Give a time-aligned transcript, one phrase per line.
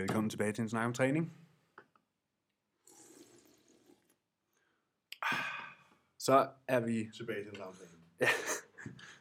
[0.00, 1.32] Velkommen tilbage til en snak om træning.
[6.18, 7.90] Så er vi, Tilbage til en samtale.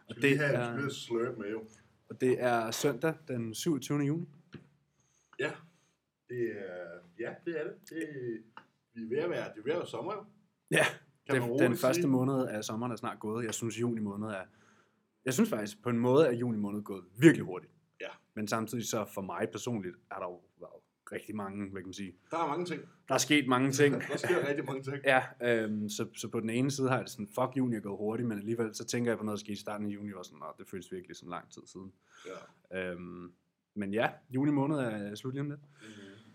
[0.10, 1.64] og Skal det vi er, en slurp med jo?
[2.10, 4.00] og det er søndag den 27.
[4.00, 4.26] juni.
[5.40, 5.52] Ja,
[6.30, 7.74] det er, ja, det er det.
[7.90, 8.44] det
[8.94, 10.26] vi er ved at være, det er ved at være sommer jo.
[10.72, 10.86] Ja,
[11.30, 12.08] Kan man den, første sige.
[12.12, 13.46] måned af sommeren er snart gået.
[13.46, 14.44] Jeg synes, juni måned er...
[15.26, 17.74] Jeg synes faktisk, på en måde er juni måned gået virkelig hurtigt.
[18.02, 18.10] Ja.
[18.34, 20.42] Men samtidig så for mig personligt, er der jo
[21.12, 22.16] rigtig mange, hvad kan man sige...
[22.32, 22.82] Der er mange ting.
[23.08, 23.96] Der er sket mange ting.
[24.12, 24.98] Der sker rigtig mange ting.
[25.06, 27.80] Ja, øhm, så, så på den ene side har jeg det sådan, fuck juni er
[27.80, 30.14] gået hurtigt, men alligevel så tænker jeg på noget, der skete i starten af juni,
[30.14, 31.94] og sådan, "Nå, det føles virkelig som lang tid siden.
[32.72, 32.92] Ja.
[32.92, 33.32] Øhm,
[33.76, 35.60] men ja, juni måned er slut lige om lidt.
[35.82, 36.32] Mm-hmm.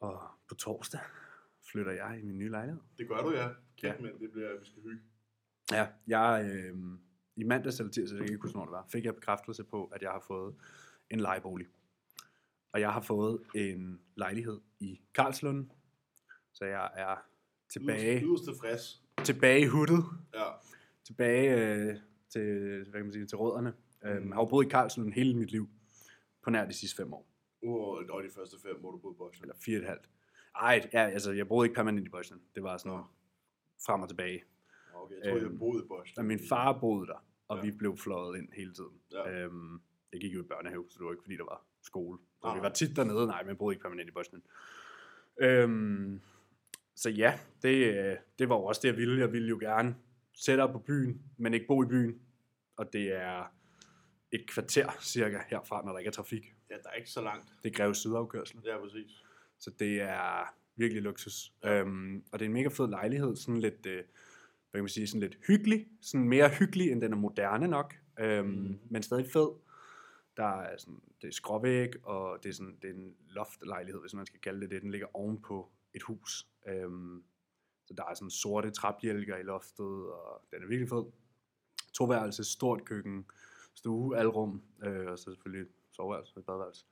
[0.00, 1.00] Og på torsdag
[1.70, 2.80] flytter jeg i min nye lejlighed.
[2.98, 3.48] Det gør du, ja.
[3.76, 4.02] Kæft, Ja.
[4.02, 5.00] men det bliver, vi skal hygge.
[5.72, 6.76] Ja, jeg øh,
[7.36, 9.84] i mandags eller tirsdag, jeg kan ikke huske, hvornår det var, fik jeg bekræftelse på,
[9.84, 10.54] at jeg har fået
[11.10, 11.66] en lejebolig.
[12.74, 15.70] Og jeg har fået en lejlighed i Karlslund,
[16.52, 17.16] så jeg er
[17.68, 19.02] tilbage, Yderst tilfreds.
[19.24, 20.44] tilbage i huttet, Ja.
[21.04, 21.96] tilbage øh,
[22.28, 23.70] til, hvad kan man sige, til rødderne.
[24.02, 24.08] Mm.
[24.08, 24.16] Mm.
[24.16, 25.68] Øhm, jeg har jo boet i Karlslund hele mit liv,
[26.42, 27.26] på nær de sidste fem år,
[27.62, 27.74] Uh,
[28.10, 29.44] og de første fem, hvor du boede i Boston.
[29.44, 30.10] eller fire og et halvt.
[30.60, 32.40] Ej, ja, altså, jeg boede ikke permanent i Boston.
[32.54, 33.04] Det var sådan noget
[33.86, 34.44] frem og tilbage.
[34.94, 36.20] Okay, jeg tror, Øhm, jeg boede i Boston.
[36.20, 37.56] Og min far boede der, og.
[37.56, 37.62] Ja.
[37.62, 39.00] vi blev fløjet ind hele tiden.
[39.12, 39.30] Ja.
[39.30, 39.80] Øhm,
[40.12, 42.18] jeg gik jo i børnehave, så det var ikke fordi, der var skole.
[42.44, 42.56] Så Nej.
[42.56, 44.42] vi var tit dernede, nej, men jeg boede ikke permanent i Bosnien.
[45.40, 46.20] Øhm,
[46.94, 49.20] så ja, det, øh, det var jo også det, jeg ville.
[49.20, 49.96] Jeg ville jo gerne
[50.34, 52.20] sætte op på byen, men ikke bo i byen.
[52.76, 53.52] Og det er
[54.32, 56.54] et kvarter cirka herfra, når der ikke er trafik.
[56.70, 57.48] Ja, der er ikke så langt.
[57.62, 58.60] Det er Greve Sydafkørsel.
[58.64, 59.24] Ja, præcis.
[59.58, 61.52] Så det er virkelig luksus.
[61.64, 64.04] Øhm, og det er en mega fed lejlighed, sådan lidt, øh, hvad
[64.72, 68.48] kan man sige, sådan lidt hyggelig, sådan mere hyggelig, end den er moderne nok, øhm,
[68.48, 68.78] mm.
[68.90, 69.48] Men stadig fed.
[70.36, 74.14] Der er sådan, det er skråvæg, og det er, sådan, det er en loftlejlighed, hvis
[74.14, 74.82] man skal kalde det det.
[74.82, 76.48] Den ligger ovenpå et hus.
[76.68, 77.24] Øhm,
[77.86, 81.04] så der er sådan sorte træbjælker i loftet, og den er virkelig fed.
[81.94, 83.26] Toværelse, stort køkken,
[83.74, 86.86] stue, alrum, øh, og så selvfølgelig soveværelse og badeværelse.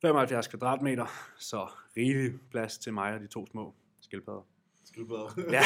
[0.00, 1.06] 75 kvadratmeter,
[1.38, 4.46] så rigelig plads til mig og de to små skildpadder.
[4.84, 5.30] Skildpadder.
[5.52, 5.62] Ja.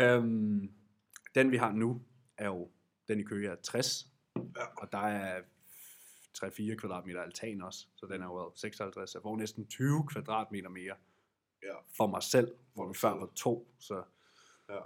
[0.16, 0.72] øhm,
[1.34, 2.02] den vi har nu
[2.36, 2.70] er jo,
[3.08, 4.06] den i Køge er 60,
[4.56, 4.64] Ja.
[4.76, 5.40] og der er
[6.38, 9.14] 3-4 kvadratmeter altan også, så den er jo været 56.
[9.14, 10.94] Jeg får næsten 20 kvadratmeter mere
[11.62, 11.74] ja.
[11.96, 13.94] for mig selv, hvor vi før var to, så
[14.68, 14.78] ja.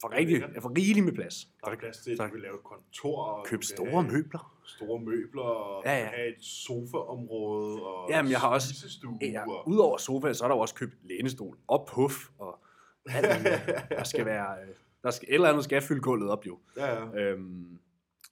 [0.00, 1.48] for rigtig, jeg får rigeligt med plads.
[1.64, 3.24] Der er plads til, at du kan lave et kontor.
[3.24, 4.54] Og Køb store møbler.
[4.66, 9.44] Store møbler, og Ja, ja, have et sofaområde, og Jamen, jeg har også- Ja.
[9.66, 12.58] Udover sofa, så er der jo også købt lænestol og puff, og
[13.06, 13.26] alt
[13.98, 16.58] der skal være, øh, der skal, et eller andet skal fylde gulvet op jo.
[16.76, 17.20] ja, ja.
[17.20, 17.78] Øhm,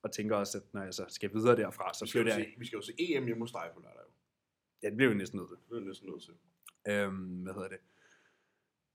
[0.06, 2.54] og tænker også, at når jeg så skal videre derfra, så jo flytter jeg.
[2.58, 4.00] vi skal jo se EM hjemme hos dig på lørdag.
[4.06, 4.12] jo.
[4.82, 5.56] Ja, det bliver vi næsten nødt til.
[5.68, 6.34] Det er jeg næsten nødt til.
[6.88, 7.78] Øhm, hvad hedder det?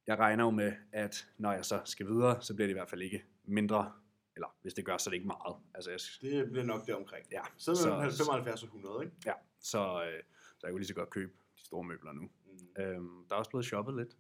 [0.08, 2.90] Jeg regner jo med, at når jeg så skal videre, så bliver det i hvert
[2.90, 3.94] fald ikke mindre,
[4.36, 5.56] eller hvis det gør, så er det ikke meget.
[5.76, 7.28] Altså, jeg, Det bliver nok det omkring.
[7.32, 9.16] ja, Så så, det 75 og 100, ikke?
[9.26, 10.24] ja, så, øh,
[10.58, 12.22] så jeg kunne lige så godt købe de store møbler nu.
[12.22, 12.84] Mm.
[12.84, 14.18] Øhm, der er også blevet shoppet lidt.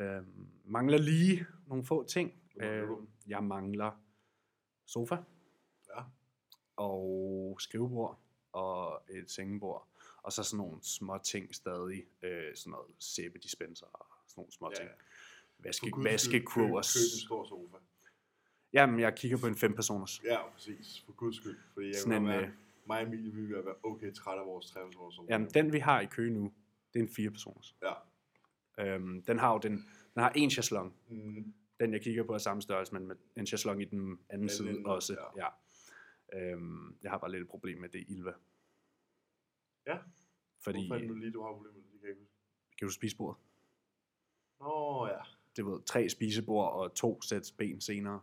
[0.00, 2.32] Øhm, mangler lige nogle få ting.
[2.62, 4.02] Øhm, jeg mangler
[4.86, 5.16] sofa.
[6.78, 8.18] Og skrivebord
[8.52, 9.88] og et sengebord.
[10.22, 12.04] Og så sådan nogle små ting stadig.
[12.22, 14.76] Øh, sådan noget sæbedispenser og sådan nogle små Ja.
[14.76, 14.90] ting.
[15.58, 16.92] Vaske, guds skyld, vaskekurs.
[16.94, 17.84] Køb, køb en stor sofa.
[18.72, 20.20] Jamen, jeg kigger på en fem personers.
[20.24, 21.02] Ja, præcis.
[21.06, 21.58] For guds skyld.
[21.74, 22.50] Fordi jeg Sådan en, godt øh,
[22.86, 25.32] mig og Emilie, vi vil være okay trætte af vores træningsår sofa.
[25.32, 26.52] Jamen, den vi har i kø nu,
[26.92, 27.76] det er en fire personers.
[27.82, 27.92] Ja.
[28.84, 29.72] Øhm, den har jo den,
[30.14, 30.94] den har en chaiselong.
[31.08, 31.54] Mm.
[31.80, 34.56] Den jeg kigger på er samme størrelse, men med en chaiselong i den anden Den
[34.56, 35.12] side ende, også.
[35.36, 35.44] ja.
[35.44, 35.48] Ja.
[36.32, 38.32] Øhm, jeg har bare lidt et problem med det Ilva.
[39.86, 39.98] Ja.
[40.60, 42.00] Fordi, Hvorfor er det nu lige, du har problemer med det?
[42.00, 42.32] Kan jeg huske.
[42.78, 43.40] kan du spise bordet?
[44.60, 45.18] Nå, ja.
[45.56, 48.20] Det var tre spisebord og to sæt ben senere.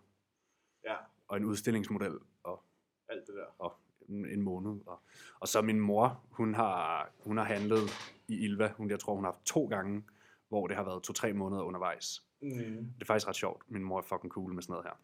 [0.83, 0.95] Ja,
[1.27, 2.63] Og en udstillingsmodel og,
[3.09, 3.45] alt det der.
[3.61, 3.75] og
[4.09, 4.81] en, en måned.
[4.85, 5.01] Og,
[5.39, 7.89] og så min mor, hun har, hun har handlet
[8.27, 8.71] i Ilva.
[8.77, 10.03] Hun, jeg tror, hun har haft to gange,
[10.47, 12.25] hvor det har været to-tre måneder undervejs.
[12.41, 12.49] Mm.
[12.93, 13.63] Det er faktisk ret sjovt.
[13.71, 15.01] Min mor er fucking cool med sådan noget her.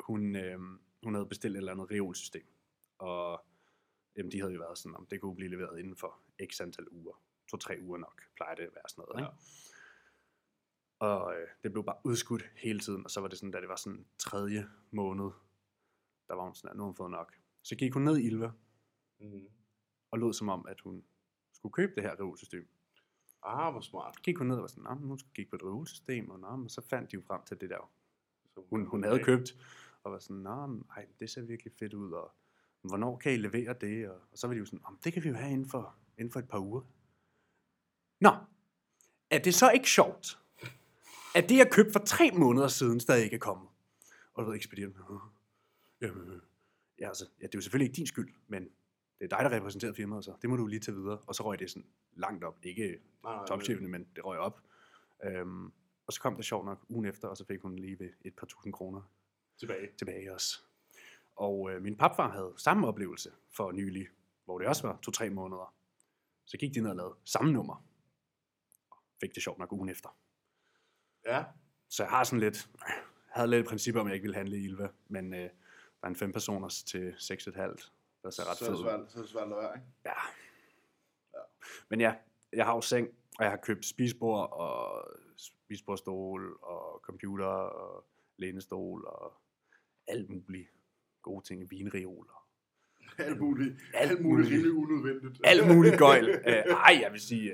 [0.00, 0.60] Hun, øh,
[1.06, 2.46] hun havde bestilt et eller andet reolsystem.
[2.98, 3.44] Og
[4.16, 6.20] jamen, de havde jo været sådan, om det kunne blive leveret inden for
[6.50, 7.22] x antal uger.
[7.50, 9.20] To-tre uger nok, plejer det at være sådan noget.
[9.22, 9.26] Ja.
[9.26, 9.42] Ikke?
[10.98, 13.04] Og øh, det blev bare udskudt hele tiden.
[13.04, 15.30] Og så var det sådan, da det var sådan tredje måned,
[16.28, 17.34] der var hun sådan, at nu har hun fået nok.
[17.62, 18.50] Så gik hun ned i Ilva
[19.20, 19.48] Mm.
[20.10, 21.04] og lød som om, at hun
[21.52, 22.68] skulle købe det her reolsystem.
[23.42, 24.22] Ah, hvor smart.
[24.22, 26.40] Gik hun ned og var sådan, "Nå, men hun skulle kigge på et reolsystem, og,
[26.40, 27.90] nå, men så fandt de jo frem til det der
[28.56, 29.54] hun, hun havde købt,
[30.06, 32.32] og var sådan, Nå, men, ej, det ser virkelig fedt ud, og
[32.82, 34.08] hvornår kan I levere det?
[34.08, 35.94] Og, og så var de jo sådan, "Om, det kan vi jo have inden for
[36.18, 36.80] inden for et par uger.
[38.20, 38.30] Nå,
[39.30, 40.38] er det så ikke sjovt,
[41.34, 43.68] at det, jeg købte for tre måneder siden, stadig ikke er kommet?
[44.34, 45.20] Og du ved, ekspedienten, "Åh,
[46.00, 46.40] jamen, øh,
[46.98, 48.62] ja, altså, ja, det er jo selvfølgelig ikke din skyld, men
[49.18, 51.18] det er dig, der repræsenterer firmaet, så det må du lige tage videre.
[51.26, 54.60] Og så røg det sådan langt op, ikke Nej, nej, topchefene, men det røg op.
[55.24, 55.66] Øhm,
[56.06, 58.34] og så kom det sjovt nok ugen efter, og så fik hun lige ved et
[58.34, 59.02] par tusind kroner
[59.58, 59.88] Tilbage.
[59.98, 60.60] tilbage også.
[61.36, 64.06] Og øh, min papfar havde samme oplevelse for nylig,
[64.44, 65.74] hvor det også var to-tre måneder.
[66.46, 67.84] Så gik de ned og lavede samme nummer.
[68.90, 70.16] Og Fik det sjovt nok ugen efter.
[71.26, 71.44] Ja,
[71.88, 72.68] Så jeg har sådan lidt,
[73.30, 75.48] havde lidt princip om, jeg ikke ville handle i Ilva, men øh, der
[76.02, 77.12] er en fem personers til 6,5,
[78.22, 79.08] der ser ret så er det fed ud.
[79.08, 79.86] så er det svært at være, ikke?
[80.04, 80.12] Ja.
[81.34, 81.40] Ja.
[81.88, 82.14] Men ja,
[82.52, 83.08] jeg har jo seng,
[83.38, 85.04] og jeg har købt spisbord og
[85.36, 88.06] spisbordstol og computer og
[88.36, 89.32] lænestol og
[90.08, 90.68] alt muligt
[91.22, 92.46] gode ting, vinreoler.
[93.18, 95.40] Alt muligt, Alt alt muligt rimelig unødvendigt.
[95.44, 96.28] Alt muligt gøjl.
[96.28, 97.52] Uh, ej, jeg vil sige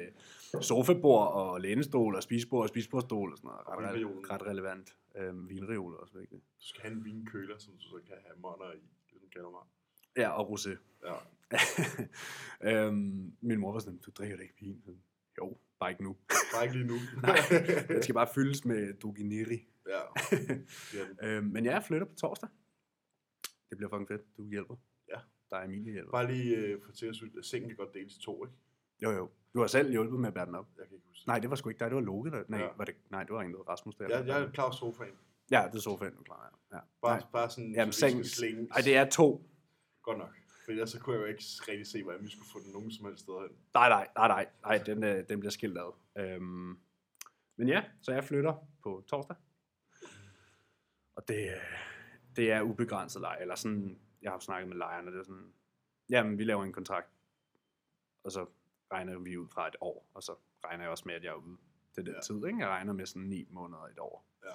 [0.55, 3.67] uh, sofabord og lænestol og spisbord og spisbordstol og sådan noget.
[3.67, 4.31] Og Ret, vinreolen.
[4.31, 4.97] ret, relevant.
[5.31, 6.43] Um, vinreoler også vigtigt.
[6.43, 9.61] Du skal have en vinkøler, som du så kan have monner i, ligesom kalder mig.
[10.17, 10.77] Ja, og rosé.
[11.07, 11.15] Ja.
[12.87, 14.83] øhm, min mor var sådan, du drikker da ikke vin.
[15.39, 16.17] Jo, bare ikke nu.
[16.55, 16.99] Bare ikke lige nu.
[17.23, 17.37] Nej,
[17.89, 19.67] den skal bare fyldes med Duginiri.
[19.89, 20.01] Ja.
[21.23, 21.27] ja.
[21.29, 22.49] øhm, men ja, jeg flytter på torsdag.
[23.71, 24.37] Det bliver fucking fedt.
[24.37, 24.77] Du hjælper.
[25.09, 25.19] Ja.
[25.51, 26.11] Der er Emilie hjælper.
[26.13, 28.57] Bare lige øh, for til at synes, at sengen kan godt deles i to, ikke?
[29.03, 29.31] Jo, jo.
[29.55, 30.69] Du har selv hjulpet med at bære den op.
[30.79, 31.27] Jeg kan ikke huske.
[31.27, 31.91] Nej, det var sgu ikke dig.
[31.91, 32.31] Det var Loke.
[32.31, 32.45] Der...
[32.49, 32.69] Nej, Ja.
[32.77, 32.95] var det...
[33.11, 34.09] Nej, det var egentlig Rasmus der.
[34.19, 35.15] Jeg, jeg er klar over sofaen.
[35.51, 36.59] Ja, det er sofaen, du er klar.
[36.71, 36.77] Ja.
[36.77, 36.83] ja.
[37.03, 37.27] Bare, Nej.
[37.33, 38.69] bare sådan, Jamen, så sengen- skal slænge.
[38.71, 39.49] Ej, det er to.
[40.03, 40.37] Godt nok.
[40.65, 42.91] For ellers så kunne jeg jo ikke rigtig se, hvordan vi skulle få den nogen
[42.91, 43.57] som helst sted hen.
[43.75, 44.47] Nej, nej, nej, nej.
[44.63, 45.95] nej den, øh, den bliver skilt ad.
[46.19, 46.79] Øhm,
[47.57, 49.37] men ja, så jeg flytter på torsdag.
[51.17, 51.55] Og det,
[52.37, 53.41] det er ubegrænset leje.
[53.41, 55.53] Eller sådan, jeg har snakket med lejerne, det er sådan,
[56.11, 57.09] jamen vi laver en kontrakt,
[58.25, 58.47] og så
[58.93, 61.35] regner vi ud fra et år, og så regner jeg også med, at jeg er
[61.35, 61.57] ude
[61.95, 62.21] til den Ja.
[62.21, 62.47] tid.
[62.47, 62.59] Ikke?
[62.59, 64.25] Jeg regner med sådan ni måneder et år.
[64.45, 64.51] Ja.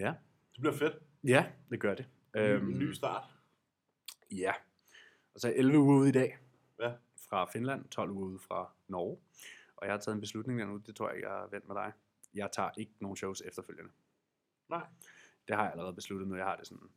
[0.00, 0.14] Ja,
[0.52, 1.02] Det bliver fedt.
[1.24, 2.08] ja det gør det.
[2.36, 3.22] Øhm, en ny start.
[4.30, 4.52] Ja.
[5.34, 6.38] Og så er 11 uger ude i dag.
[6.80, 6.92] Ja.
[7.28, 9.18] Fra Finland, 12 uger ude fra Norge.
[9.76, 11.74] Og jeg har taget en beslutning der nu, det tror jeg jeg har vendt med
[11.76, 11.92] dig.
[12.34, 13.90] Jeg tager ikke nogen shows efterfølgende.
[14.68, 14.86] Nej.
[15.48, 16.36] Det har jeg allerede besluttet nu.
[16.36, 16.88] Jeg har det sådan,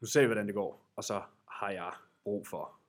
[0.00, 0.92] nu ser vi, hvordan det går.
[0.96, 1.92] Og så har jeg
[2.24, 2.80] brug for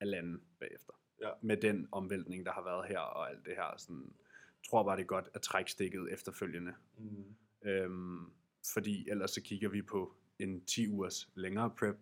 [0.00, 0.92] at lande bagefter.
[1.20, 1.30] Ja.
[1.42, 3.76] Med den omvæltning, der har været her og alt det her.
[3.76, 4.14] Sådan,
[4.62, 6.74] jeg tror bare, det er godt at trække stikket efterfølgende.
[6.98, 7.36] Mm.
[7.64, 8.32] Øhm,
[8.72, 11.96] fordi ellers så kigger vi på en 10 ugers længere prep,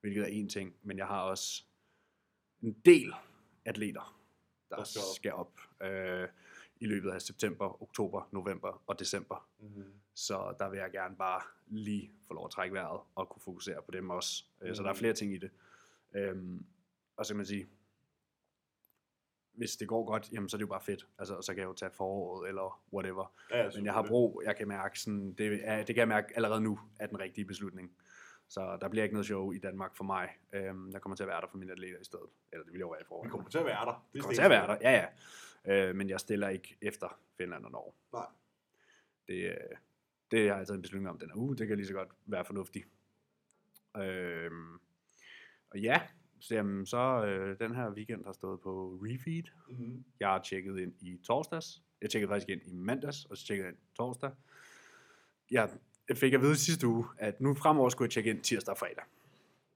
[0.00, 1.64] hvilket er en ting, men jeg har også
[2.62, 3.14] en del
[3.64, 4.22] atleter,
[4.70, 5.14] der, skal op.
[5.14, 6.28] skal op øh,
[6.80, 9.48] i løbet af september, oktober, november og december.
[9.58, 9.84] Mm.
[10.14, 13.82] Så der vil jeg gerne bare lige få lov at trække vejret og kunne fokusere
[13.82, 14.44] på dem også.
[14.62, 14.98] Øh, Så der er Mhm.
[14.98, 15.50] flere ting i det.
[16.14, 16.66] Øhm,
[17.16, 17.68] og så kan man sige,
[19.52, 21.06] hvis det går godt, jamen så er det jo bare fedt.
[21.18, 23.32] Altså, så kan jeg jo tage foråret eller whatever.
[23.50, 26.32] Ja, Men jeg har brug, jeg kan mærke sådan, det, er, det kan jeg mærke
[26.36, 27.96] allerede nu, er den rigtige beslutning.
[28.48, 30.28] Så der bliver ikke noget show i Danmark for mig.
[30.52, 32.26] Øhm, jeg kommer til at være der for mine atleter i stedet.
[32.52, 33.30] Eller det vil jeg jo være i Vi forvejen.
[33.30, 34.06] kommer til at være der.
[34.12, 35.06] Det er kommer til at være der, ja ja.
[35.68, 37.92] Øh, men jeg stiller ikke efter Finland og Norge.
[38.12, 38.26] Nej.
[39.28, 39.76] Det, øh,
[40.30, 41.56] det har jeg taget en beslutning om den her uge.
[41.56, 42.88] Det kan lige så godt være fornuftigt.
[43.96, 44.74] Øhm,
[45.70, 46.02] og ja,
[46.40, 49.44] så, jamen, så øh, den her weekend har stået på refeed.
[49.68, 50.04] Mm.
[50.20, 51.82] Jeg har tjekket ind i torsdags.
[52.02, 54.30] Jeg tjekkede faktisk ind i mandags, og så tjekkede jeg ind torsdag.
[55.50, 55.70] Jeg
[56.14, 59.04] fik at vide sidste uge, at nu fremover skulle jeg tjekke ind tirsdag og fredag.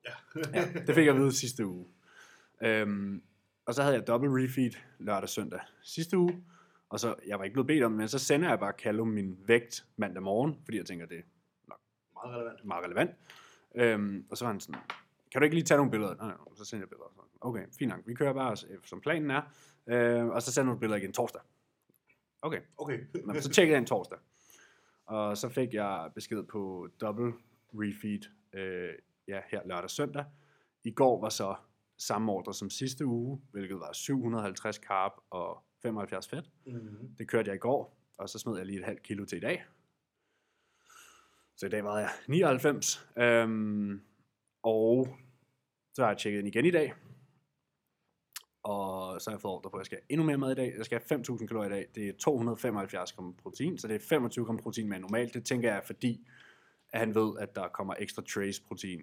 [0.07, 0.12] Ja.
[0.55, 1.87] Ja, det fik jeg at vide sidste uge.
[2.62, 3.23] Øhm,
[3.71, 6.45] og så havde jeg dobbelt refeed lørdag og søndag sidste uge.
[6.89, 9.39] Og så, jeg var ikke blevet bedt om, men så sender jeg bare Callum min
[9.47, 11.23] vægt mandag morgen, fordi jeg tænker, det er
[12.15, 12.65] Meget relevant.
[12.65, 13.11] meget relevant.
[13.75, 14.81] Øhm, og så var han sådan,
[15.33, 16.15] kan du ikke lige tage nogle billeder?
[16.15, 17.09] Nej, nej, så sender jeg billeder.
[17.15, 18.00] Så, Okay, fint nok.
[18.07, 19.43] Vi kører bare, som planen er.
[19.87, 21.41] Øh, og så sender du nogle billeder igen torsdag.
[22.43, 22.99] Okay, Okay.
[23.25, 24.19] Nå, så tjekkede jeg en torsdag.
[25.07, 27.33] Og så fik jeg besked på double
[27.75, 28.21] refeed
[28.53, 28.95] øh,
[29.29, 30.25] ja, her lørdag og søndag.
[30.85, 31.55] I går var så
[32.00, 36.50] samme ordre som sidste uge, hvilket var 750 carb og 75 fedt.
[36.66, 37.14] mm.
[37.19, 39.40] Det kørte jeg i går, og så smed jeg lige et halvt kilo til i
[39.40, 39.64] dag.
[41.57, 43.07] Så i dag var jeg 99.
[43.19, 44.02] Øhm,
[44.62, 45.09] og
[45.95, 46.95] så har jeg tjekket ind igen i dag.
[48.62, 50.54] Og så har jeg fået ordre på, at jeg skal have endnu mere mad i
[50.54, 50.75] dag.
[50.76, 51.88] Jeg skal have 5.000 kalorier i dag.
[51.95, 55.35] Det er 275 gram protein, så det er 25 gram protein mere normalt.
[55.35, 56.26] Det tænker jeg fordi,
[56.92, 59.02] at han ved, at der kommer ekstra trace protein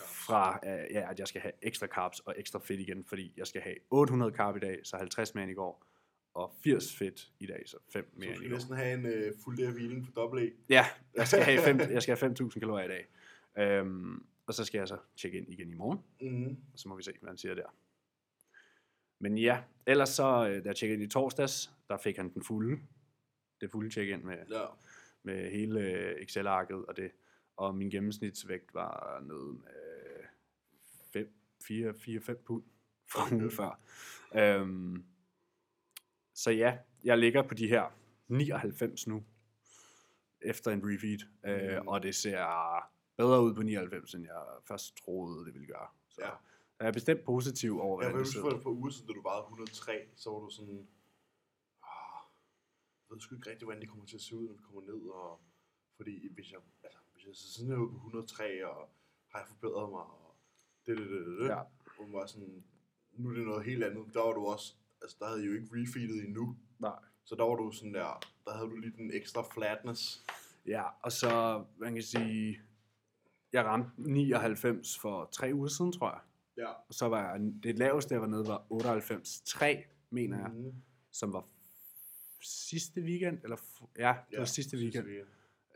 [0.00, 3.46] fra, øh, ja, at jeg skal have ekstra carbs og ekstra fedt igen, fordi jeg
[3.46, 5.86] skal have 800 carb i dag, så 50 mere end i går,
[6.34, 8.56] og 80 fedt i dag, så 5 Så mere du end i skal går.
[8.56, 10.56] næsten have en øh, fuld der hviling for dobbelt E.
[10.68, 13.06] Ja, jeg skal have, 5, jeg skal have 5.000 kalorier i dag.
[13.58, 16.56] Øhm, og så skal jeg så tjekke ind igen i morgen, Mm.
[16.72, 17.74] og så må vi se, hvad han siger der.
[19.18, 22.42] Men ja, ellers så, øh, da jeg tjekkede ind i torsdags, der fik han den
[22.44, 22.80] fulde,
[23.60, 24.64] det fulde check-in med, Ja.
[25.22, 25.82] med hele
[26.22, 27.10] Excel-arket og det.
[27.56, 29.89] Og min gennemsnitsvægt var nede med
[31.12, 32.62] 5, 4, 4, 5 pund
[33.12, 33.80] fra ugen før.
[34.34, 35.04] Øhm,
[36.34, 37.90] så ja, jeg ligger på de her
[38.28, 39.24] 99 nu,
[40.40, 41.18] efter en refeed.
[41.44, 41.88] Øh, Mhm.
[41.88, 42.46] og det ser
[43.16, 45.88] bedre ud på 99, end jeg først troede, det ville gøre.
[46.08, 46.30] Så Ja.
[46.80, 48.50] jeg er bestemt positiv over, Jeg kan det huske sidder.
[48.50, 50.88] for et par uger siden, da du vejede 103, så var du sådan,
[51.82, 52.20] ah,
[53.08, 54.80] jeg ved sgu ikke rigtig, hvordan det kommer til at se ud, når vi kommer
[54.82, 55.40] ned, og
[55.96, 58.88] fordi hvis jeg, altså, hvis jeg så sådan her ud på 103, og
[59.28, 60.29] har jeg forbedret mig, og
[60.98, 61.60] det, det, det, det, Ja.
[62.00, 62.64] man var sådan,
[63.12, 65.52] nu er det noget helt andet, der var du også, altså der havde I jo
[65.52, 66.98] ikke refeedet endnu, Nej.
[67.24, 70.24] så der var du sådan der, der havde du lige den ekstra flatness.
[70.66, 72.60] Ja, og så, man kan sige,
[73.52, 76.20] jeg ramte 99 for tre uger siden, tror jeg.
[76.56, 76.68] Ja.
[76.88, 79.66] Og så var jeg, det laveste, jeg var nede, var 98,3,
[80.10, 80.74] mener jeg, Mhm.
[81.10, 81.44] som var
[82.42, 83.56] sidste weekend, eller
[83.98, 85.06] ja, det var sidste weekend.
[85.06, 85.28] weekend.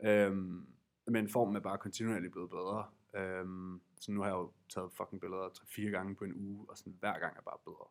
[0.03, 0.65] Øhm,
[1.07, 2.85] men formen er bare kontinuerligt blevet bedre.
[3.15, 6.77] Øhm, så nu har jeg jo taget fucking billeder 3-4 gange på en uge, og
[6.77, 7.87] sådan hver gang er bare bedre.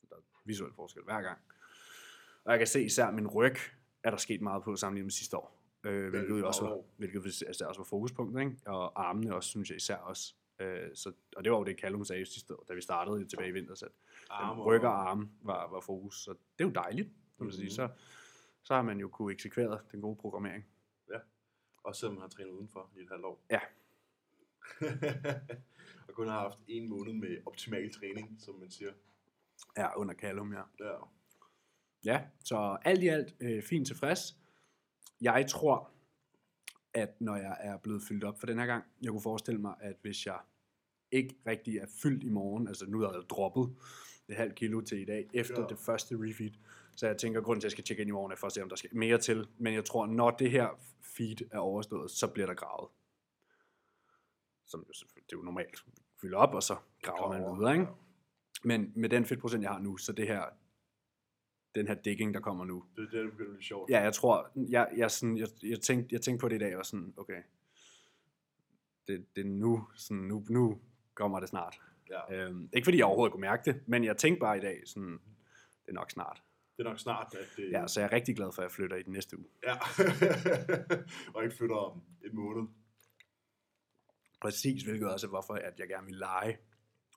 [0.00, 1.38] Så der er visuel forskel hver gang.
[2.44, 3.56] Og jeg kan se især min ryg,
[4.02, 5.58] er der sket meget på sammenlignet med sidste år.
[5.84, 8.56] Øh, hvilket, også var, hvilket altså, også var fokuspunktet, ikke?
[8.66, 10.34] Og armene også, synes jeg især også.
[10.58, 13.48] Øh, så, og det var jo det, Callum sagde sidste år, da vi startede tilbage
[13.48, 13.74] i vinter,
[14.30, 16.24] Arme ryg og arme var, var fokus.
[16.24, 17.64] Så det er jo dejligt, kan man sige.
[17.64, 17.70] Mhm.
[17.70, 17.88] Så,
[18.62, 20.66] så har man jo kunne eksekvere den gode programmering.
[21.82, 23.44] Også selvom man har trænet udenfor i et halvt år.
[23.50, 23.60] Ja.
[26.08, 28.92] og kun har haft en måned med optimal træning, som man siger.
[29.76, 30.62] Ja, under Callum, ja.
[30.80, 30.94] Ja.
[32.04, 34.36] Ja, så alt i alt øh, fint tilfreds.
[35.20, 35.90] Jeg tror,
[36.94, 39.74] at når jeg er blevet fyldt op for den her gang, jeg kunne forestille mig,
[39.80, 40.38] at hvis jeg
[41.10, 43.76] ikke rigtig er fyldt i morgen, altså nu er jeg droppet
[44.28, 45.66] et halvt kilo til i dag, efter ja.
[45.66, 46.52] det første refeed,
[46.94, 48.46] så jeg tænker, at grunden til, at jeg skal tjekke ind i morgen, er for
[48.46, 49.48] at se, om der skal mere til.
[49.58, 50.68] Men jeg tror, når det her
[51.02, 52.90] feed er overstået, så bliver der gravet.
[54.68, 55.84] Som jo det er jo normalt.
[56.20, 57.86] Fylde op, og så graver man videre, ikke?
[58.64, 60.44] Men med den fedtprocent, jeg har nu, så det her,
[61.74, 63.90] den her digging, der kommer nu, Det er det, der begynder at blive sjovt.
[63.90, 66.76] Ja, jeg tror, jeg, jeg, sådan, jeg, jeg, tænkte, jeg tænkte på det i dag,
[66.76, 67.42] og sådan, okay,
[69.08, 70.80] det, det er nu, sådan, nu, nu
[71.14, 71.80] kommer det snart.
[72.10, 72.34] ja.
[72.34, 75.12] Øhm, ikke fordi jeg overhovedet kunne mærke det, men jeg tænkte bare i dag, sådan,
[75.86, 76.42] det er nok snart.
[76.76, 77.70] Det er nok snart, at det...
[77.72, 79.46] Ja, så jeg er rigtig glad for, at jeg flytter i den næste uge.
[79.66, 79.74] ja.
[81.34, 82.68] og ikke flytter om en måned.
[84.40, 86.58] Præcis, hvilket også er, hvorfor at jeg gerne vil lege,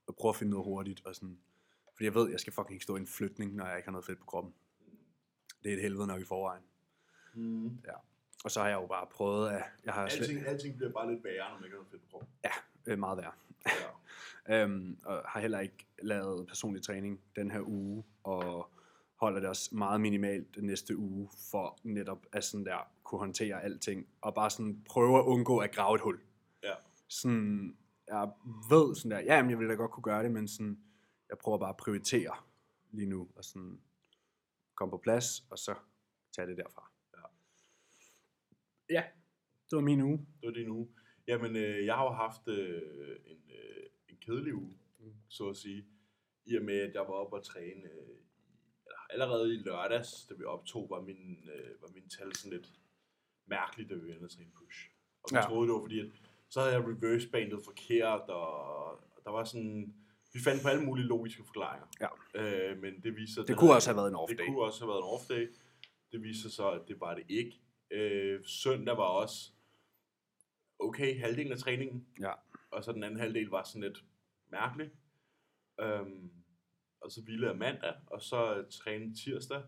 [0.07, 1.37] og prøve at finde noget hurtigt, og sådan,
[1.95, 3.87] fordi jeg ved, at jeg skal fucking ikke stå i en flytning, når jeg ikke
[3.87, 4.53] har noget fedt på kroppen.
[5.63, 6.63] Det er et helvede nok i forvejen.
[7.33, 7.79] Mm.
[8.43, 11.11] Og så har jeg jo bare prøvet, at jeg har slet, Alting, alting bliver bare
[11.13, 12.29] lidt værre, når man ikke har noget fedt på kroppen.
[12.87, 13.35] øh, meget værd.
[13.65, 13.71] Ja.
[14.49, 18.71] Øhm, og har heller ikke lavet personlig træning den her uge, og
[19.15, 23.63] holder det også meget minimalt den næste uge, for netop at sådan der kunne håndtere
[23.63, 26.19] alting, og bare sådan prøve at undgå at grave et hul.
[27.11, 27.77] Sådan,
[28.07, 28.31] jeg
[28.69, 30.83] ved sådan der, ja, jamen, jeg ville da godt kunne gøre det, men sådan,
[31.29, 32.35] jeg prøver bare at prioritere
[32.91, 33.81] lige nu, og sådan
[34.75, 35.75] komme på plads, og så
[36.31, 36.91] tage det derfra.
[37.17, 37.23] Ja.
[38.89, 39.03] Ja,
[39.69, 40.17] det var min uge.
[40.17, 40.87] Det var din uge.
[41.27, 42.81] Jamen, øh, jeg har jo haft øh,
[43.25, 45.13] en, øh, en kedelig uge, Mm.
[45.27, 45.85] så at sige.
[46.45, 48.17] I og med, at jeg var oppe og træne øh,
[49.09, 52.69] allerede i lørdags, da vi optog, var min, øh, var min tal sådan lidt
[53.45, 54.89] mærkeligt, da vi var inde og træne push.
[55.23, 55.41] Og vi ja.
[55.41, 56.11] troede, det var fordi, at
[56.51, 59.95] så havde jeg reverse bandet forkert, og der var sådan...
[60.33, 61.87] Vi fandt på alle mulige logiske forklaringer.
[62.01, 62.07] Ja.
[62.41, 63.47] Øh, men det viser sig...
[63.47, 65.55] Det kunne også have været en off Det kunne også have været en off day.
[66.11, 67.61] Det viser sig så, at det var det ikke.
[67.91, 69.51] Øh, søndag var også
[70.79, 72.07] okay, halvdelen af træningen.
[72.19, 72.33] Ja.
[72.71, 74.03] Og så den anden halvdel var sådan lidt
[74.51, 74.91] mærkelig.
[75.79, 76.31] Øhm,
[77.01, 79.63] og så hvilede jeg mandag, og så træne tirsdag.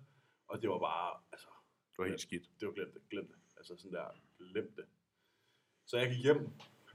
[0.47, 1.47] Og det var bare, altså,
[1.91, 2.49] Det var helt skidt.
[2.59, 3.37] det var glemt det, glemt det.
[3.57, 4.07] Altså sådan der,
[4.51, 4.85] glemt det.
[5.85, 6.49] Så jeg gik hjem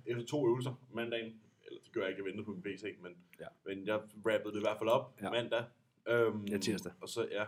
[0.09, 1.41] efter to øvelser mandagen.
[1.67, 3.47] Eller det gør jeg ikke, jeg ventede på min PC, men, Ja.
[3.67, 5.25] men jeg rappede det i hvert fald op Ja.
[5.27, 5.31] ja.
[5.31, 5.65] mandag.
[6.09, 6.93] Øhm, Ja, tirsdag.
[7.00, 7.45] Og så, ja,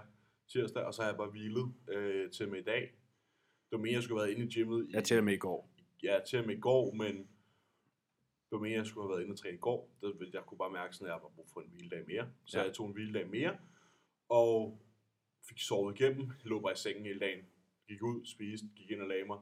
[0.49, 2.81] tirsdag, og så har jeg bare hvilet øh, til med i dag.
[3.71, 4.88] Det var mere, jeg skulle have været inde i gymmet.
[4.88, 5.71] I, Jeg til og med i går.
[6.02, 9.33] Ja, til og med i går, men det var mere, jeg skulle have været inde
[9.33, 9.90] og træne i går.
[10.02, 12.31] Det, jeg kunne bare mærke, sådan, at jeg var brug for en hviledag mere.
[12.45, 12.62] Så Ja.
[12.62, 12.67] ja.
[12.67, 13.59] jeg tog en hviledag mere,
[14.29, 14.81] og
[15.49, 16.26] fik sovet igennem.
[16.26, 17.45] Jeg lå bare i sengen hele dagen.
[17.88, 19.38] Gik ud, spiste, gik ind og lagde mig.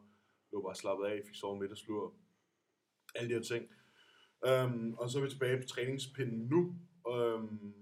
[0.52, 2.14] Lå bare slappet af, fik sovet middagslur.
[3.18, 3.64] Alle de her ting.
[4.48, 6.76] Um, og så er vi tilbage på træningspinden nu.
[7.12, 7.74] Um,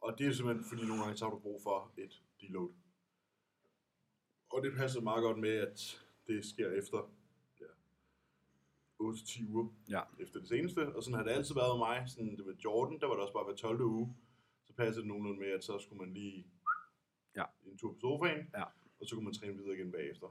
[0.00, 2.72] og det er simpelthen, fordi nogle gange så har du brug for et deload.
[4.50, 7.10] Og det passer meget godt med, at det sker efter
[7.60, 7.66] ja,
[9.02, 10.00] 8-10 uger Ja.
[10.18, 10.96] efter det seneste.
[10.96, 12.04] Og sådan har det altid været med mig.
[12.08, 13.80] Sådan, det var Jordan, der var det også bare hver 12.
[13.80, 14.16] uge.
[14.66, 16.46] Så passede det nogenlunde med, at så skulle man lige
[17.36, 17.44] Ja.
[17.66, 18.64] en tur på sofaen, Ja.
[19.00, 20.26] og så kunne man træne videre igen bagefter.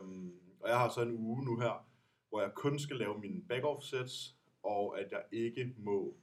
[0.00, 1.87] Um, og jeg har så en uge nu her,
[2.28, 6.16] hvor jeg kun skal lave mine back-off sets, og at jeg ikke må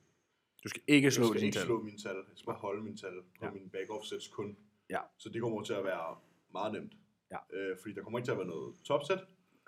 [0.64, 1.66] Du skal ikke slå jeg skal din ikke tal.
[1.66, 2.16] slå mine tal.
[2.16, 3.52] Jeg skal bare holde mine tal på Ja.
[3.52, 4.58] mine back-off sets kun.
[4.90, 5.00] Ja.
[5.18, 6.18] Så det kommer til at være
[6.52, 6.94] meget nemt.
[7.32, 7.38] Ja.
[7.58, 9.20] Øh, fordi der kommer ikke til at være noget topset.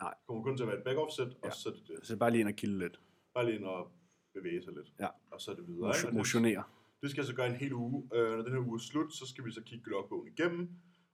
[0.01, 0.13] Nej.
[0.19, 1.51] Det kommer kun til at være et back-off set, og Ja.
[1.51, 2.07] så er det det.
[2.07, 2.99] Så bare lige ind og kilde lidt.
[3.33, 3.91] Bare lige ind og
[4.33, 4.93] bevæge sig lidt.
[4.99, 5.07] Ja.
[5.31, 5.87] Og så er det videre.
[5.89, 6.63] Motion- det- Motionere.
[7.01, 8.09] Det skal jeg så gøre en hel uge.
[8.13, 10.69] Øh, når den her uge er slut, så skal vi så kigge logbogen igennem,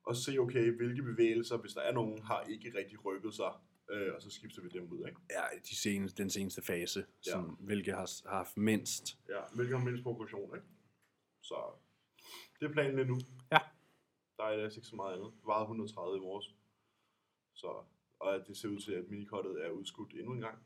[0.05, 3.51] og se, okay, hvilke bevægelser, hvis der er nogen, har ikke rigtig rykket sig,
[3.91, 5.19] øh, og så skifter vi dem ud, ikke?
[5.29, 7.31] Ja, de seneste, den seneste fase, Ja.
[7.31, 9.17] som, hvilket har, har haft mindst.
[9.29, 10.67] Ja, hvilket har mindst progression, ikke?
[11.41, 11.55] Så
[12.59, 13.17] det er planen lige nu.
[13.51, 13.57] Ja.
[14.37, 15.31] Der er ellers ikke så meget andet.
[15.33, 16.55] Det varede 130 i morges.
[17.53, 17.83] Så,
[18.19, 20.57] og det ser ud til, at minikottet er udskudt endnu en gang.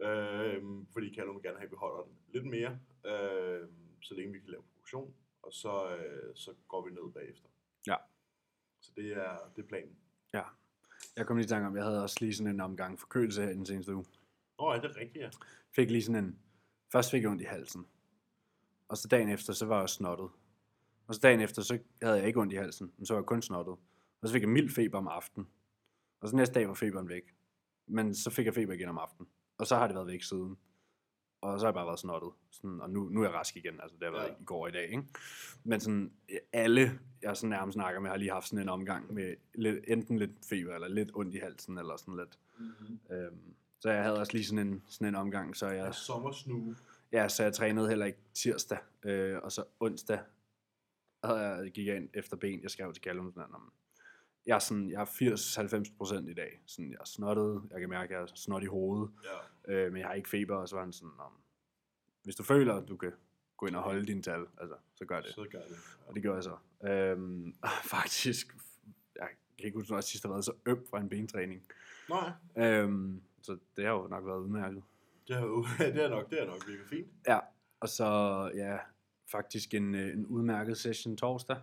[0.00, 2.72] Øh, fordi Callum gerne have, at vi holder den lidt mere,
[3.06, 3.68] øh,
[4.02, 5.14] så længe vi kan lave progression.
[5.42, 7.48] Og så, øh, så går vi ned bagefter.
[7.86, 7.96] Ja.
[8.80, 9.96] Så det er, det er planen.
[10.32, 10.42] Ja.
[11.16, 13.50] Jeg kom lige i tanke om, jeg havde også lige sådan en omgang forkølelse her
[13.50, 14.04] i den seneste uge.
[14.58, 15.30] Nå, det er rigtigt, ja.
[15.76, 16.38] Fik lige sådan en...
[16.92, 17.86] Først fik jeg ondt i halsen.
[18.88, 20.28] Og så dagen efter, så var jeg snottet.
[21.06, 23.26] Og så dagen efter, så havde jeg ikke ondt i halsen, men så var jeg
[23.26, 23.76] kun snottet.
[24.20, 25.48] Og så fik jeg mild feber om aftenen.
[26.20, 27.34] Og så næste dag var feberen væk.
[27.86, 29.28] Men så fik jeg feber igen om aftenen.
[29.58, 30.58] Og så har det været væk siden.
[31.44, 32.30] Og så har jeg bare været snottet.
[32.50, 33.80] Sådan, og nu, nu er jeg rask igen.
[33.80, 34.28] Altså, det har været Ja.
[34.28, 34.40] ja.
[34.40, 34.84] i går og i dag.
[34.90, 35.02] Ikke?
[35.64, 36.12] Men sådan,
[36.52, 40.18] alle, jeg sådan nærmest snakker med, har lige haft sådan en omgang med lidt, enten
[40.18, 42.38] lidt feber, eller lidt ondt i halsen, eller sådan lidt.
[42.58, 43.16] Mm-hmm.
[43.16, 46.76] Øhm, så jeg havde også lige sådan en, sådan en omgang, så Ja, jeg, sommersnue.
[47.12, 50.18] ja, så jeg trænede heller ikke tirsdag, øh, og så onsdag
[51.24, 53.72] havde jeg, gik jeg ind efter ben, jeg skrev til Callum sådan, om,
[54.46, 56.60] jeg er, sådan, jeg er 80-90 procent i dag.
[56.66, 59.30] Sådan, jeg er snottet, jeg kan mærke, at jeg er snot i hovedet, Ja.
[59.68, 61.32] Øh, men jeg har ikke feber, og så var han sådan, om,
[62.22, 63.12] hvis du føler, at du kan
[63.56, 65.30] gå ind og holde dine tal, altså, så gør det.
[65.34, 65.76] Så gør det.
[66.06, 66.56] Og det gjorde jeg så.
[66.88, 67.54] Øhm,
[67.96, 68.56] faktisk,
[69.16, 71.66] jeg kan ikke huske, jeg sidst har været så øm fra en bentræning.
[72.08, 74.82] Nej, Øhm, så det har jo nok været udmærket.
[75.28, 77.08] det er, jo, det er nok, det er nok virkelig fint.
[77.28, 77.38] Ja,
[77.80, 78.04] og så
[78.54, 78.78] ja,
[79.30, 81.56] faktisk en, øh, en udmærket session torsdag.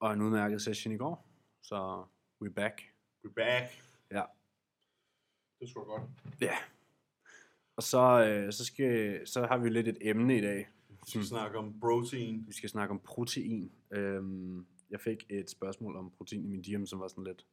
[0.00, 1.28] Og en udmærket session i går.
[1.62, 2.04] Så
[2.42, 2.80] we back.
[3.26, 3.64] We're back.
[4.10, 4.22] Ja.
[5.60, 6.40] Det tror jeg godt.
[6.40, 6.56] Ja.
[7.76, 10.68] Og så, øh, så, skal, så har vi lidt et emne i dag.
[10.88, 12.44] Vi skal snakke om protein.
[12.46, 13.72] Vi skal snakke om protein.
[13.90, 17.46] Øhm, jeg fik et spørgsmål om protein i min DM, som var sådan lidt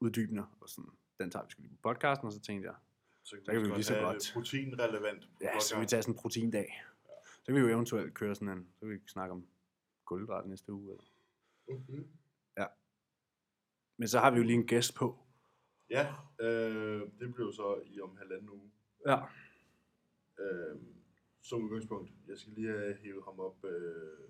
[0.00, 0.44] uddybende.
[0.60, 0.90] Og sådan,
[1.20, 2.76] den tager vi sgu lige på podcasten, og så tænkte jeg,
[3.22, 4.30] Så kan vi jo lige så godt.
[4.32, 5.28] Proteinrelevant.
[5.40, 6.82] ja, så kan vi tage sådan en proteindag.
[7.24, 9.46] Så kan vi jo eventuelt køre sådan en, så kan vi snakke om
[10.04, 10.92] kulhydrat næste uge.
[10.92, 11.04] Eller.
[11.68, 12.08] Mm-hmm.
[13.98, 15.25] Men så har vi jo lige en gæst på.
[15.90, 18.70] Ja, øh, det bliver så i om halvanden uge.
[19.06, 19.18] Ja.
[20.40, 20.76] Øh,
[21.42, 22.10] som udgangspunkt.
[22.28, 23.64] Jeg skal lige have hævet ham op.
[23.64, 24.28] Øh,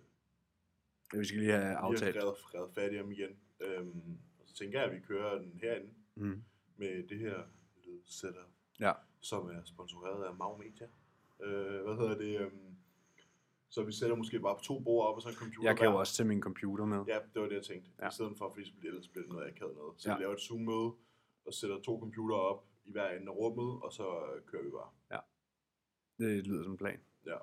[1.20, 2.14] Vi skal lige have aftalt.
[2.16, 3.38] skrevet, skrevet fat i ham igen.
[3.60, 3.86] Øh,
[4.38, 6.42] og så tænker jeg, at vi kører den herinde Mm.
[6.76, 7.42] med det her
[7.84, 8.92] lyd setup, Ja.
[9.20, 10.88] som er sponsoreret af Mau Media.
[11.42, 12.40] Øh, hvad hedder det?
[12.40, 12.50] Øh,
[13.68, 15.96] så vi sætter måske bare to bord op og så en computer Jeg kan jo
[15.98, 17.04] også tage min computer med.
[17.08, 17.90] Ja, det var det, jeg tænkte.
[17.98, 18.04] Ja.
[18.04, 18.08] Ja.
[18.10, 19.94] I stedet for, fordi ellers bliver det noget akavet noget.
[20.00, 20.16] Så Ja.
[20.16, 20.92] vi laver et Zoom-møde,
[21.46, 24.70] og sætter to computere op i hver ende af rummet, og så øh, kører vi
[24.70, 24.90] bare.
[26.18, 27.00] Det lyder som en plan.
[27.26, 27.36] Ja.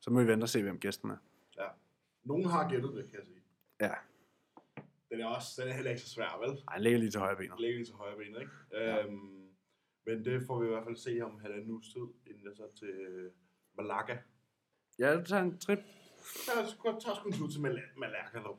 [0.00, 1.16] Så må vi vente og se, hvem gæsten er.
[1.58, 1.68] ja.
[2.24, 3.42] Nogen har gættet det, kan jeg sige.
[3.80, 3.92] Ja.
[5.10, 6.50] Den er, også, den er heller ikke så svær, vel?
[6.68, 7.60] Ej, han ligger lige til højre benet.
[7.60, 8.50] Ligger lige til højre ben, ikke?
[8.72, 9.04] Ja.
[9.04, 9.48] Øhm,
[10.06, 12.68] men det får vi i hvert fald se om halvanden uges tid, inden jeg så
[12.78, 13.32] til øh,
[13.74, 14.16] Malaga.
[14.98, 15.78] Ja, du tager en trip.
[15.78, 18.56] Jeg skal tage sgu en tur til Mal- Malaga nu.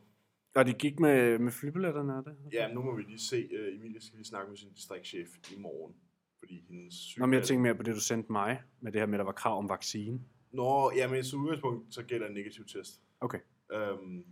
[0.58, 2.36] Og de gik med, med flybilletterne, er det?
[2.54, 3.50] Ja, nu må vi lige se.
[3.52, 5.96] Uh, Emilie skal lige snakke med sin distriktschef i morgen.
[6.39, 7.20] Fordi hendes syge...
[7.20, 9.20] Nå, men jeg tænker mere på det, du sendte mig, med det her med, at
[9.20, 10.20] der var krav om vaccine.
[10.52, 13.02] Nå, ja, men som udgangspunkt, så gælder en negativ test.
[13.22, 13.39] Okay.
[13.76, 14.26] Um,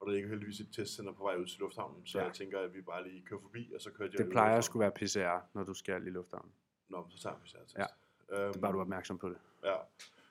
[0.00, 2.24] og der ligger heldigvis et testcenter på vej ud til lufthavnen, så Ja.
[2.24, 4.64] jeg tænker, at vi bare lige kører forbi, og så kører jeg Det plejer at
[4.64, 6.52] skulle være PCR, når du skal i lufthavnen.
[6.88, 7.76] Nå, så tager vi så test.
[7.78, 7.84] Ja.
[7.84, 9.36] Um, Det er bare, du er opmærksom på det.
[9.64, 9.74] Ja.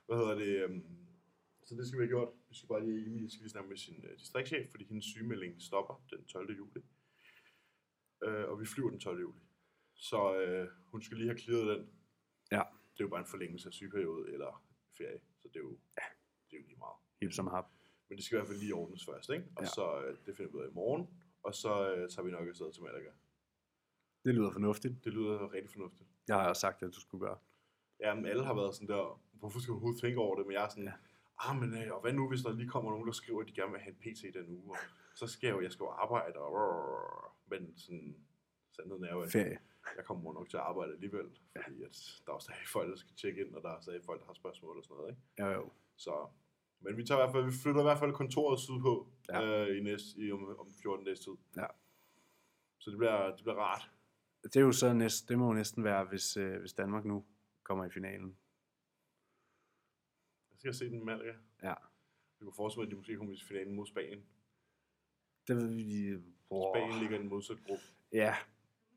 [0.07, 0.65] Hvad hedder det?
[0.69, 0.83] Um,
[1.71, 2.29] så det skal vi have gjort.
[2.49, 5.61] Vi skal bare lige, Emilie skal lige snakke med sin uh, distriktschef, fordi hendes sygemelding
[5.61, 6.57] stopper den 12.
[6.57, 6.79] juli.
[8.27, 9.19] Uh, og vi flyver den 12.
[9.21, 9.39] juli.
[9.95, 11.89] Så uh, hun skal lige have clearet den.
[12.51, 12.63] Ja.
[12.93, 14.63] Det er jo bare en forlængelse af sygeperiode eller
[14.97, 16.03] ferie, så det er jo, ja.
[16.47, 16.97] det er jo lige meget.
[17.21, 17.67] Hip som hap.
[18.09, 19.45] Men det skal i hvert fald lige ordnes først, ikke?
[19.55, 19.67] Og Ja.
[19.67, 19.75] ja.
[19.77, 21.03] så uh, det finder vi ud af i morgen,
[21.43, 23.11] og så uh, tager vi nok afsted til Malaga.
[24.25, 25.03] Det lyder fornuftigt.
[25.05, 26.09] Det lyder rigtig fornuftigt.
[26.27, 27.37] Jeg har også sagt, at du skulle gøre.
[27.99, 30.45] Jamen, alle har været sådan der, hvorfor skal du overhovedet tænke over det?
[30.47, 30.93] Men jeg er sådan, Ja.
[31.45, 31.49] Ja.
[31.49, 33.53] ah, men øh, og hvad nu, hvis der lige kommer nogen, der skriver, at de
[33.53, 34.77] gerne vil have en PT den uge, og
[35.15, 36.55] så skal jeg jo, jeg skal jo arbejde, og
[37.51, 38.15] men sådan,
[38.71, 39.59] sandheden er jo, at Ferie.
[39.97, 41.27] jeg kommer nok til at arbejde alligevel,
[41.63, 44.19] fordi at der er stadig folk, der skal tjekke ind, og der er stadig folk,
[44.21, 45.21] der har spørgsmål og sådan noget, ikke?
[45.39, 45.69] Jo, jo.
[45.97, 46.27] Så,
[46.79, 49.41] Men vi, tager i hvert fald, vi flytter i hvert fald kontoret sydpå Ja.
[49.41, 49.69] ja.
[49.69, 51.31] øh, i næste, i om, om 14 dages tid.
[51.57, 51.67] Ja.
[52.79, 53.91] Så det bliver, det bliver rart.
[54.43, 57.25] Det er jo så næst, det må jo næsten være, hvis, øh, hvis Danmark nu
[57.63, 58.37] kommer i finalen.
[60.63, 61.33] Jeg skal se den Malaga.
[61.63, 61.67] Ja.
[61.67, 61.77] Jeg
[62.41, 64.25] kunne forestille mig, at de måske kommer i finalen mod Spanien.
[65.47, 66.15] Det ved vi.
[66.51, 66.73] Wow.
[66.73, 67.83] Spanien ligger i en modsat gruppe.
[68.11, 68.35] Ja,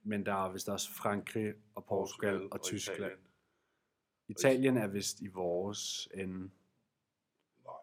[0.03, 2.99] men der er vist også Frankrig og Portugal, og, og Tyskland.
[2.99, 3.27] Italien.
[4.29, 6.51] Italien er vist i vores ende.
[7.65, 7.75] Nej,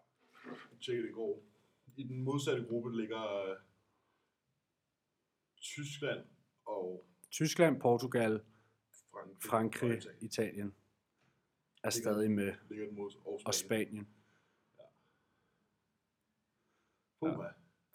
[0.45, 1.43] jeg tjekkede det i går.
[1.95, 3.57] I den modsatte gruppe ligger øh,
[5.61, 6.25] Tyskland
[6.65, 8.41] og Tyskland, Portugal,
[9.11, 10.17] Frankrig, og Frankrig, Italien.
[10.21, 10.75] Italien
[11.83, 13.87] er stadig med, ligger den mod og og Spanien.
[13.87, 14.07] Spanien.
[17.19, 17.47] Puha.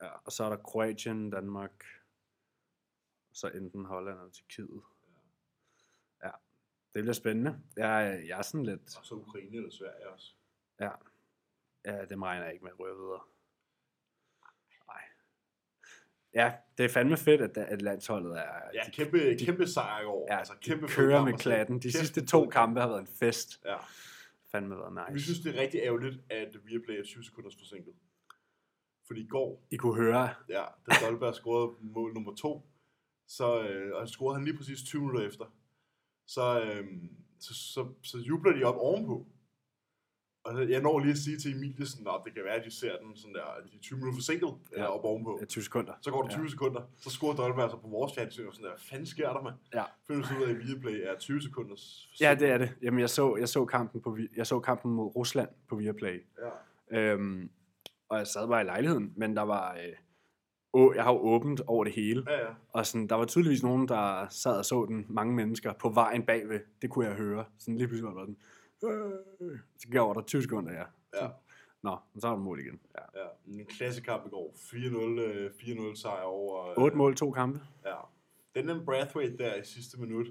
[0.02, 1.84] Ja, og så er der Kroatien, Danmark,
[3.30, 4.82] og så enten Holland eller Tyrkiet.
[6.22, 6.30] Ja,
[6.94, 7.62] det bliver spændende.
[7.76, 10.34] Jeg, jeg er sådan lidt, Og så Ukraine eller Sverige også.
[10.80, 10.90] ja,
[11.84, 13.24] ja dem regner jeg ikke med at røre videre.
[14.86, 15.02] Nej.
[16.36, 18.42] Ja, det er fandme fedt, at, at landsholdet er...
[18.74, 20.26] Ja, de, kæmpe, kæmpe sejr i år.
[20.30, 21.78] ja, altså, de kæmpe fed kører med klatten.
[21.78, 22.52] De sidste to kamp.
[22.52, 23.60] kampe har været en fest.
[23.64, 23.76] Ja.
[24.52, 25.12] Fandme været nice.
[25.12, 27.92] Vi synes, det er rigtig ærgerligt, at Viaplay er 20 sekunders forsinket.
[29.06, 32.66] Fordi i går, I kunne høre, ja, da Dolberg scorede mål nummer to,
[33.26, 35.44] så øh, og han scorede han lige præcis 20 minutter efter,
[36.26, 36.86] så, øh,
[37.40, 39.26] så, så, så jubler de op ovenpå.
[40.46, 42.70] Og jeg når lige at sige til Emilie, sådan, at det kan være, at de
[42.70, 44.82] ser den sådan der, de er 20 minutter forsinket ja.
[44.82, 44.86] Ja.
[44.86, 45.38] op ovenpå.
[45.40, 45.92] ja, 20 sekunder.
[46.00, 46.48] Så går der 20 ja.
[46.48, 49.42] sekunder, så scorer Dolberg så på vores fjernsyn, og sådan der, hvad fanden sker der,
[49.42, 49.54] mand?
[49.74, 49.84] Ja.
[50.06, 52.70] Finder du ud af, at Viaplay er 20 sekunders Ja, det er det.
[52.82, 56.24] Jamen, jeg så, jeg så, kampen, på, jeg så kampen mod Rusland på Viaplay.
[56.90, 57.12] Ja.
[57.12, 57.50] Øhm,
[58.08, 59.74] og jeg sad bare i lejligheden, men der var...
[59.74, 59.92] Øh,
[60.94, 62.24] jeg har jo åbent over det hele.
[62.28, 62.52] Ja, ja.
[62.68, 66.22] Og sådan, der var tydeligvis nogen, der sad og så den, mange mennesker, på vejen
[66.22, 66.60] bagved.
[66.82, 67.44] Det kunne jeg høre.
[67.58, 68.36] Sådan lige pludselig var den.
[68.84, 70.84] Øh, så gav der 20 sekunder, ja.
[71.22, 71.28] Ja.
[71.82, 72.80] Nå, så var der mål igen.
[72.94, 73.20] Ja.
[73.22, 73.28] Ja,
[73.60, 74.54] en klassekamp i går.
[74.56, 76.66] 4-0, øh, 4-0 sejr over...
[76.70, 77.60] øh, 8 mål, to kampe.
[77.84, 77.96] Ja.
[78.54, 80.26] Den der Brathwaite der i sidste minut,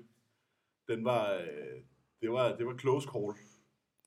[0.88, 1.34] den var...
[1.34, 1.82] Øh,
[2.22, 3.34] det var, det var close call.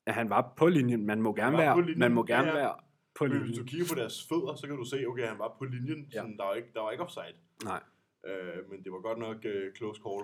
[0.07, 1.07] Ja, han var på linjen.
[1.07, 2.61] Man må gerne være, linjen, man må gerne ja, ja.
[2.62, 2.74] være
[3.18, 3.66] på Men hvis du linjen.
[3.66, 6.09] kigger på deres fødder, så kan du se, okay, han var på linjen.
[6.12, 6.20] Ja.
[6.20, 7.37] Sådan, der, var ikke, der var ikke offside.
[7.64, 7.83] Nej,
[8.27, 10.22] Øh, men det var godt nok øh, close call.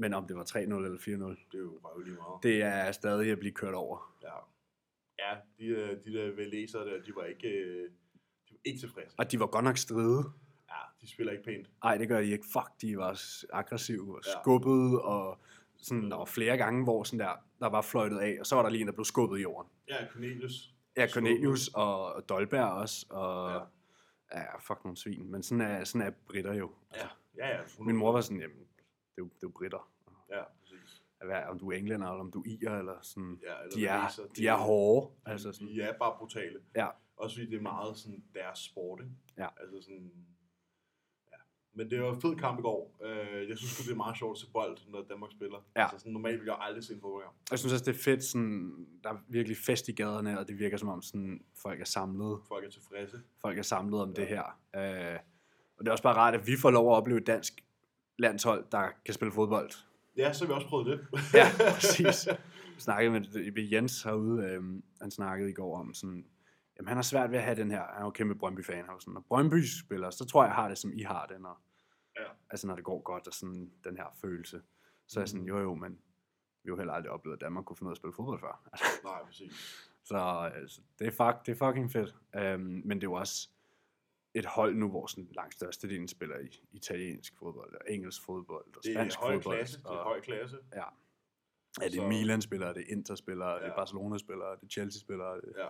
[0.00, 1.10] Men om det var 3-0 eller 4-0,
[1.52, 2.42] Det er jo bare lige meget.
[2.42, 4.14] det er stadig at blive kørt over.
[4.22, 4.34] Ja,
[5.18, 7.90] ja de, øh, de der læsere der, de var ikke, øh,
[8.48, 9.14] de var ikke tilfredse.
[9.18, 10.24] Og de var godt nok stride.
[10.70, 11.70] Ja, de spiller ikke pænt.
[11.84, 12.44] Nej, det gør de ikke.
[12.52, 13.20] Fuck, de var
[13.52, 14.30] aggressive og Ja.
[14.42, 15.38] skubbede, og
[15.76, 18.62] sådan, der var flere gange, hvor sådan der, der var fløjtet af, og så var
[18.62, 19.70] der lige en, der blev skubbet i jorden.
[19.88, 20.74] Ja, Cornelius.
[20.96, 23.58] Ja, Cornelius og Dolberg også, og Ja.
[24.38, 25.30] ja, ja fuck nogle svin.
[25.30, 26.70] Men sådan er, sådan er britter jo.
[26.96, 27.62] Ja, ja, ja.
[27.80, 28.67] Min mor var sådan, jamen,
[29.18, 29.90] det er jo, det er jo britter.
[30.30, 31.02] Ja, præcis.
[31.24, 33.40] Hvad, om du er englænder, eller om du er irer, eller sådan.
[33.42, 35.10] Ja, eller De er, læser, de er hårde.
[35.26, 36.60] Altså sådan, de er bare brutale.
[36.76, 36.86] Ja.
[37.16, 39.12] Også fordi det er meget sådan deres sport, ikke?
[39.38, 39.48] Ja.
[39.60, 40.12] Altså sådan...
[41.32, 41.36] Ja.
[41.72, 42.96] Men det var en fed kamp i går.
[43.04, 45.58] Øh, jeg synes det er meget sjovt at se bold, når Danmark spiller.
[45.76, 45.82] Ja.
[45.82, 47.36] Altså sådan, normalt vil jeg aldrig se en fodboldkamp.
[47.50, 50.58] jeg synes også, det er fedt, sådan, der er virkelig fest i gaderne, og det
[50.58, 52.40] virker som om, sådan, folk er samlet.
[52.48, 53.20] Folk er tilfredse.
[53.40, 54.14] folk er samlet om Ja.
[54.20, 54.42] det her.
[54.76, 55.18] Øh,
[55.76, 57.64] og det er også bare rart, at vi får lov at opleve dansk
[58.18, 59.70] landshold, der kan spille fodbold.
[60.16, 61.06] Ja, så har vi også prøvet det.
[61.34, 62.26] Ja, præcis.
[62.26, 62.36] Jeg
[62.78, 64.62] snakkede med, Jens herude, øh,
[65.00, 66.26] han snakkede i går om sådan,
[66.76, 68.92] jamen han har svært ved at have den her, han er jo kæmpe Brøndby-fan, han
[68.92, 71.40] var sådan, når Brøndby spiller, så tror jeg, jeg har det, som I har det,
[71.40, 71.62] når,
[72.18, 72.24] Ja.
[72.50, 74.62] altså når det går godt, og sådan den her følelse.
[75.08, 75.48] Så er jeg sådan, Mhm.
[75.48, 75.92] jo jo, men
[76.62, 78.40] vi har jo heller aldrig oplevet, at Danmark kunne finde ud af at spille fodbold
[78.40, 78.68] før.
[79.04, 79.52] Nej, præcis.
[80.08, 80.16] Så
[80.54, 82.14] altså, det, er fuck, det er fucking fedt.
[82.54, 83.48] Um, men det er jo også
[84.38, 88.84] et hold nu, hvor sådan langt størstedelen spiller i italiensk fodbold, og engelsk fodbold, og
[88.84, 89.56] Det er spansk høj fodbold.
[89.56, 89.78] klasse.
[89.78, 90.56] Det er og, høj klasse.
[90.74, 90.82] Ja.
[91.82, 92.84] Er det Så- Milan spiller, er det
[93.44, 93.72] er det Ja.
[94.18, 95.24] Spiller, er det Chelsea spiller?
[95.24, 95.52] Er det...
[95.58, 95.66] Ja.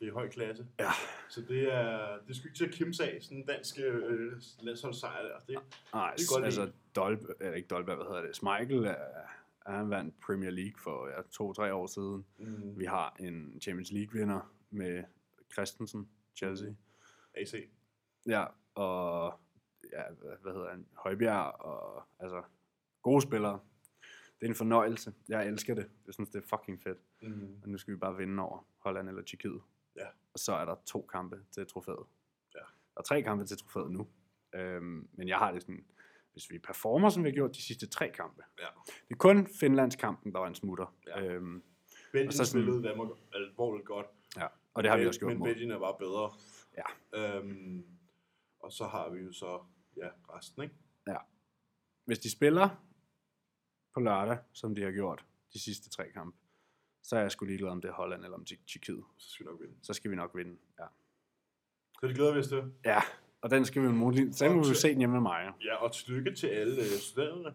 [0.00, 0.66] Det er høj klasse.
[0.78, 0.90] Ja.
[1.28, 5.22] Så det er, det sgu ikke til at kimse af, sådan en dansk øh, landsholdssejr
[5.22, 5.38] der.
[5.48, 5.58] Det,
[5.94, 6.74] Nej, Det er godt altså lide.
[6.96, 8.36] Dolb, eller ikke Dolberg, hvad hedder det?
[8.36, 8.96] Schmeichel, er,
[9.66, 12.26] han vandt Premier League for ja, to-tre år siden.
[12.38, 15.04] mm, Vi har en Champions League-vinder med
[15.52, 16.68] Christensen, Chelsea.
[17.34, 17.54] AC.
[18.26, 19.40] Ja, og
[19.92, 20.02] ja,
[20.42, 20.86] hvad, hedder han?
[20.96, 22.42] Højbjerg, og altså
[23.02, 23.60] gode spillere.
[24.40, 25.14] Det er en fornøjelse.
[25.28, 25.90] Jeg elsker det.
[26.06, 26.98] Jeg synes, det er fucking fedt.
[27.22, 27.60] Mm.
[27.62, 29.60] Og nu skal vi bare vinde over Holland eller Tjekkiet.
[29.96, 30.06] Ja.
[30.32, 32.06] Og så er der to kampe til trofæet.
[32.54, 32.58] Ja.
[32.94, 34.08] Der er tre kampe til trofæet nu.
[34.54, 35.84] Øhm, men jeg har det sådan,
[36.32, 38.42] hvis vi performer, som vi har gjort de sidste tre kampe.
[38.60, 38.66] Ja.
[39.08, 40.94] Det er kun Finlandskampen, der var en smutter.
[41.06, 41.24] Ja.
[41.24, 41.62] Øhm,
[42.12, 44.06] Belgien Og så sådan- spillede Danmark alvorligt godt.
[44.36, 44.46] ja.
[44.74, 45.42] Og det har vi Men- også gjort Men.
[45.42, 46.32] Belgien er bare bedre.
[46.80, 47.36] Ja.
[47.38, 47.84] Øhm,
[48.60, 49.64] og så har vi jo så
[49.96, 50.74] ja, resten, ikke?
[52.04, 52.68] Hvis de spiller
[53.94, 56.38] på lørdag, som de har gjort de sidste tre kampe,
[57.02, 59.04] så er jeg sgu ligeglad om det er Holland eller om det er Tjekkiet.
[59.18, 59.74] Så skal vi nok vinde.
[59.82, 60.58] Så skal vi nok vinde.
[60.78, 60.86] Ja,
[62.00, 62.72] Så det glæder vi os til.
[62.84, 63.00] ja
[63.42, 64.36] og den skal vi jo muligt.
[64.36, 65.52] Så må vi jo se den hjemme med mig.
[65.64, 67.54] Ja, og tillykke til alle øh, studerende.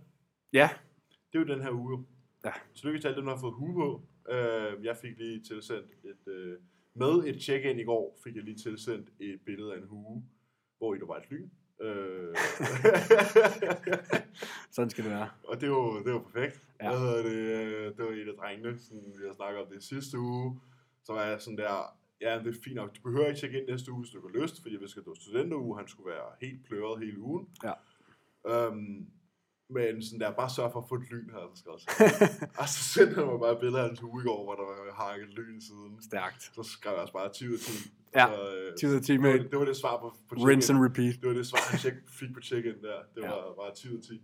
[0.54, 0.70] Ja,
[1.32, 2.06] Det er jo den her uge.
[2.46, 2.52] Ja.
[2.76, 4.08] Tillykke til alle dem, der har fået hue på.
[4.32, 6.28] Øh, jeg fik lige tilsendt et...
[6.28, 6.60] Øh,
[6.96, 10.24] med et check-in i går, fik jeg lige tilsendt et billede af en hue,
[10.78, 11.50] hvor i der var et lyn.
[11.82, 12.36] Øh,
[14.76, 15.30] sådan skal det være.
[15.44, 16.70] og det var, det var perfekt.
[16.82, 16.90] Ja.
[16.90, 20.20] Hvad hedder det, det var en af drengene, sådan, vi har snakket om det sidste
[20.20, 20.60] uge.
[21.04, 22.96] Så var jeg sådan der, ja, det er fint nok.
[22.96, 25.14] Du behøver ikke tjekke ind næste uge, hvis du har lyst, fordi hvis det var
[25.14, 27.48] studenteruge, han skulle være helt pløret hele ugen.
[27.64, 27.74] Ja.
[28.48, 29.08] Øhm,
[29.70, 31.88] men sådan der, bare sørg for at få et lyn her, så skal også.
[32.62, 34.66] og så sendte han mig bare et billede af hans hue i går, hvor der
[34.70, 35.92] var hakket lyn siden.
[36.10, 36.42] Stærkt.
[36.56, 37.72] Så skrev jeg også bare 10 ud af 10.
[38.20, 40.08] Ja, så, øh, 10 ud af 10 det, var, med det var det svar på,
[40.30, 40.76] på rinse check-in.
[40.76, 41.14] and repeat.
[41.22, 43.00] Det var det svar, han check, fik på check-in der.
[43.16, 43.30] Det Ja.
[43.30, 44.22] var bare 10 ud af 10.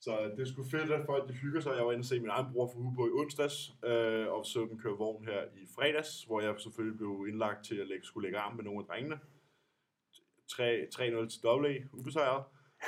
[0.00, 1.72] Så det er sgu fedt, at folk de hygger sig.
[1.78, 3.56] Jeg var inde og se min egen bror for uge på i onsdags,
[3.90, 7.76] øh, og så dem køre vogn her i fredags, hvor jeg selvfølgelig blev indlagt til
[7.82, 9.18] at lægge, skulle lægge arm med nogle af drengene.
[10.50, 12.42] 3 3-0 til AA, ubesejret.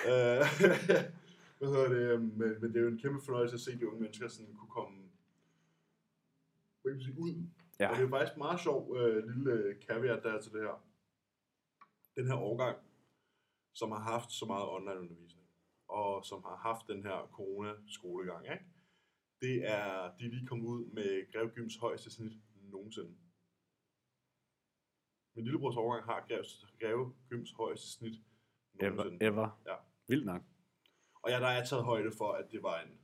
[1.61, 2.21] Øh, hvad hedder det?
[2.21, 4.71] Men, men det er jo en kæmpe fornøjelse at se de unge mennesker sådan kunne
[4.71, 5.09] komme
[7.01, 7.47] sige, ud.
[7.81, 7.91] Ja.
[7.91, 10.85] Og det er faktisk en meget sjov øh, lille caveat der er til det her.
[12.17, 12.79] Den her årgang,
[13.75, 15.49] som har haft så meget online-undervisning,
[15.89, 18.65] og som har haft den her corona-skolegang, ikke?
[19.41, 23.15] det er, de er lige kommet ud med Grev Gyms højeste snit nogensinde.
[25.35, 26.45] Min lillebrors årgang har Grev,
[26.81, 28.15] Greve Gyms højeste snit
[28.75, 29.25] nogensinde.
[29.25, 29.61] Ever, ever.
[29.67, 29.75] Ja.
[30.09, 30.43] Vildt nok.
[31.23, 32.99] Og ja, der er taget højde for, at det var en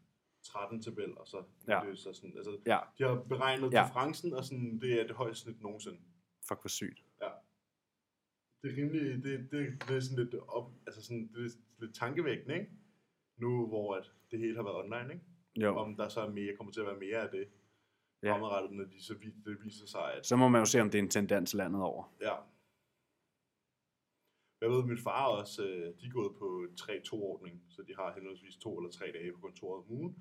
[0.46, 1.81] 13-tabel, og så, Ja.
[1.87, 3.79] det så sådan, altså, Ja, de har beregnet Ja.
[3.81, 3.85] ja.
[3.87, 5.98] differencen, og sådan, det er det højeste snit nogensinde.
[6.48, 7.05] fuck hvor sygt.
[8.62, 11.50] Det er rimelig, det, det, det er sådan lidt op, altså sådan, det er
[11.81, 12.70] lidt tankevækkende, ikke?
[13.37, 15.24] Nu, hvor at det hele har været online, ikke?
[15.57, 15.77] Jo.
[15.77, 17.48] Om der så er mere, kommer til at være mere af det
[18.22, 18.29] Ja.
[18.29, 18.33] ja.
[18.35, 20.90] fremadrettet, når de så vi- det viser sig, at Så må man jo se, om
[20.90, 22.14] det er en tendens landet over.
[22.20, 22.35] ja.
[24.64, 28.57] Jeg ved, min far også, øh, de er gået på 3-2-ordning, så de har henholdsvis
[28.57, 30.16] to eller tre dage på kontoret om ugen,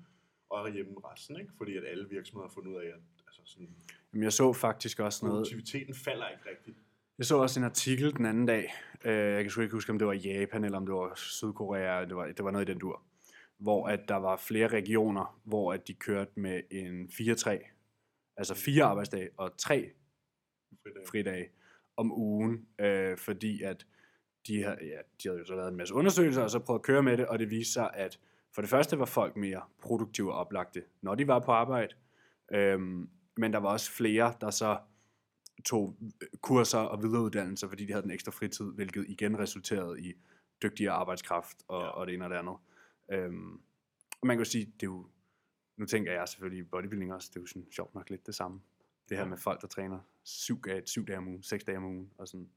[0.50, 1.52] og er hjemme resten, ikke?
[1.58, 3.68] Fordi at alle virksomheder har fundet ud af, at altså sådan,
[4.12, 5.36] Jamen, jeg så faktisk også noget.
[5.38, 6.76] produktiviteten falder ikke rigtigt.
[7.18, 8.74] Jeg så også en artikel den anden dag.
[9.04, 12.04] Øh, jeg kan sgu ikke huske, om det var Japan, eller om det var Sydkorea.
[12.04, 13.02] Det var, det var noget i den dur.
[13.58, 17.50] Hvor at der var flere regioner, hvor at de kørte med en 4-3.
[18.36, 19.90] Altså fire arbejdsdage og tre
[20.82, 21.02] Fridag.
[21.08, 21.48] fridage
[21.96, 22.68] om ugen.
[22.80, 23.86] Øh, fordi at
[24.46, 26.84] de, har, ja, de havde jo så lavet en masse undersøgelser, og så prøvet at
[26.84, 28.20] køre med det, og det viste sig, at
[28.52, 31.94] for det første var folk mere produktive og oplagte, når de var på arbejde.
[32.52, 34.78] Øhm, men der var også flere, der så
[35.64, 35.96] tog
[36.40, 40.14] kurser og videreuddannelser, fordi de havde den ekstra fritid, hvilket igen resulterede i
[40.62, 41.88] dygtigere arbejdskraft og, ja.
[41.88, 42.56] Og det ene og det andet.
[43.12, 43.60] Øhm,
[44.20, 45.06] og man kan jo sige, det er jo,
[45.76, 48.60] nu tænker jeg selvfølgelig bodybuilding også, det er jo sådan sjovt nok lidt det samme.
[49.08, 52.10] Det her med folk, der træner syv, syv dage om ugen, seks dage om ugen,
[52.18, 52.48] og sådan,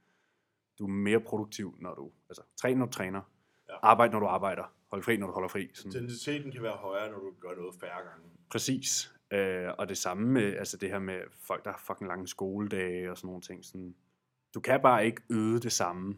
[0.80, 3.22] du er mere produktiv, når du, altså træner, når du træner,
[3.70, 3.76] ja.
[3.82, 5.70] Arbejde, når du arbejder, hold fri, når du holder fri.
[5.74, 5.92] Sådan.
[5.92, 8.26] Intensiteten kan være højere, når du gør noget færre gange.
[8.50, 9.14] Præcis.
[9.32, 13.12] Øh, og det samme med altså det her med folk, der har fucking lange skoledage
[13.12, 13.66] og sådan nogle ting.
[13.66, 13.96] Sådan,
[14.54, 16.18] du kan bare ikke øde det samme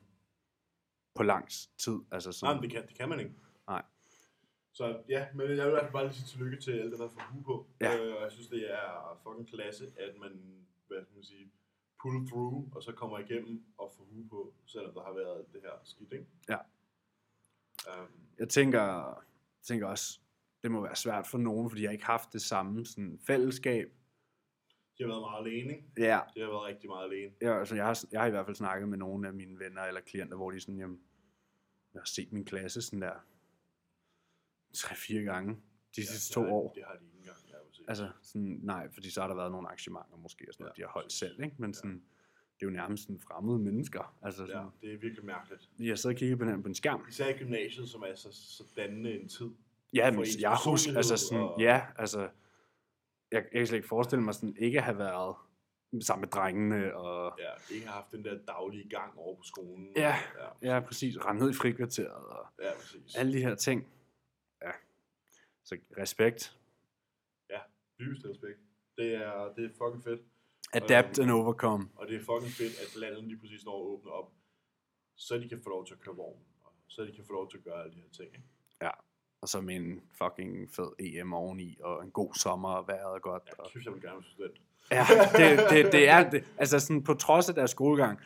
[1.15, 1.97] på lang tid.
[2.11, 3.31] Altså Nej, sådan, men det kan, det kan man ikke.
[3.67, 3.83] Nej.
[4.73, 6.97] Så ja, men jeg vil i hvert fald bare lige sige tillykke til alle der
[6.97, 7.67] får hue på.
[7.81, 7.97] Ja.
[7.97, 10.31] Øh, og jeg synes, det er fucking klasse, at man,
[10.87, 11.51] hvad skal man sige,
[12.01, 15.61] pull through, og så kommer igennem og får hue på, selvom der har været det
[15.61, 16.25] her skidt, ikke?
[16.49, 16.57] Ja.
[17.87, 19.13] Um, jeg tænker,
[19.63, 20.19] tænker også,
[20.63, 23.91] det må være svært for nogen, fordi jeg ikke har haft det samme sådan, fællesskab.
[24.97, 25.87] de har været meget alene, ikke?
[25.97, 27.33] Ja, De har været rigtig meget alene.
[27.41, 29.81] jeg, altså, jeg, har, jeg har i hvert fald snakket med nogle af mine venner
[29.81, 31.01] eller klienter, hvor de sådan, jamen,
[31.93, 33.13] jeg har set min klasse sådan der
[34.73, 35.61] tre-fire gange
[35.95, 36.73] de sidste to har, år.
[36.73, 37.37] Det har de ikke engang.
[37.89, 40.81] Altså, sådan, nej, fordi så har der været nogle arrangementer måske, og sådan noget, Ja,
[40.81, 41.19] de har holdt præcis.
[41.19, 41.55] selv, ikke?
[41.59, 41.73] Men Ja.
[41.73, 42.03] sådan,
[42.59, 44.15] det er jo nærmest sådan fremmede mennesker.
[44.21, 45.69] Altså, sådan, ja, det er virkelig mærkeligt.
[45.79, 47.05] Jeg sidder og kigger på den på en skærm.
[47.09, 49.49] Især i gymnasiet, som er så, så dannende en tid.
[49.93, 52.29] Ja, men jeg husker, altså sådan, og- ja, altså, jeg,
[53.31, 55.35] jeg kan slet ikke forestille mig sådan, ikke at have været
[56.01, 59.87] sammen med drengene, og Ja, ikke har haft den der daglige gang over på skolen.
[59.95, 60.15] Ja,
[60.61, 63.15] ja, ja, præcis, rende ned i frikvarteret, og ja præcis.
[63.15, 63.87] alle de her ting.
[64.61, 64.71] Ja,
[65.63, 66.58] så respekt.
[67.99, 68.59] Dybeste respekt.
[68.97, 70.21] Det er, det er fucking fedt.
[70.73, 71.89] Adapt Øhm, and overcome.
[71.95, 74.31] Og det er fucking fedt, at landet lige præcis når at åbne op,
[75.15, 76.39] så de kan få lov til at køre vogn.
[76.63, 78.27] Og så de kan få lov til at gøre alle de her ting.
[78.35, 78.47] Ikke?
[79.41, 83.19] Og så med en fucking fed EM oveni, og en god sommer, og vejret er
[83.19, 83.43] godt.
[83.47, 84.61] Ja, Og, kæft, jeg vil gerne være student.
[84.91, 85.05] Ja,
[85.39, 86.53] det, det, det er det.
[86.57, 88.19] Altså sådan på trods af deres skolegang,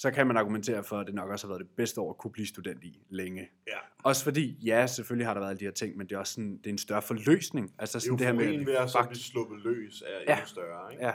[0.00, 2.18] så kan man argumentere for, at det nok også har været det bedste år at
[2.18, 3.48] kunne blive student i længe.
[3.66, 3.78] Ja.
[4.04, 6.32] Også fordi, ja, selvfølgelig har der været alle de her ting, men det er også
[6.32, 7.74] sådan, det er en større forløsning.
[7.78, 10.32] Altså sådan det her med, ved at så blive sluppet løs er Ja.
[10.32, 11.04] endnu større, ikke?
[11.06, 11.12] Ja,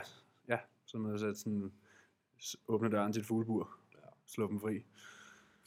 [0.48, 0.58] ja.
[0.86, 1.72] Så man så sådan,
[2.68, 3.70] åbne døren til et fuglebur.
[3.94, 3.98] Ja.
[4.26, 4.84] Slå dem fri.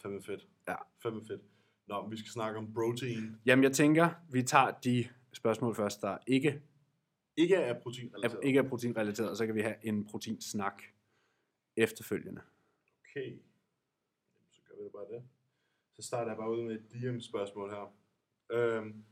[0.02, 0.48] Fandme fedt.
[0.68, 0.76] Ja.
[1.04, 1.42] Fandme fedt.
[1.88, 3.36] Nå, vi skal snakke om protein.
[3.46, 6.62] Jamen, jeg tænker, vi tager de spørgsmål først, der ikke
[7.38, 8.40] Ikke er er, proteinrelateret.
[8.44, 10.84] ikke er proteinrelateret, og så kan vi have en proteinsnak
[11.78, 12.42] efterfølgende.
[13.18, 13.40] Okay.
[14.52, 15.24] Så gør vi det bare det.
[15.96, 17.96] Så starter jeg bare ud med et DM-spørgsmål her.
[18.52, 19.06] Øhm,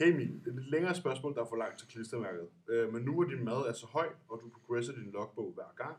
[0.00, 2.48] hey Emil, det er et lidt længere spørgsmål, der er for langt til klistermærket.
[2.68, 5.74] Øh, men nu hvor din mad er så høj, og du progresser din logbog hver
[5.76, 5.96] gang,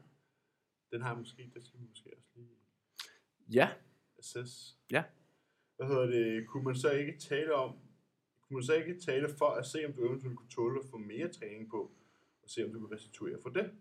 [0.92, 2.50] den har jeg måske, det skal vi måske også lige
[3.54, 3.70] Ja,
[4.18, 4.78] assess.
[4.92, 5.04] Ja.
[5.76, 6.48] Hvad hedder det?
[6.48, 7.80] Kunne man så ikke tale om,
[8.42, 10.98] kunne man så ikke tale for at se, om du eventuelt kunne tåle at få
[10.98, 11.92] mere træning på,
[12.44, 13.72] og se, om du kan restituere for det?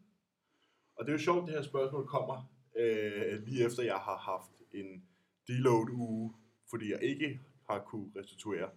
[0.97, 4.62] Og det er jo sjovt, det her spørgsmål kommer øh, lige efter, jeg har haft
[4.73, 5.05] en
[5.49, 6.35] deload uge,
[6.71, 8.71] fordi jeg ikke har kunne restituere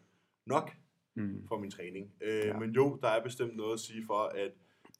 [0.45, 0.71] nok
[1.15, 1.47] mm.
[1.47, 2.13] for min træning.
[2.21, 2.59] Øh, Ja.
[2.59, 4.51] Men jo, der er bestemt noget at sige for, at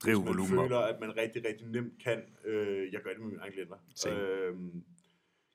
[0.04, 0.64] driv hvis man volumen op.
[0.66, 3.78] føler, at man rigtig, rigtig nemt kan, øh, jeg gør det med mine egne klienter,
[4.10, 4.56] øh,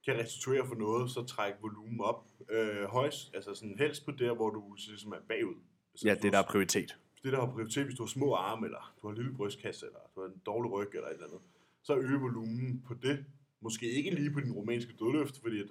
[0.05, 4.35] kan restituere for noget, så træk volumen op øh, højst, altså sådan helst på der,
[4.35, 5.55] hvor du ligesom er bagud.
[5.93, 6.99] Altså, Ja, det der er prioritet.
[7.23, 9.87] det, der har prioritet, hvis du har små arme, eller du har en lille brystkasse,
[9.87, 11.41] eller du har en dårlig ryg, eller et eller andet,
[11.87, 13.25] så øge volumen på det.
[13.61, 15.67] Måske ikke lige på din romanske dødløft, fordi at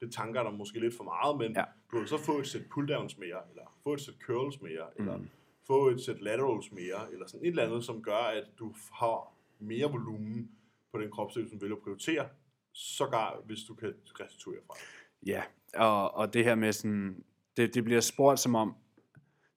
[0.00, 1.64] det tanker dig måske lidt for meget, men Ja.
[1.92, 5.16] du vil så få et sæt pulldowns mere, eller få et sæt curls mere, eller
[5.16, 5.28] Mm.
[5.66, 9.34] få et sæt laterals mere, eller sådan et eller andet, som gør, at du har
[9.58, 10.50] mere volumen
[10.92, 12.28] på den kropsdel, som du vælger at prioritere,
[12.72, 15.28] sågar hvis du kan restituere fra det.
[15.28, 15.42] Ja,
[15.74, 17.24] og, og det her med sådan,
[17.56, 18.74] det, det bliver spurgt som om,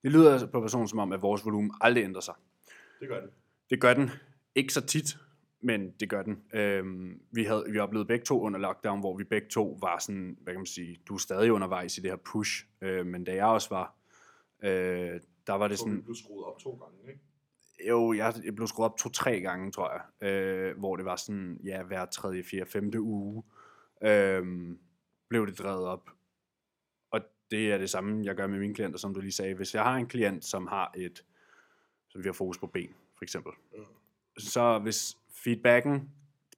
[0.04, 2.34] det lyder på personen som om, at vores volumen aldrig ændrer sig.
[3.00, 3.30] Det gør det.
[3.69, 4.10] Det gør den
[4.56, 5.17] ikke så tit,
[5.62, 6.43] men det gør den.
[6.54, 10.38] Øhm, vi, havde, vi oplevede begge to under lockdown, hvor vi begge to var sådan,
[10.41, 13.36] hvad kan man sige, du er stadig undervejs i det her push, øh, men da
[13.36, 13.95] jeg også var,
[14.63, 17.21] øh, der var det sådan, blev skruet op to gange, ikke?
[17.89, 21.60] jo, jeg, jeg blev skruet op to-tre gange, tror jeg, øh, hvor det var sådan,
[21.63, 23.43] ja, hver tredje, fjerde, femte uge,
[24.04, 24.45] øh,
[25.30, 26.10] blev det drevet op.
[27.12, 27.21] Og
[27.52, 29.54] det er det samme, jeg gør med mine klienter, som du lige sagde.
[29.54, 31.26] Hvis jeg har en klient, som har et,
[32.10, 33.84] så vi har fokus på ben, for eksempel, Ja.
[34.38, 36.10] så hvis feedbacken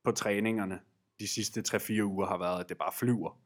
[0.03, 0.79] på træningerne
[1.19, 3.39] de sidste 3-4 uger har været, at det bare flyver,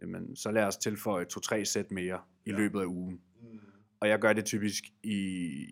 [0.00, 2.56] jamen, så lad os tilføje 2-3 sæt mere i Ja.
[2.56, 3.20] løbet af ugen.
[3.42, 3.58] Mm.
[4.00, 5.16] Og jeg gør det typisk i,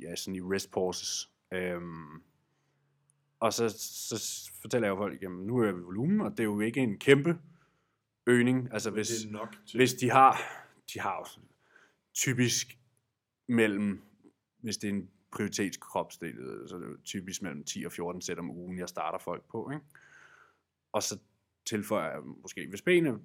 [0.03, 1.31] ja, sådan i rest pauses.
[1.53, 2.23] Øhm,
[3.41, 3.69] og så,
[4.09, 6.81] så fortæller jeg jo folk, jamen nu er vi volumen, og det er jo ikke
[6.81, 7.39] en kæmpe
[8.27, 8.69] øgning.
[8.73, 10.41] Altså Men hvis, det er nok til, hvis de har,
[10.95, 11.43] de har jo
[12.15, 12.79] typisk
[13.49, 14.03] mellem,
[14.59, 18.39] hvis det er en prioritetskropsdel, så er det jo typisk mellem 10 og 14 sæt
[18.39, 19.71] om ugen, jeg starter folk på.
[19.71, 19.85] Ikke?
[20.93, 21.19] Og så
[21.67, 23.19] tilføjer jeg måske, hvis benene,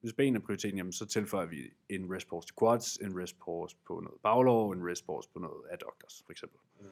[0.00, 1.56] hvis benene er prioriteten, jamen, så tilføjer vi
[1.88, 5.38] en rest pause til quads, en rest pause på noget baglov, en rest pause på
[5.38, 6.58] noget adductors, for eksempel.
[6.80, 6.86] Mm.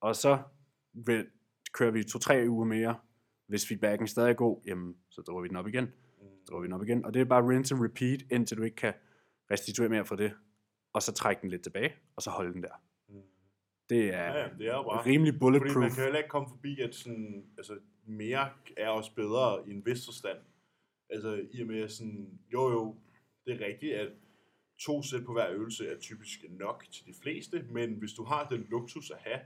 [0.00, 0.42] Og så
[0.92, 1.26] vil,
[1.72, 2.98] kører vi to-tre uger mere.
[3.46, 5.84] Hvis feedbacken stadig er god, jamen, så dropper vi den op igen.
[5.84, 6.26] Mm.
[6.48, 7.04] dropper vi den op igen.
[7.04, 8.94] Og det er bare rinse and repeat, indtil du ikke kan
[9.50, 10.32] restituere mere fra det.
[10.92, 12.82] Og så trække den lidt tilbage, og så holde den der.
[13.92, 15.06] Det er Ja, ja, det er bare...
[15.06, 15.76] rimelig Fordi bulletproof.
[15.76, 19.86] man kan heller ikke komme forbi, at sådan, altså, mere er også bedre i en
[19.86, 20.38] vis forstand.
[21.10, 22.96] Altså i og med sådan, jo jo,
[23.46, 24.08] det er rigtigt, at
[24.80, 28.48] to sæt på hver øvelse er typisk nok til de fleste, men hvis du har
[28.48, 29.40] den luksus at have,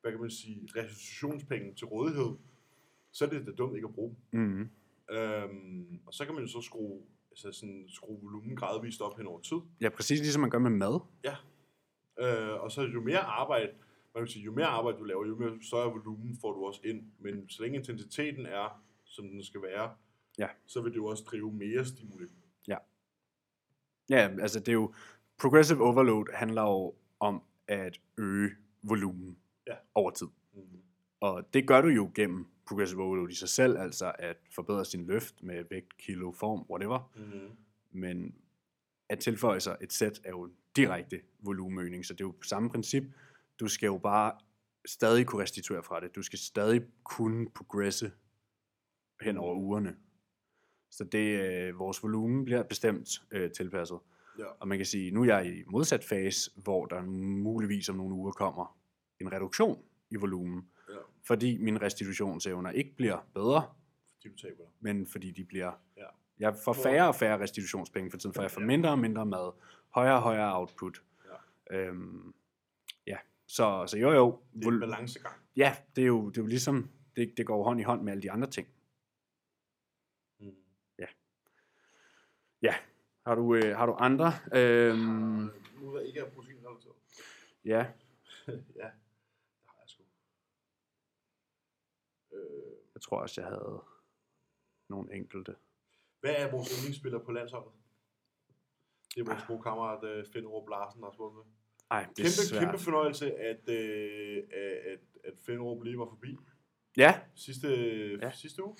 [0.00, 2.36] hvad kan man sige, restitutionspenge til rådighed,
[3.12, 4.40] så er det da dumt ikke at bruge dem.
[4.40, 4.70] Mm.
[5.16, 9.26] Øhm, og så kan man jo så skrue, altså sådan, skrue volumen gradvist op hen
[9.26, 9.56] over tid.
[9.80, 11.00] Ja, præcis ligesom man gør med mad.
[12.20, 13.72] Øh, og så jo mere arbejde,
[14.14, 16.80] man kan sige, jo mere arbejde du laver, jo mere større volumen får du også
[16.84, 17.02] ind.
[17.18, 19.94] Men så længe intensiteten er, som den skal være,
[20.38, 20.48] Ja.
[20.66, 22.26] så vil det jo også drive mere stimuli.
[24.10, 24.94] Ja, altså det er jo...
[25.40, 28.50] Progressive overload handler jo om at øge
[28.82, 29.74] volumen Ja.
[29.94, 30.26] over tid.
[30.54, 30.60] Mm.
[31.20, 35.06] Og det gør du jo gennem progressive overload i sig selv, altså at forbedre sin
[35.06, 37.12] løft med vægt, kilo, form, whatever.
[37.16, 37.56] Mm.
[37.90, 38.34] Men
[39.08, 42.70] at tilføje sig et sæt er jo en direkte volumenøgning, så det er jo samme
[42.70, 43.04] princip.
[43.60, 44.32] Du skal jo bare
[44.86, 46.14] stadig kunne restituere fra det.
[46.14, 48.12] Du skal stadig kunne progresse
[49.20, 49.96] hen over ugerne.
[50.90, 53.98] Så det, øh, vores volumen bliver bestemt øh, tilpasset.
[54.38, 54.44] Ja.
[54.44, 57.02] Og man kan sige, nu er jeg i modsat fase, hvor der
[57.42, 58.78] muligvis om nogle uger kommer
[59.20, 60.94] en reduktion i volumen, ja,
[61.26, 63.64] fordi mine restitutionsevner ikke bliver bedre,
[64.12, 65.72] fordi du taber men fordi de bliver...
[65.96, 66.06] Ja.
[66.38, 69.52] Jeg får færre og færre restitutionspenge for tiden, for jeg får mindre og mindre mad,
[69.94, 71.02] højere og højere output.
[71.70, 71.76] Ja.
[71.76, 72.34] Øhm,
[73.06, 73.16] ja,
[73.56, 74.42] så, så jo jo.
[74.54, 75.36] Det er en balancegang.
[75.56, 78.12] ja, det er jo, det er jo ligesom, det, det går hånd i hånd med
[78.12, 78.68] alle de andre ting.
[80.38, 80.56] Mm.
[83.26, 84.32] Har du, øh, har du andre?
[84.54, 86.94] Øhm, Nu der ikke er proteinrelateret.
[87.64, 87.92] ja,
[88.80, 90.02] ja, det har jeg sgu.
[92.32, 93.82] Øh, jeg tror også, jeg havde
[94.88, 95.56] nogle enkelte.
[96.20, 97.72] hvad er vores yndlingsspiller på landsholdet?
[99.14, 101.44] Det er vores gode kammerat øh, Finn Rup Larsen, der har spurgt med.
[101.90, 102.62] Ej, det er Kæmpe, svært.
[102.62, 104.42] kæmpe fornøjelse, at, øh,
[104.92, 106.36] at, at Finn Rup lige var forbi
[106.96, 107.68] Ja, sidste,
[108.22, 108.30] Ja.
[108.30, 108.76] sidste uge.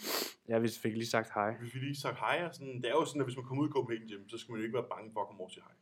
[0.48, 1.54] ja, vi fik lige sagt hej.
[1.60, 2.44] Vi fik lige sagt hej.
[2.48, 4.38] Og sådan, det er jo sådan, at hvis man kommer ud i Copenhagen Gym, så
[4.38, 5.72] skal man jo ikke være bange for at komme over til hej.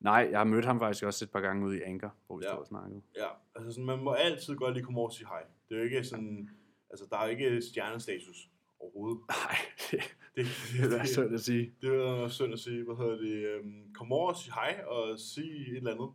[0.00, 2.44] Nej, jeg har mødt ham faktisk også et par gange ude i Anker, hvor vi
[2.44, 2.50] Ja.
[2.50, 3.02] stod og snakkede.
[3.16, 5.42] Ja, altså sådan, man må altid godt lige komme over og sige hej.
[5.68, 6.50] Det er jo ikke sådan,
[6.90, 8.48] altså der er jo ikke stjernestatus
[8.80, 9.20] overhovedet.
[9.28, 9.56] Nej,
[9.90, 10.00] det,
[10.36, 10.46] Det,
[10.90, 11.74] det er synd at sige.
[11.80, 15.18] Det er synd at sige, hvad hedder det, øhm, kom over og sige hej, og
[15.18, 16.10] sige et eller andet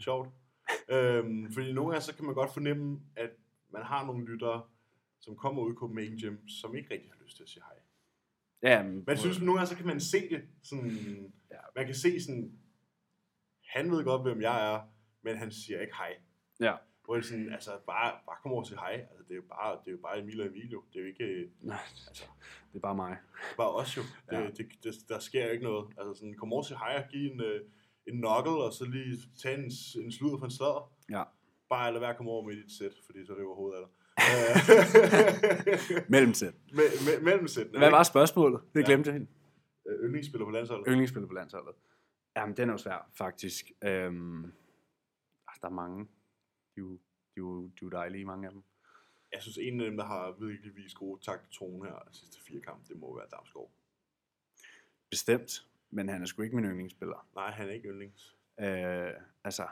[0.00, 0.28] sjovt.
[0.88, 3.30] øhm, fordi nogle gange, så kan man godt fornemme, at
[3.72, 4.62] man har nogle lyttere,
[5.20, 7.76] som kommer ud i Copenhagen Gym, som ikke rigtig har lyst til at sige hej.
[8.62, 11.56] Ja, men, jeg synes, nogle gange, så kan man se det, sådan, Ja.
[11.76, 12.58] man kan se sådan,
[13.68, 14.80] han ved godt, hvem jeg er,
[15.22, 16.16] men han siger ikke hej.
[16.60, 16.74] Ja.
[17.04, 18.92] Hvor det sådan, altså, bare, bare kom over og sige hej.
[19.10, 20.84] Altså, det er jo bare, det er jo bare Emil og Emilio.
[20.92, 21.78] Det er jo ikke, Nej,
[22.08, 22.24] altså,
[22.72, 23.10] det er bare mig.
[23.10, 24.02] det er bare os jo.
[24.30, 24.46] Det, Ja.
[24.50, 25.94] det, det, der sker jo ikke noget.
[25.98, 27.60] Altså sådan, kom over og sige hej og give en, øh,
[28.12, 29.64] en knuckle, og så lige tage en,
[30.04, 30.92] en sludder på en sladder.
[31.10, 31.24] Ja.
[31.68, 33.90] Bare lade være at komme over med dit sæt, fordi så river hovedet af dig.
[36.14, 36.52] Mellemtid.
[36.72, 37.78] Me, me, mellemsættene.
[37.78, 37.96] Hvad ikke?
[37.96, 38.60] var spørgsmålet?
[38.74, 38.86] Det Ja.
[38.86, 39.20] glemte jeg.
[39.88, 40.84] Øh, Yndlingsspiller på landsholdet.
[40.88, 41.74] Yndlingsspiller på landsholdet.
[42.36, 43.72] Jamen, den er jo svær, faktisk.
[43.84, 46.04] Øhm, ah, der er mange.
[46.04, 46.08] De
[46.76, 46.98] er jo, de
[47.36, 48.62] er jo, de er jo dejlige, mange af dem.
[49.32, 52.38] Jeg synes, en af dem, der har virkelig vist gode takt tone her de sidste
[52.48, 53.70] fire kampe, det må være Damsgaard.
[55.10, 55.66] Bestemt.
[55.90, 57.28] Men han er sgu ikke min yndlingsspiller.
[57.34, 58.36] Nej, han er ikke yndlings.
[58.60, 59.12] Øh,
[59.44, 59.70] altså, jeg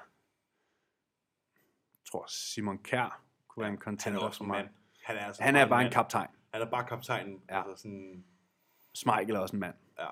[2.11, 4.59] tror Simon Kær kunne være en Han er contender også for en mig.
[4.65, 4.75] mand.
[5.05, 5.93] Han er, altså Han er bare en mand.
[5.95, 6.29] kaptajn.
[6.53, 7.43] Han er bare kaptajnen.
[7.49, 7.69] Ja.
[7.69, 8.25] Altså sådan,
[8.95, 9.75] Smeichel er også en mand.
[9.99, 10.07] ja.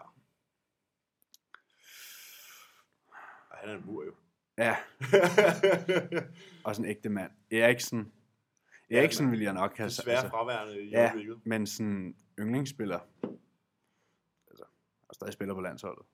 [3.50, 4.14] Og han er en mur jo.
[4.58, 4.76] Ja,
[6.64, 7.30] også en ægte mand.
[7.50, 8.12] Eriksen.
[8.90, 11.02] Eriksen men vil jeg nok have Desværre altså, fraværende i ja.
[11.02, 11.40] øjeblikket.
[11.46, 13.00] men sådan yndlingsspiller.
[15.08, 16.06] Og stadig spiller på landsholdet.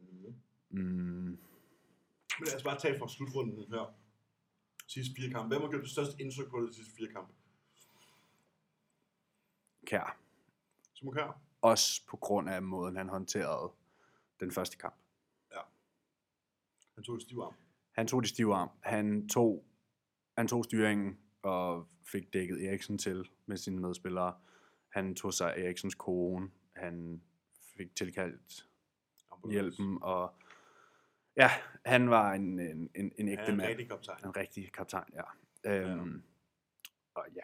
[0.00, 0.34] Mhm.
[0.70, 0.80] Mm,
[2.38, 3.94] Men lad os bare tage fra slutrunden her.
[4.86, 5.48] Sidste fire kampe.
[5.48, 7.32] Hvem har gjort det største indtryk på det sidste fire kampe?
[9.86, 10.18] Kær.
[10.94, 11.40] Simon Kjær?
[11.60, 13.72] Også på grund af måden, han håndterede
[14.40, 14.96] den første kamp.
[16.94, 17.54] Han tog et stiv arm.
[17.92, 18.70] Han tog de stive arm.
[18.82, 19.64] Han tog,
[20.38, 24.40] han tog styringen og fik dækket Eriksen til med sine medspillere.
[24.88, 26.50] Han tog sig Eriksens kone.
[26.76, 27.22] Han
[27.76, 28.66] fik tilkaldt
[29.50, 29.98] hjælpen.
[30.02, 30.34] Og
[31.36, 31.50] ja,
[31.86, 33.68] han var en, en, en, en ægte er en mand.
[33.68, 34.18] rigtig kaptajn.
[34.24, 35.22] En rigtig kaptajn, ja.
[35.72, 36.22] Øhm,
[37.14, 37.40] Og ja,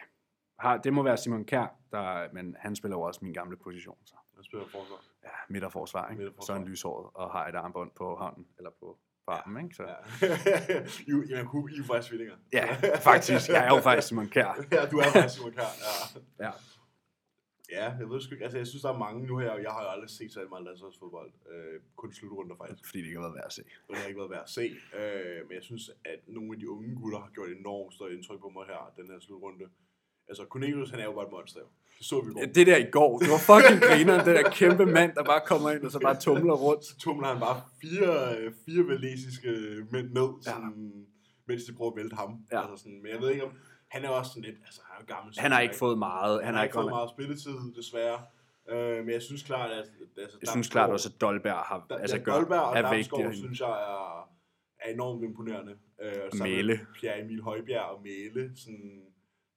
[0.59, 3.97] har, det må være Simon Kær, der, men han spiller jo også min gamle position.
[4.05, 4.15] Så.
[4.35, 5.03] Han spiller forsvar.
[5.23, 6.17] Ja, midterforsvar, ikke?
[6.19, 6.45] Midterforsvar.
[6.45, 9.75] Så er han lyshåret og har et armbånd på hånden, eller på, på armen, ikke?
[9.75, 9.95] Så, Ja.
[11.07, 12.35] jo, jamen, kunne I er faktisk tvillinger.
[12.53, 13.49] ja, faktisk.
[13.49, 14.63] Jeg er jo faktisk Simon Kær.
[14.71, 15.71] ja, du er faktisk Simon Kjær.
[16.39, 16.45] Ja.
[16.45, 16.51] Ja.
[17.77, 18.45] Ja, jeg ved sgu ikke.
[18.47, 19.51] Altså, jeg synes, der er mange nu her.
[19.65, 21.31] Jeg har jo aldrig set så meget landsholdsfodbold.
[21.51, 22.83] Øh, kun slutrunder faktisk.
[22.89, 23.63] Fordi det ikke har været værd at se.
[23.85, 24.65] Og det har ikke været værd at se.
[24.99, 28.39] Øh, men jeg synes, at nogle af de unge gutter har gjort enormt stort indtryk
[28.45, 29.65] på mig her, den her slutrunde.
[30.29, 31.59] Altså, Cornelius, han er jo bare et monster.
[31.97, 32.39] Det så vi i går.
[32.39, 35.41] Ja, det der i går, det var fucking griner, den der kæmpe mand, der bare
[35.45, 36.85] kommer ind og så bare tumler rundt.
[36.85, 38.11] Så tumler han bare fire,
[38.65, 39.49] fire valesiske
[39.91, 41.05] mænd ned, sådan,
[41.47, 42.31] mens de prøver at vælte ham.
[42.51, 42.61] Ja.
[42.61, 43.51] Altså sådan, men jeg ved ikke om,
[43.93, 45.33] han er også sådan lidt, altså han er gammel.
[45.39, 46.35] Han har ikke fået meget.
[46.39, 48.19] han, Han har ikke fået meget spilletid, desværre.
[48.69, 49.85] Øh, men jeg synes klart, at...
[50.17, 52.81] Altså, Jeg synes klart også, at Dolberg har, Da, altså ja, gør, Dolberg og er
[52.81, 54.29] Damsgaard, synes jeg, er,
[54.79, 55.77] er enormt imponerende.
[56.01, 56.79] Øh, Mæle.
[56.95, 58.51] Pierre Emil Højbjerg og Mæle.
[58.55, 59.01] Sådan,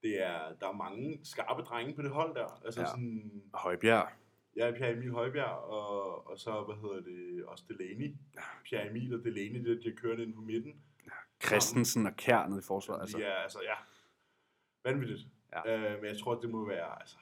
[0.03, 2.61] det er, der er mange skarpe drenge på det hold der.
[2.65, 2.87] Altså Ja.
[2.87, 4.09] sådan, Højbjerg.
[4.57, 8.15] ja, Pierre Emil Højbjerg, og, og så, hvad hedder det, også Delaney.
[8.65, 10.73] Pierre Emil og Delaney, det, de har kørt ind på midten.
[11.47, 13.01] Christensen og Kær nede i forsvaret.
[13.01, 13.17] Altså.
[13.17, 13.29] Altså.
[13.31, 13.75] Er, altså, ja,
[14.87, 15.21] vanvittigt.
[15.67, 15.77] Ja.
[15.77, 17.17] Øh, men jeg tror, det må være, altså,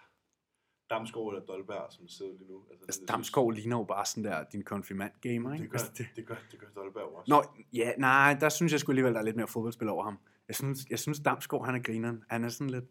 [0.91, 2.65] Damsgaard eller Dolberg, som sidder lige nu.
[2.71, 5.63] Altså, Altså, Damsgaard ligner jo bare sådan der, din konfirmand-gamer, ikke?
[5.63, 7.31] Det gør, Altså, det, det, gør, det gør Dolberg også.
[7.31, 7.43] Nå,
[7.73, 10.19] ja, nej, der synes jeg sgu alligevel, der er lidt mere fodboldspil over ham.
[10.49, 12.25] Jeg synes, jeg synes Damsgaard, han er grineren.
[12.31, 12.85] Han er sådan lidt,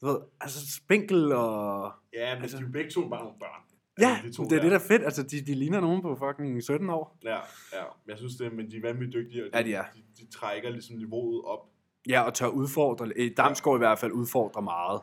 [0.00, 1.92] du ved, altså spinkel og...
[2.12, 3.60] Ja, men Altså- altså, de er begge to bare nogle børn.
[4.00, 5.02] Ja, Altså, de to det er det, der er fedt.
[5.04, 7.18] Altså, de, de ligner nogen på fucking 17 år.
[7.24, 7.36] Ja,
[7.72, 7.84] ja.
[8.06, 9.84] Jeg synes det, men de er vanvittigt dygtige, og de, Ja, de er.
[9.94, 11.70] de, de trækker ligesom niveauet op.
[12.08, 13.12] Ja, og tør udfordre.
[13.16, 15.00] eh, Damsgaard i hvert fald udfordrer meget.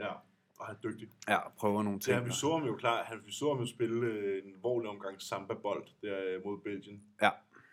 [0.00, 0.12] Ja,
[0.58, 1.08] og han er dygtig.
[1.28, 2.26] Ja, prøver nogle Ja, ting.
[2.26, 5.22] vi så ham jo klar, han, vi så ham jo spille øh, en vorlig omgang
[5.22, 7.02] samba-bold der øh, mod Belgien.
[7.22, 7.30] Ja.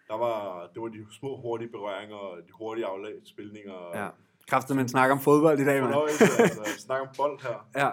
[0.08, 3.98] Der var, det var de små hurtige berøringer, og de hurtige afspilninger.
[4.04, 4.10] Ja.
[4.48, 5.94] Kræfter, man snakker om fodbold i dag, mand.
[5.96, 7.68] Altså, snak om bold her.
[7.76, 7.92] Ja,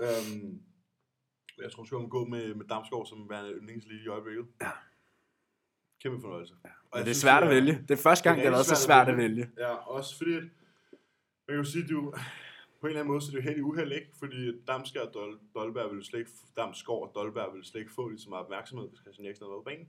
[0.00, 0.60] Øhm,
[1.62, 4.46] Jeg tror, du skal gå med, med Damsgaard som værende yndlingslige i øjeblikket.
[4.62, 4.70] Ja.
[6.02, 6.54] Kæmpe fornøjelse.
[6.64, 6.70] Ja.
[7.00, 7.72] Og det er svært at vælge.
[7.88, 9.50] Det er første gang, det, Det har været så svært at vælge.
[9.58, 12.00] Ja, også fordi, at, man kan jo sige, at du,
[12.80, 14.10] på en eller anden måde, så er det jo helt uheld, ikke?
[14.18, 18.08] Fordi Damsgaard og Dol, Dolberg ville slet ikke, Damsgaard og Dolberg ville slet ikke få
[18.08, 19.88] lige så meget opmærksomhed, hvis Christian Eriksen havde været på banen.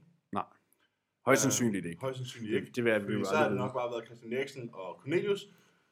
[1.26, 2.00] Højst sandsynligt ikke.
[2.00, 2.66] Højst sandsynligt ikke.
[2.66, 5.48] Det, det vil jeg blive så har det nok bare været Christian Eriksen og Cornelius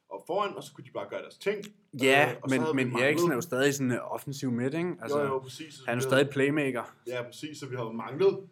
[0.08, 1.64] og foran, og så kunne de bare gøre deres ting.
[2.02, 4.88] Ja, Øh, og men, vi men Eriksen er jo stadig sådan en offensiv midt, ikke?
[4.88, 5.74] Altså, Altså, jo, jo, præcis.
[5.74, 6.96] Så han er jo vi stadig playmaker.
[7.06, 8.48] Ja, præcis, så vi havde manglet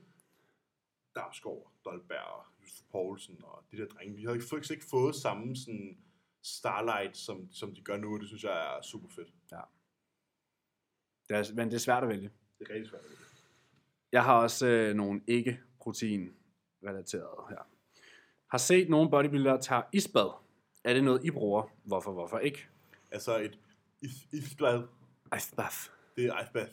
[1.15, 4.17] Damsgaard, Dolberg, Jusuf Poulsen og de der drenge.
[4.17, 5.99] De havde ikke, faktisk ikke fået samme sådan
[6.43, 9.29] starlight, som, som de gør nu, og det synes jeg er super fedt.
[11.29, 12.31] Det er, men det er svært at vælge.
[12.59, 13.03] Det er rigtig svært.
[14.13, 17.69] Jeg har også øh, nogle ikke-protein-relaterede her.
[18.51, 20.31] Har set nogle bodybuildere tage isbad.
[20.85, 21.63] Er det noget, I bruger?
[21.85, 22.69] Hvorfor, hvorfor ikke?
[23.11, 23.59] Altså et
[24.01, 24.83] is, isblad,
[25.37, 25.77] Isbath.
[26.17, 26.73] det er icebath.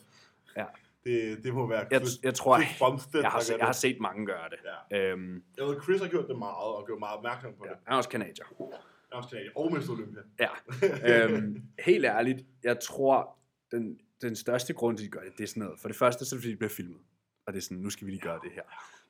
[0.57, 0.65] Ja.
[1.03, 3.73] Det, det må være Jeg, Chris, jeg tror, Chris Bumstead, jeg har, se, jeg har
[3.73, 4.57] set mange gøre det.
[4.91, 5.11] Ja.
[5.11, 7.71] Øhm, Jeg ved, Chris har gjort det meget, og gjort meget opmærksom på ja.
[7.71, 7.79] det.
[7.85, 8.45] Han er også kanadier.
[8.59, 8.77] Jeg
[9.11, 10.21] er også kanadier, og Mester Olympia.
[10.39, 11.27] Ja.
[11.27, 13.37] øhm, helt ærligt, jeg tror,
[13.71, 15.79] den, den største grund til, at de gør det, det er sådan noget.
[15.79, 16.99] For det første, så er det, fordi det bliver filmet.
[17.45, 18.61] Og det er sådan, nu skal vi lige gøre det her.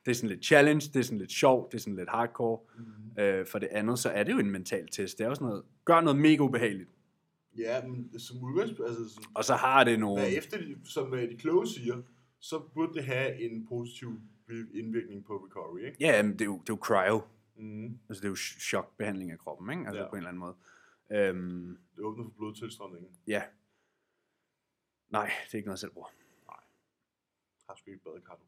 [0.04, 2.58] Det er sådan lidt challenge, det er sådan lidt sjovt, det er sådan lidt hardcore.
[2.78, 3.22] Mm-hmm.
[3.22, 5.18] Øh, for det andet, så er det jo en mental test.
[5.18, 6.90] Det er jo sådan noget, gør noget mega ubehageligt.
[7.58, 10.22] Ja, men som udgangspunkt, altså, som, Og så har det nogle...
[10.22, 12.02] hvad efter de, som øh, de kloge siger,
[12.38, 14.20] så burde det have en positiv
[14.74, 15.96] indvirkning på recovery, ikke?
[16.00, 17.20] Ja, men det er jo, det er jo cryo.
[17.56, 17.98] Mm.
[18.08, 19.82] Altså det er jo chokbehandling af kroppen, ikke?
[19.86, 20.08] Altså Ja.
[20.08, 20.56] på en eller anden måde.
[21.12, 23.10] Øhm, Det åbner for blodtilstrømningen.
[23.26, 23.42] ja.
[25.10, 26.08] Nej, det er ikke noget, jeg selv bruger.
[27.68, 28.34] Har sgu ikke badekar.
[28.36, 28.42] du.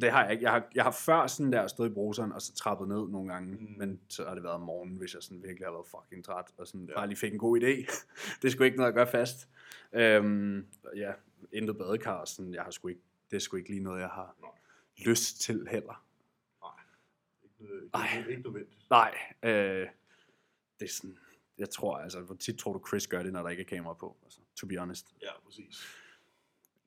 [0.00, 0.44] Det har jeg ikke.
[0.44, 3.32] Jeg har, jeg har før sådan der stået i bruseren, og så trappet ned nogle
[3.32, 3.56] gange.
[3.56, 3.74] Mm.
[3.78, 6.44] Men så har det været om morgenen, hvis jeg sådan virkelig har været fucking træt,
[6.58, 6.94] og sådan ja.
[6.94, 7.90] Bare lige fik en god idé.
[8.42, 9.48] det sgu ikke noget at gøre fast.
[9.92, 11.12] Øhm, ja,
[11.52, 14.36] intet badekar, sådan, jeg har sgu ikke, det er sgu ikke lige noget, jeg har
[14.40, 14.50] Nej.
[15.06, 16.04] lyst til heller.
[17.44, 18.18] Ikke, noget- ikke, Ej.
[18.18, 18.90] ikke, ikke nødvendigt.
[18.90, 19.86] Nej, øh,
[20.80, 21.18] det er sådan,
[21.58, 23.94] jeg tror, altså, hvor tit tror du Chris gør det, når der ikke er kamera
[23.94, 24.16] på?
[24.24, 25.14] Altså, to be honest.
[25.22, 25.86] Ja, præcis.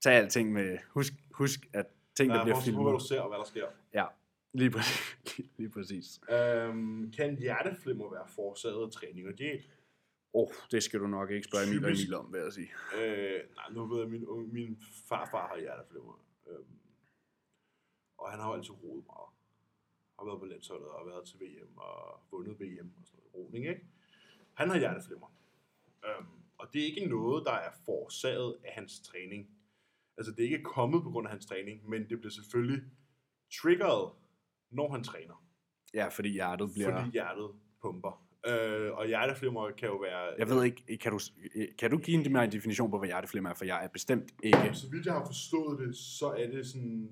[0.01, 1.85] Tag alting med, husk, husk at
[2.21, 3.07] ting, Der der er bliver forskel på, hvad du filmet.
[3.07, 3.67] ser hvad der sker.
[3.93, 4.05] Ja,
[4.53, 5.17] lige præcis.
[5.57, 6.21] lige, præcis.
[6.29, 9.63] Øhm, kan hjerteflimmer være forårsaget af træning og diæt?
[10.33, 11.77] Åh, oh, det skal du nok ikke spørge Emil.
[11.85, 12.69] Emil om, vil jeg sige.
[12.97, 16.23] Øh, nej, nu ved jeg, at min, min farfar har hjerteflimmer.
[16.47, 16.65] Øhm,
[18.17, 19.29] og han har jo altid roet meget.
[20.19, 23.33] Har været på landsholdet og været til VM og vundet VM og sådan noget.
[23.35, 23.85] Roning, ikke?
[24.53, 25.27] Han har hjerteflimmer.
[26.05, 29.49] Øhm, og det er ikke noget, der er forårsaget af hans træning.
[30.21, 32.81] Altså, det er ikke kommet på grund af hans træning, men det bliver selvfølgelig
[33.61, 34.11] triggeret,
[34.71, 35.45] når han træner.
[35.93, 36.99] Ja, fordi hjertet bliver...
[36.99, 37.49] Fordi hjertet
[37.81, 38.27] pumper.
[38.47, 40.33] Øh, og hjerteflimmer kan jo være...
[40.37, 41.19] Jeg ved ikke, kan du,
[41.79, 43.53] kan du give en, mig en definition på, hvad hjerteflimmer er?
[43.53, 44.69] For jeg er bestemt ikke...
[44.73, 47.09] Så vidt jeg har forstået det, så er det sådan,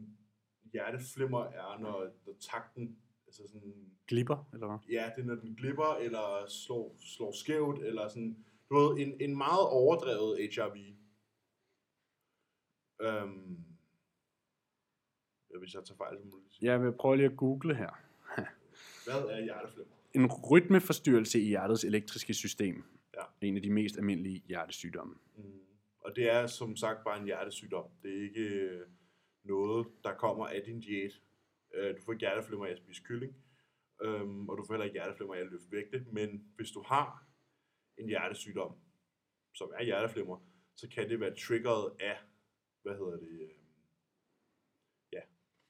[0.71, 2.97] hjerteflimmer er, når, når takten,
[3.27, 3.73] altså sådan,
[4.07, 4.77] Glipper, eller hvad?
[4.89, 9.13] ja, det er når den glipper, eller slår, slår skævt, eller sådan, du ved, en,
[9.19, 10.77] en meget overdrevet HRV.
[13.01, 13.65] Øhm,
[15.53, 16.71] ja, hvis jeg tager fejl, så må du sige.
[16.71, 17.89] Jeg vil prøve lige at google her.
[19.05, 19.93] Hvad er hjerteflimmer?
[20.13, 22.83] En rytmeforstyrrelse i hjertets elektriske system.
[23.17, 23.47] Ja.
[23.47, 25.15] En af de mest almindelige hjertesygdomme.
[25.37, 25.59] Mm.
[26.01, 27.85] Og det er som sagt bare en hjertesygdom.
[28.03, 28.87] Det er ikke øh,
[29.43, 31.11] noget, der kommer af din diæt.
[31.73, 33.35] Øh, Du får ikke hjerteflimmer af at spise kylling,
[34.01, 36.05] øhm, og du får heller ikke hjerteflimmer af at løfte vægte.
[36.11, 37.23] Men hvis du har
[37.97, 38.75] en hjertesygdom,
[39.53, 40.37] som er hjerteflimmer,
[40.75, 42.17] så kan det være triggeret af,
[42.81, 43.49] hvad hedder det, øh,
[45.13, 45.21] ja,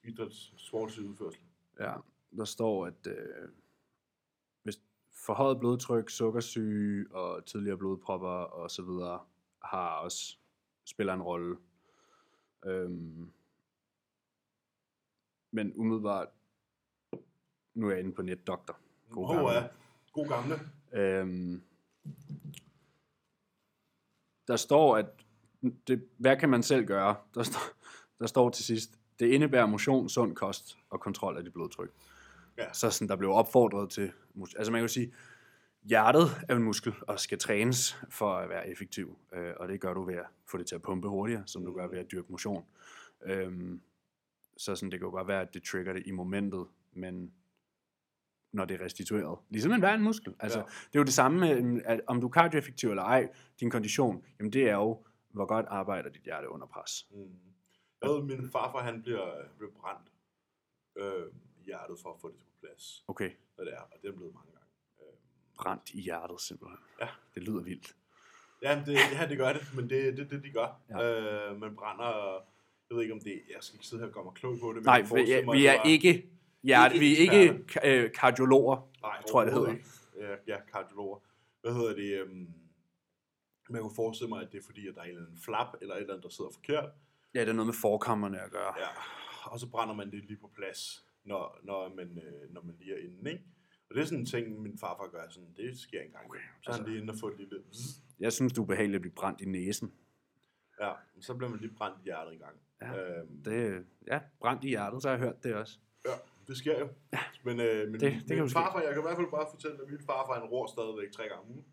[0.04, 1.42] idræts, sportslig udførsel.
[1.80, 1.96] Ja,
[2.38, 3.50] der står, at øh,
[4.64, 4.82] hvis
[5.26, 9.26] forhøjet blodtryk, sukkersyge og tidligere blodpropper og så videre
[9.64, 10.38] har også
[10.86, 11.58] spiller en rolle.
[12.66, 13.32] Øhm,
[15.52, 16.28] men umiddelbart,
[17.74, 18.80] nu er jeg inde på NetDoktor.
[19.10, 19.52] God God, gamle.
[19.52, 19.68] ja.
[20.12, 20.56] God gamle.
[20.92, 21.64] Øhm,
[24.48, 25.26] der står, at
[25.88, 27.16] det, hvad kan man selv gøre?
[27.36, 27.60] Der står,
[28.20, 31.92] der står til sidst, det indebærer motion, sund kost og kontrol af dit blodtryk.
[32.58, 32.74] Ja.
[32.74, 34.12] Så sådan, der blev opfordret til,
[34.58, 35.14] altså man kan jo sige,
[35.84, 39.94] hjertet er en muskel og skal trænes for at være effektiv, øh, og det gør
[39.94, 42.32] du ved at få det til at pumpe hurtigere, som du gør ved at dyrke
[42.32, 42.66] motion.
[43.26, 43.82] Øhm,
[44.58, 47.32] så sådan, det kan jo godt være, at det trigger det i momentet, men
[48.54, 49.40] når det er restitueret.
[49.50, 50.36] Ligesom en hver en muskel.
[50.40, 50.66] Altså, ja.
[50.66, 53.30] Det er jo det samme med, at om du er kardioeffektiv eller ej,
[53.60, 57.08] din kondition, jamen det er jo, hvor godt arbejder dit hjerte under pres.
[57.12, 57.40] Mm.
[58.02, 60.12] Jeg ved, min farfar, han bliver, bliver brændt
[60.98, 61.28] øh,
[61.60, 63.04] i hjertet for at få det på plads.
[63.08, 64.70] Okay, Hvad det er, og det er blevet mange gange.
[65.00, 65.18] Øh,
[65.56, 66.80] brændt i hjertet simpelthen.
[67.02, 67.08] Ja.
[67.36, 67.96] Det lyder vildt.
[68.62, 70.82] Ja, det, ja, det gør det, men det er det, det, de gør.
[70.90, 71.50] Ja.
[71.50, 72.34] Øh, man brænder
[72.90, 74.68] Jeg ved ikke, om det Jeg skal ikke sidde her og gøre mig klog på
[74.68, 74.76] det.
[74.76, 76.30] Men Nej, vi mig, vi er ikke,
[76.64, 78.90] ja, Ikke vi er ikke øh, kardiologer.
[79.02, 79.90] Nej, tror jeg, det overhovedet ikke.
[80.20, 81.20] Ja, ja, kardiologer.
[81.62, 82.28] Hvad hedder det?
[83.70, 85.42] Øhm, man kunne forestille mig, at det er fordi, at der er en eller anden
[85.42, 86.90] flap, eller et eller andet, der sidder forkert.
[87.34, 88.74] Ja, det er noget med forkammerne at gøre.
[88.80, 88.88] Ja,
[89.52, 92.94] og så brænder man det lige på plads, når, når, man, øh, når man lige
[92.94, 93.44] er inde, ikke?
[93.90, 96.26] Og det er sådan en ting, min farfar gør sådan, det sker engang.
[96.26, 97.64] Okay, så er han altså- lige inde og får et lille...
[98.20, 99.94] Jeg synes, du er behageligt at blive brændt i næsen.
[100.82, 102.56] Ja, men så bliver man lige brændt i hjertet en gang.
[102.82, 105.78] Ja, øhm, Det, ja, brændt i hjertet, så har jeg hørt det også.
[106.06, 106.12] Ja,
[106.48, 106.90] det sker jo.
[107.14, 107.20] Ja.
[107.44, 108.54] Men, øh, men Det- det, min ske.
[108.54, 111.24] farfar, jeg kan i hvert fald bare fortælle, at min farfar han ror stadigvæk tre
[111.28, 111.64] gange.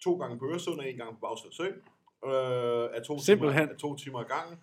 [0.00, 1.66] To gange på Øresund og en gang på Bagsvær Sø.
[2.24, 3.62] Øh, af to Simpelthen.
[3.62, 4.58] Timer, af to timer ad gangen.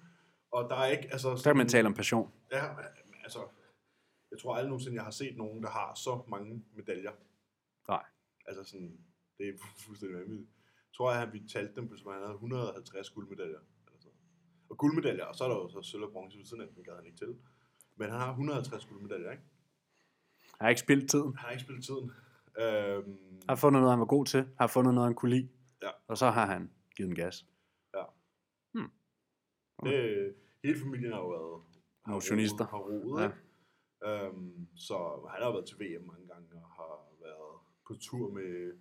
[0.51, 1.36] Og der er ikke, altså...
[1.36, 2.31] Så kan man tale om passion.
[2.51, 2.65] Ja,
[3.23, 3.39] altså...
[4.31, 7.11] Jeg tror aldrig nogensinde, jeg har set nogen, der har så mange medaljer.
[7.88, 8.03] Nej.
[8.47, 8.97] Altså sådan,
[9.38, 9.53] det er
[9.86, 10.49] fuldstændig vanvittigt.
[10.89, 13.59] Jeg tror, at han, vi talte dem, som han havde 150 guldmedaljer.
[13.59, 13.99] Sådan.
[14.01, 14.17] noget.
[14.69, 16.84] Og guldmedaljer, og så er der jo så sølv og bronze ved siden af, den
[16.84, 17.36] gad han ikke til.
[17.95, 19.43] Men han har 150 guldmedaljer, ikke?
[20.59, 21.36] Jeg har ikke spildt tiden.
[21.36, 22.11] Han har ikke spillet tiden.
[22.59, 23.17] Øhm,
[23.49, 24.47] Har fundet noget, han var god til.
[24.59, 25.49] Har fundet noget, han kunne lide.
[25.81, 25.89] Ja.
[26.07, 27.45] Og så har han givet en gas.
[29.83, 31.63] det, hele familien har jo været
[32.07, 32.65] Motionister.
[32.67, 33.31] Har roet, Ja.
[34.07, 34.27] ja.
[34.27, 38.79] øhm, så han har været til VM mange gange og har været på tur med...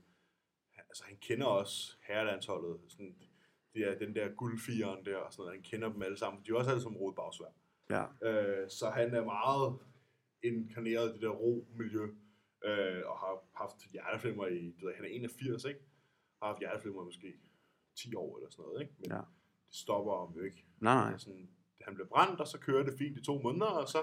[0.89, 2.81] Altså han kender også herrelandsholdet.
[2.89, 3.15] Sådan,
[3.75, 5.55] det er den der guldfieren der og sådan noget.
[5.57, 6.43] Han kender dem alle sammen.
[6.45, 7.53] De er også alle sammen rodet bagsvær.
[7.91, 8.05] Ja.
[8.29, 9.79] Øh, så han er meget
[10.43, 12.07] inkarneret i det der ro-miljø,
[12.65, 15.81] øh, og har haft hjerteflimmer i, du ved, han er 81, ikke?
[16.43, 17.35] Har haft hjerteflimmer måske
[17.97, 18.95] 10 år eller sådan noget, ikke?
[18.99, 19.17] Men Ja.
[19.69, 20.65] det stopper ham jo ikke.
[20.81, 21.11] Nej, nej.
[21.11, 21.49] Han Sådan,
[21.81, 23.99] han bliver brændt, og så kører det fint i to måneder, og så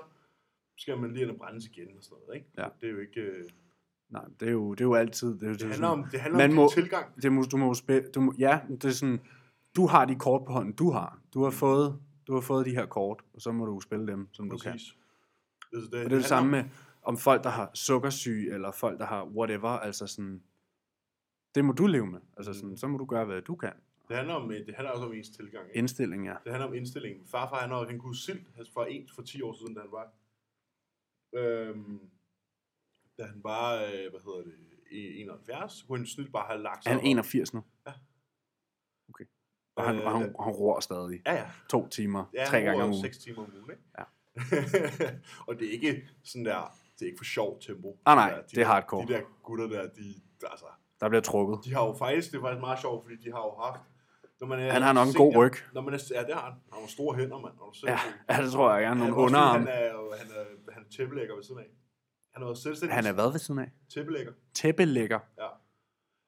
[0.78, 2.48] skal man lige brændes igen og sådan noget, ikke?
[2.58, 2.68] Ja.
[2.82, 3.22] Det er jo ikke...
[3.22, 3.44] Øh,
[4.10, 5.34] Nej, det er jo, det er jo altid...
[5.34, 7.22] Det, er jo, det det, er handler sådan, om, det handler Man om må- tilgang.
[7.22, 8.10] det må, du må spille...
[8.12, 9.20] Du må, ja, det er sådan...
[9.76, 11.20] Du har de kort på hånden, du har.
[11.34, 14.28] Du har fået, du har fået de her kort, og så må du spille dem,
[14.34, 14.72] som du kan.
[14.72, 14.98] Præcis.
[15.72, 16.64] Det, det, Og det er det samme med,
[17.02, 20.44] om folk, der har sukkersyge, eller folk, der har whatever, altså sådan...
[21.56, 22.20] Det må du leve med.
[22.38, 23.74] Altså sådan, så må du gøre, hvad du kan.
[24.08, 25.68] Det handler, om, det handler også om ens tilgang.
[25.68, 25.78] Ikke?
[25.78, 26.36] Indstilling, ja.
[26.44, 27.28] Det handler om indstillingen.
[27.28, 30.12] Farfar, han, han kunne silt altså for en for 10 år siden, da han var.
[31.34, 32.10] Øhm,
[33.18, 34.56] da han var, øh, hvad hedder det,
[34.92, 37.06] i 71, kunne han snilt bare have lagt Er han op.
[37.06, 37.64] 81 nu?
[37.88, 37.94] Ja.
[39.10, 39.26] Okay.
[39.76, 41.22] Og han, og han, han ror stadig.
[41.26, 41.52] Ja, ja.
[41.70, 43.02] To timer, ja tre gange om ugen.
[43.02, 43.84] 6 timer om ugen, ikke?
[43.98, 44.04] Ja.
[45.48, 48.00] og det er ikke sådan der, det er ikke for sjov tempo.
[48.06, 49.08] Ah, nej, De der- de det er der- hardcore.
[49.08, 50.14] De der gutter der, de,
[50.52, 50.66] altså,
[51.00, 51.60] Der bliver trukket.
[51.66, 53.82] de har jo faktisk, det er faktisk meget sjovt, fordi de har jo haft,
[54.40, 55.54] når man er Han har nok en god ryg.
[55.74, 56.52] Når man er, ja, det har han.
[56.52, 57.54] Han har nogle store hænder, mand.
[57.60, 58.36] Når du ser Ja, det.
[58.38, 58.82] ja, det tror jeg.
[58.82, 59.60] Jeg har Han er nogle fordi, underarm.
[59.60, 61.70] Han er, han er, han er tæppelægger ved siden af.
[62.34, 62.96] Han har været selvstændig.
[62.96, 63.72] Han er hvad ved siden af?
[63.94, 64.34] Tæppelægger.
[64.54, 65.20] Tæppelægger.
[65.38, 65.48] Ja.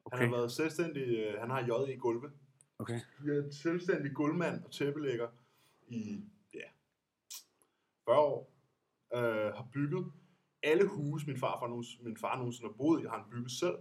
[0.05, 0.17] Okay.
[0.17, 2.31] Han har været selvstændig, øh, han har jøjet i gulve.
[2.79, 2.99] Okay.
[3.19, 5.27] Han er en selvstændig gulvmand og tæppelægger
[5.87, 6.67] i, ja,
[8.05, 8.51] 40 år.
[9.15, 10.11] Øh, har bygget
[10.63, 13.77] alle huse, min far, min, min far nogensinde har boet i, har han bygget selv.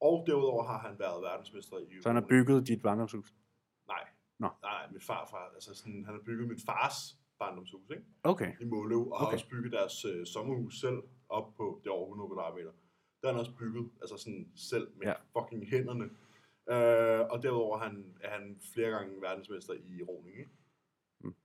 [0.00, 3.34] Og derudover har han været verdensmester i Så han har bygget dit barndomshus?
[3.88, 4.04] Nej.
[4.38, 4.48] Nå.
[4.62, 6.96] Nej, nej, min farfar, altså sådan, han har bygget min fars
[7.38, 8.02] barndomshus, ikke?
[8.22, 8.52] Okay.
[8.60, 9.24] i Måløv, og okay.
[9.24, 12.72] har også bygget deres øh, sommerhus selv op på det over 100 kvadratmeter.
[13.20, 15.14] Der har han også bygget, altså sådan selv med Ja.
[15.40, 16.04] fucking hænderne.
[16.70, 20.50] Øh, og derudover er han, er han flere gange verdensmester i roning, ikke?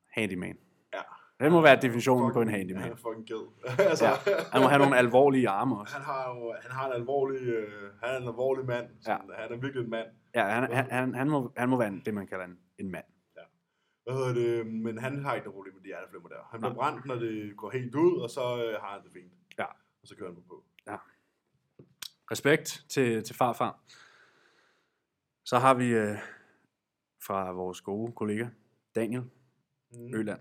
[0.08, 0.58] Handyman.
[0.94, 1.02] Ja.
[1.40, 2.92] Det må være definitionen Fucking- på en Han handyman.
[2.92, 3.46] er fucking ged.
[3.92, 4.12] altså, Ja.
[4.52, 5.94] Han må have nogle alvorlige arme også.
[5.96, 8.88] han har jo, han har en alvorlig, øh, han er en alvorlig mand.
[9.02, 9.42] Sådan, ja.
[9.42, 10.08] Han er virkelig en mand.
[10.36, 12.92] Ja, han, han, han, han, må, han må være en, det, man kalder en, en
[12.92, 13.06] mand.
[14.06, 14.68] Hvad hedder det?
[14.68, 16.36] Men han har ikke noget problem med de hjerteflimmer der.
[16.52, 19.34] Han bliver brændt, når det går helt ud, og så øh, har han det fint.
[19.60, 19.66] Ja.
[20.02, 20.64] Og så kører han på.
[22.32, 23.80] Respekt til, til farfar.
[25.46, 26.18] Så har vi øh,
[27.28, 28.48] fra vores gode kollega,
[28.96, 29.24] Daniel
[29.96, 30.14] Mm.
[30.14, 30.40] Øland,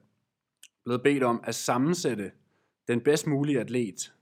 [0.84, 2.32] blevet bedt om at sammensætte
[2.88, 4.14] den bedst mulige atlet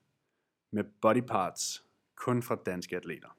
[0.73, 1.85] med body parts
[2.17, 3.39] kun fra danske atleter.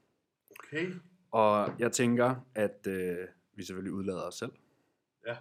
[0.60, 0.94] Okay.
[1.32, 4.52] Og jeg tænker, at øh, vi selvfølgelig udlader os selv.
[5.28, 5.38] Ja.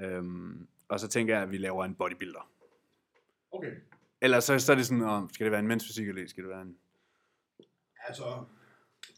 [0.00, 2.50] Øhm, og så tænker jeg, at vi laver en bodybuilder.
[3.52, 3.76] Okay.
[4.20, 6.30] Eller så, så er det sådan, om, skal det være en mensfysikatlet?
[6.30, 6.76] Skal det være en...
[8.06, 8.44] Altså,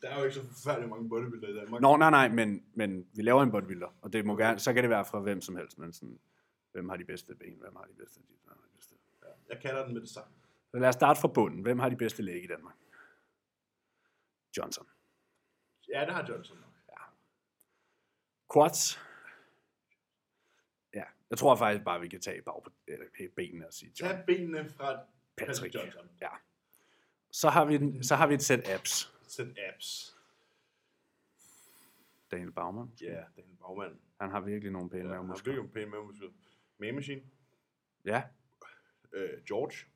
[0.03, 1.83] der er jo ikke så forfærdeligt mange bodybuildere i Danmark.
[1.83, 3.95] Nå, nej, nej, men, men vi laver en bodybuilder.
[4.03, 5.79] Og det må gerne, så kan det være fra hvem som helst.
[5.79, 6.19] Men sådan,
[6.73, 7.55] hvem har de bedste ben?
[7.61, 8.21] Hvem har de bedste?
[8.21, 8.95] Hvem har de bedste?
[9.49, 10.33] Jeg kalder den med det samme.
[10.71, 11.63] Så lad os starte fra bunden.
[11.63, 12.77] Hvem har de bedste læge i Danmark?
[14.57, 14.87] Johnson.
[15.89, 16.69] Ja, det har Johnson nok.
[18.55, 18.99] Quads.
[20.95, 22.71] Ja, jeg tror faktisk bare, vi kan tage bag på
[23.37, 24.11] benene og sige John.
[24.17, 24.93] Tag benene fra
[25.37, 25.49] Patrick.
[25.49, 26.09] Patrick Johnson.
[26.21, 26.29] Ja.
[27.31, 29.15] Så har vi, så har vi et sæt apps.
[29.29, 30.17] Sæt apps.
[32.31, 32.93] Daniel Baumann.
[33.01, 33.99] Ja, Daniel Bagmand.
[34.21, 35.53] Han har virkelig nogle pæne Ja, ja, han har mavemuskler.
[35.53, 36.29] virkelig en pæn mavemuskler.
[36.83, 37.23] Mame Machine.
[38.05, 38.23] Ja.
[39.13, 39.87] Øh, George.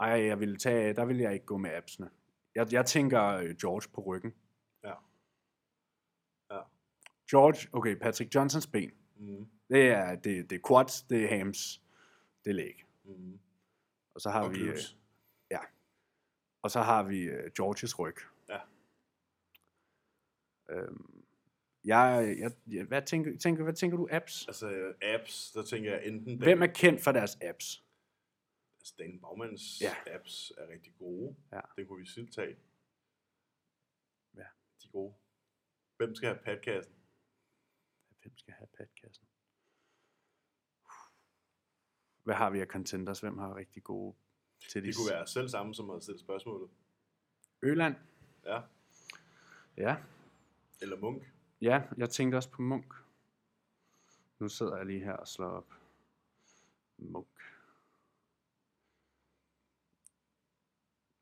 [0.00, 2.10] Ej, jeg vil tage, der vil jeg ikke gå med absene.
[2.54, 4.34] Jeg, jeg tænker øh, George på ryggen.
[4.84, 4.94] Ja.
[6.50, 6.60] Ja.
[7.30, 8.92] George, okay, Patrick Johnsons ben.
[9.16, 9.46] Mm.
[9.68, 11.82] Det er, det, det er quads, det er hams,
[12.44, 12.74] det er leg.
[13.04, 13.38] Mm.
[14.14, 14.98] Og så har Og vi, øh, glutes.
[16.62, 18.16] og så har vi øh, Georges ryg.
[18.48, 18.60] Ja.
[20.70, 21.21] Øhm,
[21.84, 24.46] jeg, jeg, jeg, hvad, tænker, tænker, hvad tænker du abs?
[24.48, 26.38] Altså, apps, der tænker jeg enten...
[26.38, 27.84] Hvem er kendt for deres abs?
[28.80, 29.94] Altså, Daniel Bagmans Ja.
[30.14, 31.36] apps er rigtig gode.
[31.52, 31.60] Ja.
[31.76, 32.56] Det kunne vi selv tage.
[34.34, 34.40] Ja.
[34.82, 35.14] De er gode.
[35.96, 36.94] Hvem skal have padkassen?
[38.22, 39.26] Hvem skal have patkassen?
[42.22, 43.20] Hvad har vi af contenders?
[43.20, 44.16] Hvem har rigtig gode
[44.70, 46.70] til Det kunne være selv sammen, som har stillet spørgsmålet.
[47.62, 47.94] Øland?
[48.44, 48.60] Ja.
[49.76, 49.96] Ja.
[50.82, 51.31] Eller Munk.
[51.62, 52.94] Ja, jeg tænkte også på Munk.
[54.38, 55.74] Nu sidder jeg lige her og slår op.
[56.98, 57.28] Munk.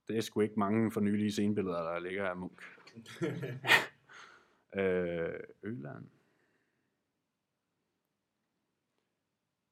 [0.08, 2.62] Det er sgu ikke mange for nylige scenebilleder, der ligger af Munk.
[4.74, 6.10] Øh, Øland.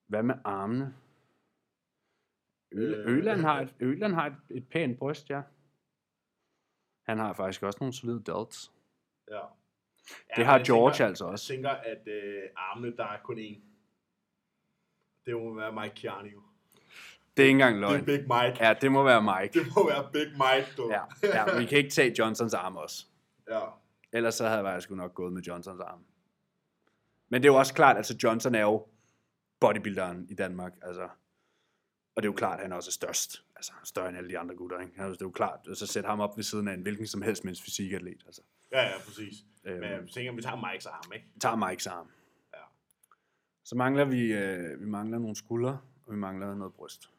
[0.07, 0.95] Hvad med armene?
[2.73, 3.17] Øl, Øh.
[3.17, 5.43] Øland har, et, Øland har et, et pænt bryst, ja.
[7.03, 8.73] Han har faktisk også nogle solide delts.
[9.31, 9.47] ja.
[10.31, 10.35] Ja.
[10.37, 11.53] Det har George tænker, altså også.
[11.53, 13.61] Jeg tænker, at øh, armene, der er kun én.
[15.27, 16.43] Det må være Mike jo.
[17.37, 18.01] Det er ikke engang Det løgn.
[18.01, 18.65] er Big Mike.
[18.65, 19.59] Ja, det må være Mike.
[19.59, 20.91] Det må være Big Mike, du.
[20.91, 23.07] Ja, ja, vi kan ikke tage Johnsons arm også.
[23.51, 23.61] ja.
[24.13, 26.05] Ellers så havde jeg sgu nok gået med Johnsons arm.
[27.29, 28.87] Men det er jo også klart, altså Johnson er jo
[29.61, 31.09] bodybuilderen i Danmark, altså.
[32.17, 33.45] Og det er jo klart, at han også er størst.
[33.57, 34.93] Altså større end alle de andre gutter, ikke?
[34.99, 37.23] Altså, det er jo klart, så sæt ham op ved siden af en hvilken som
[37.23, 38.23] helst mens fysikatlet.
[38.27, 38.43] Altså.
[38.73, 39.35] Ja, ja, præcis.
[39.65, 41.27] Øhm, Men jeg tænker, vi tager Mikes arm, ikke?
[41.35, 42.11] vi tager Mikes arm.
[42.55, 42.59] Ja.
[43.65, 47.11] Så mangler vi, øh, vi mangler nogle skuldre, og vi mangler noget bryst.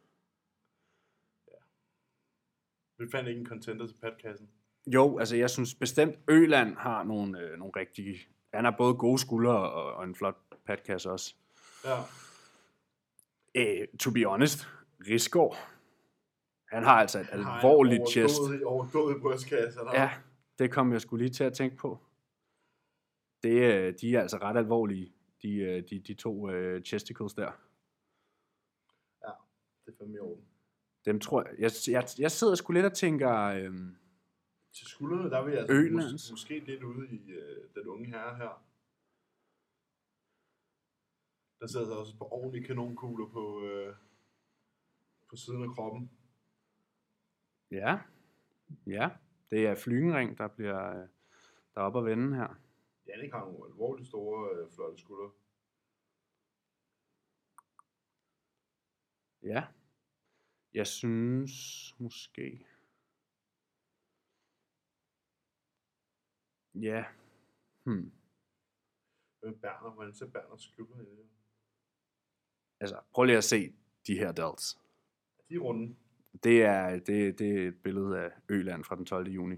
[2.98, 4.50] Vi fandt ikke en contender til padkassen.
[4.88, 8.20] Jo, altså jeg synes bestemt, Øland har nogle, øh, nogle rigtige...
[8.54, 10.36] Han har både gode skuldre og, og en flot
[10.66, 11.36] padkasse også.
[11.86, 11.98] Ja.
[13.56, 14.68] Øh, to be honest,
[15.08, 15.58] Risgaard,
[16.72, 18.36] han har altså et Han har en alvorligt chest.
[18.40, 19.80] overdådig- Overdådig brystkasse.
[19.80, 19.96] han har.
[19.96, 20.12] Ja,
[20.60, 22.00] det kom jeg skulle lige til at tænke på.
[23.44, 27.52] Det, øh, de er altså ret alvorlige, de, øh, de, de to øh, chesticles der.
[29.86, 30.46] Det er fandme i orden.
[31.06, 33.74] Dem tror jeg, jeg, jeg, jeg sidder sgu lidt og tænker, øh,
[34.74, 38.36] Til skuldrene, der er vi altså mås- måske lidt ude i øh, den unge herre
[38.36, 38.66] her.
[41.60, 43.96] Der sidder så også par ordentlige kanonkugler på, øh,
[45.30, 46.12] på siden af kroppen.
[47.72, 48.00] ja,
[48.88, 49.10] ja,
[49.52, 51.08] det er Flygenring, der bliver øh,
[51.74, 52.62] der er oppe at vende her.
[53.08, 55.32] Jannik har nogle alvorligt store, øh, flotte skuldre.
[59.44, 59.68] Ja,
[60.74, 61.54] jeg synes
[62.00, 62.68] måske,
[66.76, 67.06] ja,
[67.84, 68.12] hmm.
[69.42, 69.92] Er Berner?
[69.92, 71.28] Hvordan ser Berners skuldre ud?
[72.80, 73.74] altså prøv lige at se
[74.08, 74.80] de her delts.
[75.50, 75.96] De er runde.
[76.44, 79.28] Det er, det, det er et billede af Øland fra den 12.
[79.28, 79.56] juni.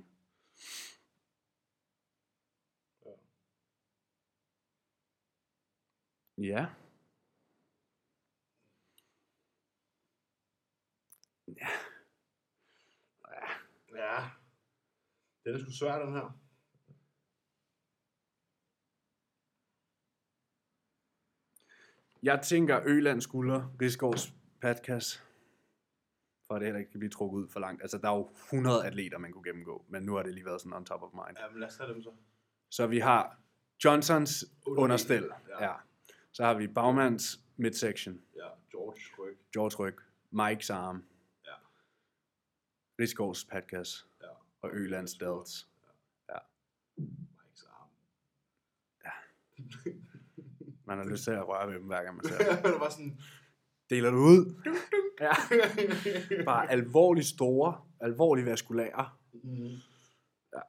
[6.38, 6.66] Ja.
[11.48, 11.68] Ja.
[13.28, 13.48] Ja.
[13.96, 14.30] Ja.
[15.46, 16.42] Den er sgu svær, den her.
[22.24, 25.24] Jeg tænker Øland skulder, Rigsgaards patkas,
[26.52, 27.82] for at det heller ikke kan blive trukket ud for langt.
[27.82, 30.62] Altså, der er jo 100 atleter, man kunne gennemgå, men nu har det lige været
[30.62, 31.38] sådan on top of mind.
[31.40, 32.12] Ja, men lad os tage dem så.
[32.70, 33.38] Så vi har
[33.86, 35.30] Johnsons understel.
[35.50, 35.64] Ja.
[35.66, 35.74] Ja.
[36.32, 39.38] Så har vi Bagmans midsection, Ja, George ryg.
[39.54, 39.96] George ryg,
[40.32, 41.04] Mikes arm,
[41.46, 41.54] Ja.
[43.00, 44.28] Rigsgaards patkas Ja.
[44.62, 45.68] og Ølands delts.
[46.98, 47.90] Mikes arm.
[50.86, 52.64] Man har lyst til at røre ved dem, hver gang man ser dem.
[52.72, 53.22] det var sådan...
[53.92, 54.56] Deler du ud?
[55.22, 55.32] Ja.
[56.52, 59.10] Bare alvorligt store, alvorligt vaskulære.
[59.34, 59.66] mm.
[60.54, 60.60] ja.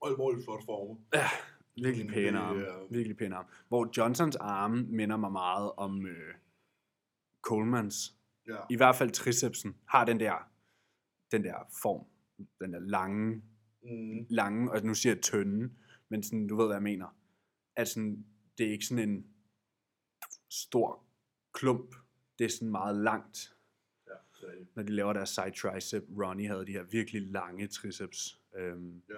[0.00, 0.96] Og alvorligt flot former.
[1.14, 1.26] Ja,
[1.76, 2.60] virkelig pæne det, arme.
[2.60, 3.48] øh, Virkelig pæne arme.
[3.68, 6.34] Hvor Johnsons arme minder mig meget om øh,
[7.42, 7.94] Colemans.
[8.48, 8.56] Ja.
[8.70, 10.48] I hvert fald tricepsen har den der,
[11.30, 12.06] den der form.
[12.60, 13.42] Den der lange,
[13.82, 14.26] Mm.
[14.30, 15.70] lange, og nu siger jeg tynde,
[16.08, 17.16] men sådan, du ved, hvad jeg mener.
[17.76, 18.26] At sådan,
[18.58, 19.26] det er ikke sådan en
[20.50, 21.04] stor
[21.52, 21.94] klump.
[22.40, 23.54] Det er sådan meget langt.
[24.06, 24.12] Ja,
[24.46, 24.66] er det.
[24.74, 28.38] Når de laver deres side tricep, Ronnie havde de her virkelig lange triceps.
[28.54, 29.14] Øhm, Ja.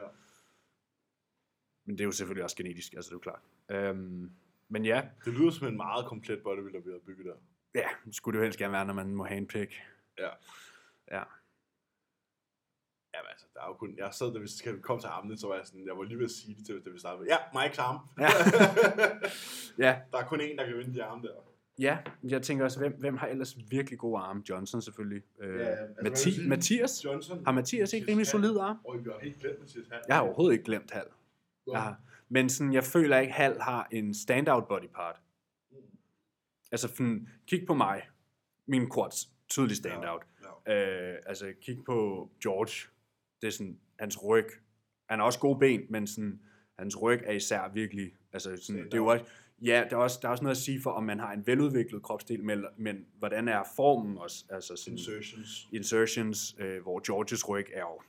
[1.84, 3.40] men det er jo selvfølgelig også genetisk, altså det er jo klart.
[3.68, 4.32] Øhm,
[4.68, 7.36] men ja, Det lyder som en meget komplet bodybuilder, vi har bygget der.
[7.74, 9.74] ja, skulle det jo helst gerne være, når man må en pik.
[10.18, 10.28] Ja.
[11.10, 11.22] Ja.
[13.14, 13.96] Jamen altså, der er jo kun...
[13.98, 15.86] Jeg sad, da vi skal komme til armene, så var jeg sådan...
[15.86, 17.26] Jeg var lige ved at sige det til, da vi startede.
[17.34, 17.98] Ja, Mike's arm.
[18.18, 18.28] Ja.
[19.86, 21.51] Ja, der er kun én, der kan vinde de arme der.
[21.78, 24.42] Ja, jeg tænker også, hvem, hvem har ellers virkelig gode arme?
[24.48, 25.22] Johnson selvfølgelig.
[25.40, 27.04] Øh, Ja, ja, altså, Mathi- sige- Mathias?
[27.04, 27.44] Johnson.
[27.44, 28.76] Har Mathias ikke rimelig solid arm?
[28.84, 30.02] Og vi har helt glemt Mathias Hall.
[30.08, 31.04] Jeg har overhovedet ikke glemt Hal.
[31.72, 35.20] Jeg har, men sådan, jeg føler ikke, Hal har en standout body part.
[36.72, 38.02] Altså, sådan, kig på mig.
[38.66, 40.22] Min quads, tydelig standout.
[40.66, 41.12] Ja.
[41.12, 42.90] Øh, altså, kig på George.
[43.42, 44.46] Det er sådan, hans ryg.
[45.08, 46.40] Han har også gode ben, men sådan,
[46.78, 49.24] hans ryg er især virkelig, altså sådan, det er jo også,
[49.64, 51.46] ja, der er, også, der er også noget at sige for, om man har en
[51.46, 55.68] veludviklet kropsdel, men, men hvordan er formen også, altså sådan, Insertions.
[55.72, 58.00] insertions, øh, hvor Georges ryg er jo,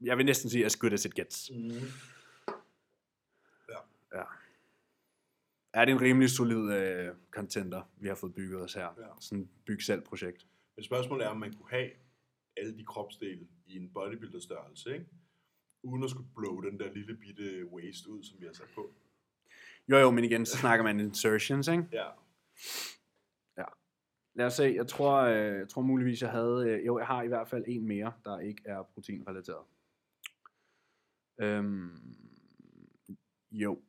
[0.00, 1.50] jeg vil næsten sige, as good as it gets.
[1.50, 1.70] Mm.
[4.14, 4.22] Ja.
[5.74, 8.82] Er det en rimelig solid øh, contender, vi har fået bygget os her?
[8.98, 9.06] Ja.
[9.20, 10.46] Sådan et byg selv projekt.
[10.76, 11.90] Men spørgsmålet er, om man kunne have
[12.56, 15.06] alle de kropsdele i en bodybuilder størrelse, ikke?
[15.82, 18.94] Uden at skulle blow den der lille bitte waist ud, som vi har sat på.
[19.88, 21.84] Jo jo, men igen, så snakker man insertions, ikke?
[21.92, 22.04] Ja.
[24.38, 27.22] Lad os se, jeg tror, øh, jeg tror muligvis, jeg havde, øh, jo, jeg har
[27.22, 29.64] i hvert fald en mere, der ikke er proteinrelateret.
[31.40, 32.16] Øhm,
[33.50, 33.82] jo.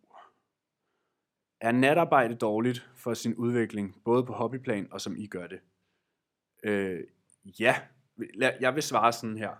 [1.61, 5.59] Er natarbejde dårligt for sin udvikling, både på hobbyplan og som I gør det?
[6.63, 7.03] Øh,
[7.59, 7.75] ja,
[8.59, 9.55] jeg vil svare sådan her.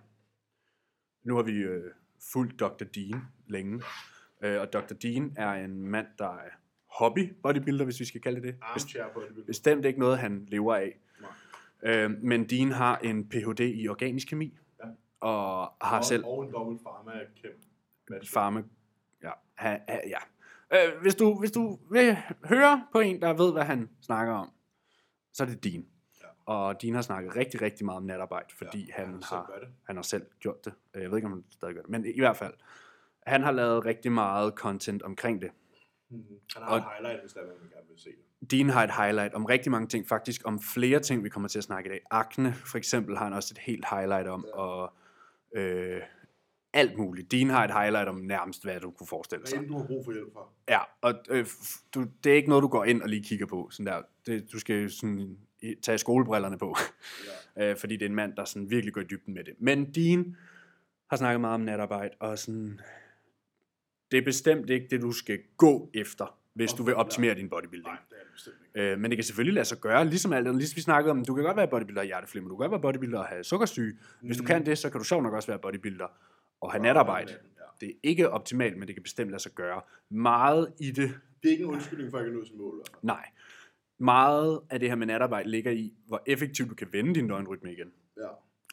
[1.22, 1.94] Nu har vi øh,
[2.32, 2.84] fulgt Dr.
[2.84, 3.82] Dean længe,
[4.40, 4.94] øh, og Dr.
[5.02, 6.48] Dean er en mand, der er
[6.86, 8.56] hobby bodybuilder, hvis vi skal kalde det det.
[8.62, 9.46] Armchair bodybuilder.
[9.46, 10.98] Bestemt ikke noget, han lever af.
[11.82, 11.94] Nej.
[12.04, 13.60] Øh, men Dean har en Ph.D.
[13.60, 14.88] i organisk kemi, Ja.
[15.20, 17.12] og har og, selv Og en dobbelt pharma
[17.42, 18.26] kæmpe.
[18.26, 18.64] farme.
[19.22, 20.18] Ja, ha, ha, ja.
[20.72, 24.50] Øh, hvis, du, hvis du vil høre på en, der ved, hvad han snakker om,
[25.32, 25.86] så er det Dean.
[26.20, 26.26] Ja.
[26.46, 29.52] Og Dean har snakket rigtig, rigtig meget om natarbejde, fordi Ja, han, han har,
[29.86, 30.72] han har selv gjort det.
[30.94, 32.54] Øh, Jeg ved ikke, om han stadig gør det, men i hvert fald.
[33.30, 35.50] Han har lavet rigtig meget content omkring det.
[36.10, 36.24] Mm.
[36.54, 38.50] Han har Og- et highlight, hvis der er, man gerne vil se det.
[38.50, 41.58] Dean har et highlight om rigtig mange ting, faktisk om flere ting, vi kommer til
[41.58, 42.00] at snakke i dag.
[42.10, 44.60] Akne, for eksempel, har han også et helt highlight om, Ja.
[44.60, 44.92] og
[45.56, 46.00] øh,
[46.72, 47.32] alt muligt.
[47.32, 49.58] Dean har et highlight om nærmest, hvad du kunne forestille Hvad sig.
[49.58, 50.52] end du har brug for hjælp for.
[50.68, 51.46] Ja, og øh,
[51.94, 53.68] du, det er ikke noget, du går ind og lige kigger på.
[53.70, 54.02] Sådan der.
[54.26, 55.38] Det, du skal sådan,
[55.82, 56.76] tage skolebrillerne på,
[57.56, 57.70] Ja.
[57.70, 59.54] øh, fordi det er en mand, der sådan virkelig går i dybden med det.
[59.58, 60.36] Men Dean
[61.10, 62.80] har snakket meget om natarbejde, og sådan,
[64.10, 67.88] det er bestemt ikke det, du skal gå efter, hvis du vil optimere din bodybuilding.
[67.88, 68.92] Nej, det er det bestemt ikke.
[68.92, 70.58] Øh, men det kan selvfølgelig lade sig gøre, ligesom alt andet.
[70.60, 72.80] Ligesom vi snakkede om, du kan godt være bodybuilder og hjerteflimmer, du kan godt være
[72.92, 73.98] bodybuilder og have sukkersyge.
[74.22, 74.46] Hvis du Mhm.
[74.46, 76.06] kan det, så kan du sjovt nok også være bodybuilder
[76.60, 77.32] og have natarbejde.
[77.32, 77.36] Ja.
[77.80, 79.80] Det er ikke optimalt, men det kan bestemt lade sig gøre.
[80.10, 82.74] Meget i det, Det er ikke en undskyldning for at ikke nå sit mål.
[82.86, 82.98] fald.
[83.02, 83.26] nej.
[83.98, 87.72] Meget af det her med natarbejde ligger i, hvor effektivt du kan vende din døgnrytme
[87.72, 87.92] igen.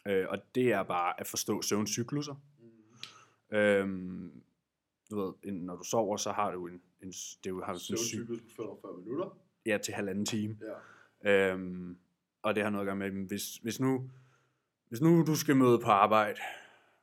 [0.05, 0.11] Ja.
[0.13, 2.33] Øh, og det er bare at forstå søvncykluser.
[3.51, 3.57] Mm.
[3.57, 4.31] Øhm,
[5.11, 7.73] du ved, en- når du sover, så har du en, en det er jo, har
[7.73, 9.37] du sådan syg, på 45 minutter.
[9.65, 10.57] ja, til halvanden time.
[11.23, 11.51] Ja.
[11.51, 11.97] Øhm,
[12.41, 14.09] og det har noget at gøre med, hvis, hvis, nu,
[14.87, 16.39] hvis nu du skal møde på arbejde,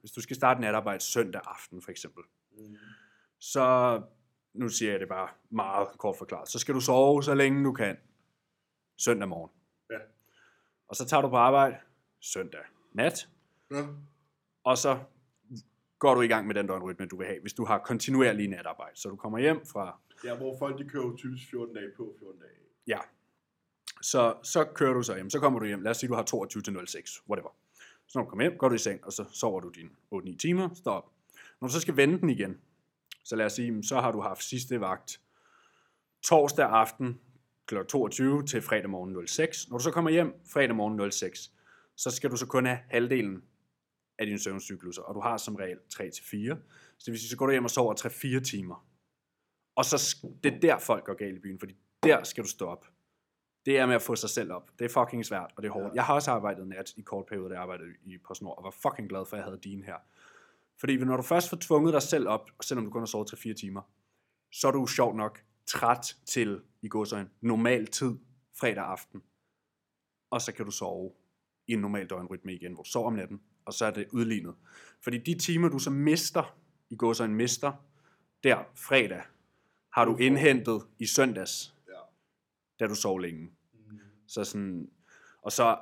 [0.01, 2.23] hvis du skal starte natarbejde søndag aften for eksempel,
[2.59, 2.77] Mm.
[3.39, 4.03] så,
[4.53, 7.73] nu siger jeg det bare meget kort forklaret, så skal du sove så længe du
[7.73, 7.97] kan
[8.99, 9.51] søndag morgen.
[9.91, 9.99] Ja.
[10.89, 11.77] Og så tager du på arbejde
[12.21, 12.61] søndag
[12.93, 13.29] nat,
[13.71, 13.87] Ja.
[14.65, 14.99] og så
[16.05, 18.97] går du i gang med den døgnrytme, du vil have, hvis du har kontinuerlig natarbejde.
[19.01, 22.41] Så du kommer hjem fra ja, hvor folk de kører typisk 14 dage på, 14
[22.41, 22.51] dage.
[22.87, 22.99] Ja.
[24.03, 25.31] Så, så kører du så hjem.
[25.31, 25.81] Så kommer du hjem.
[25.81, 27.23] Lad os sige, du har 22 til 06.
[27.29, 27.49] Whatever.
[28.07, 30.37] Så når du kommer hjem, går du i seng, og så sover du dine 8-9
[30.37, 30.69] timer.
[30.75, 31.11] Står op.
[31.61, 32.61] Når du så skal vende den igen,
[33.25, 35.21] så lad os sige, så har du haft sidste vagt
[36.23, 37.21] torsdag aften
[37.67, 37.75] kl.
[37.89, 39.71] 22 til fredag morgen 06.
[39.71, 41.51] Når du så kommer hjem fredag morgen 06,
[41.97, 43.43] så skal du så kun have halvdelen
[44.19, 46.01] af dine søvncykluser, og du har som regel 3-4.
[46.99, 47.95] Så det vil sige, så går du hjem og sover
[48.41, 48.87] 3-4 timer.
[49.77, 52.67] Og så det er der, folk går galt i byen, fordi der skal du stå
[52.67, 52.87] op.
[53.67, 54.71] Det er med at få sig selv op.
[54.79, 55.87] Det er fucking svært, og det er hårdt.
[55.87, 55.95] Ja.
[55.95, 58.71] Jeg har også arbejdet nat i kort periode, da jeg arbejdede i PostNord, og var
[58.71, 59.97] fucking glad for, at jeg havde din her.
[60.81, 63.53] Fordi når du først får tvunget dig selv op, selvom du kun har sovet 3-4
[63.55, 63.83] timer,
[64.53, 68.19] så er du sjovt nok træt til, i godsøjne, normal tid
[68.61, 69.23] fredag aften.
[70.31, 71.13] Og så kan du sove
[71.67, 74.55] i en normal døgnrytme igen, hvor du sover om natten, og så er det udlignet.
[75.01, 76.57] Fordi de timer, du så mister,
[76.91, 77.73] i godsøjne mister,
[78.45, 79.23] der fredag,
[79.93, 81.93] har du indhentet i søndags, Ja.
[82.81, 83.51] da du sov længe.
[83.73, 83.99] Mm.
[84.27, 84.91] Så sådan,
[85.43, 85.79] og så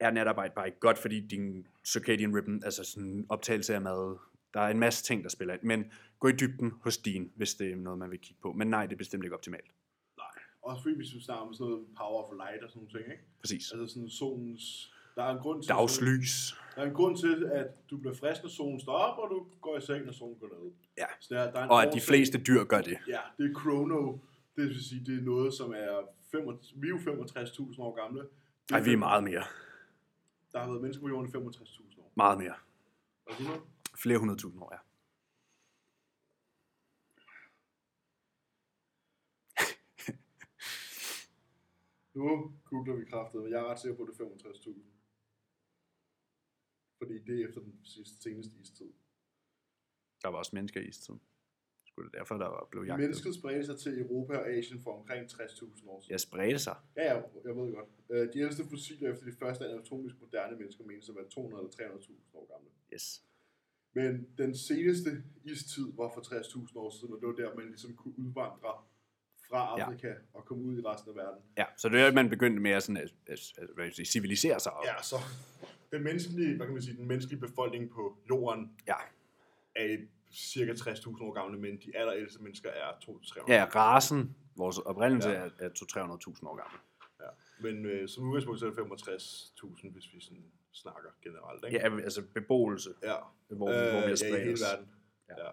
[0.00, 4.18] er natarbejde bare ikke godt, fordi din circadian rhythm, altså sådan optagelse af mad,
[4.54, 5.62] der er en masse ting, der spiller ind.
[5.62, 8.52] Men gå i dybden hos din, hvis det er noget, man vil kigge på.
[8.52, 9.70] Men nej, det er bestemt ikke optimalt.
[10.16, 10.26] Nej.
[10.62, 13.12] Også fordi hvis vi snakker om sådan noget power of light og sådan nogle ting,
[13.12, 13.24] ikke?
[13.40, 13.72] Præcis.
[13.72, 14.92] Altså sådan solens...
[15.18, 15.68] Der er en grund til...
[15.68, 16.56] Dagslys.
[16.74, 19.46] Der er en grund til, at du bliver frisk, når solen står op, og du
[19.60, 20.72] går i seng, når solen går ned.
[20.98, 21.06] Ja.
[21.20, 22.98] Så der, der er en Og at de fleste dyr gør det.
[23.08, 24.18] Ja, det er chrono.
[24.56, 26.02] Det vil sige, det er noget, som er...
[26.30, 28.28] 65, vi er jo 65.000 år gamle.
[28.70, 29.44] Nej, vi er meget mere.
[30.52, 32.12] Der har været mennesker på jorden i 65.000 år.
[32.16, 32.54] Meget mere.
[33.26, 33.60] Er noget?
[33.96, 34.78] Flere hundredtusind år, ja.
[42.18, 44.97] Nu googler vi kraftet, men jeg er ret sikker på, at det er 65.000.
[46.98, 48.90] Fordi det er efter den sidste seneste istid.
[50.22, 51.20] Der var også mennesker i istiden.
[51.86, 53.04] Skulle det derfor, der var blevet jagtet?
[53.04, 56.10] Mennesket spredte sig til Europa og Asien for omkring 60.000 år siden.
[56.10, 56.76] Jeg spredte sig.
[56.96, 57.88] Ja, ja, jeg ved godt.
[58.10, 61.88] Øh, De ældste fossiler efter de første anatomisk moderne mennesker menes at være 200 eller
[61.96, 62.70] 300.000 år gamle.
[62.94, 63.22] Yes.
[63.92, 65.10] Men den seneste
[65.44, 68.72] istid var for 60.000 år siden, og det var der, man ligesom kunne udvandre
[69.48, 69.84] fra Ja.
[69.84, 71.42] Afrika og komme ud i resten af verden.
[71.56, 73.40] Ja, så det er, at man begyndte med at, sådan, at, at,
[73.78, 74.72] at sige, civilisere sig.
[74.72, 75.16] Og, Ja, så
[75.92, 78.94] den menneskelige, hvad kan man sige, den menneskelige befolkning på jorden ja.
[79.76, 79.96] er
[80.32, 83.44] cirka 60.000 år gamle, men de allerældste mennesker er 200-300.
[83.52, 85.34] ja, rasen, vores oprindelse, Ja.
[85.36, 86.80] er, er 200-300.000 år gammel.
[87.20, 87.26] ja.
[87.60, 91.64] Men øh, som udgangspunkt så er det 65.000, hvis vi sådan snakker generelt.
[91.66, 91.78] Ikke?
[91.78, 93.14] Ja, altså beboelse, ja.
[93.48, 94.88] hvor, øh, hvor vi har ja, i spredt hele verden.
[95.28, 95.44] Ja.
[95.44, 95.50] ja.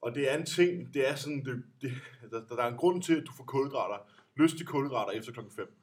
[0.00, 1.92] Og det er en ting, det er sådan, det, det,
[2.30, 3.98] der, der er en grund til, at du får kulhydrater,
[4.36, 5.74] lyst til kulhydrater efter klokken 5.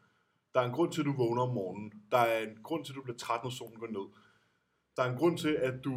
[0.53, 1.93] Der er en grund til, at du vågner om morgenen.
[2.11, 4.07] Der er en grund til, at du bliver træt, når solen går ned.
[4.95, 5.93] Der er en grund til, at du,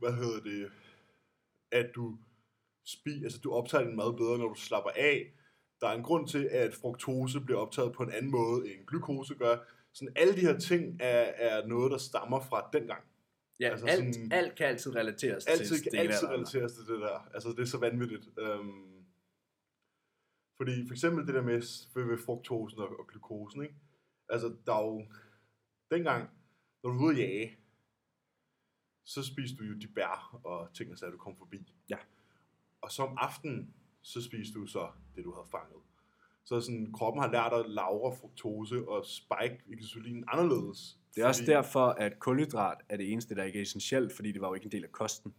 [0.00, 0.70] hvad hedder det,
[1.72, 2.18] at du
[2.86, 5.32] spi, altså du optager din mad bedre, når du slapper af.
[5.80, 9.34] Der er en grund til, at fruktose bliver optaget på en anden måde, end glukose
[9.34, 9.56] gør.
[9.92, 13.04] Sådan alle de her ting er, er noget, der stammer fra dengang.
[13.60, 16.10] Ja, Altså alt, sådan- alt kan altid relateres altid, til stenalderen.
[16.10, 17.28] altid relateres til det der.
[17.34, 18.28] Altså, det er så vanvittigt.
[18.38, 19.04] Øhm,
[20.56, 21.60] fordi for eksempel det der med,
[21.94, 23.74] ved, ved fruktosen og, og glukosen, ikke?
[24.28, 25.04] Altså, der er jo...
[25.90, 26.30] Dengang,
[26.82, 27.56] når du var ude at jage,
[29.04, 31.72] så spiste du jo de bær og ting, der du kom forbi.
[31.90, 31.98] Ja.
[32.80, 35.82] Og så om aftenen, så spiste du så det, du havde fanget.
[36.44, 40.98] Så sådan, kroppen har lært at lagre fruktose og spike insulin anderledes.
[41.14, 44.40] Det er også derfor, at kulhydrat er det eneste, der ikke er essentielt, fordi det
[44.40, 45.34] var jo ikke en del af kosten.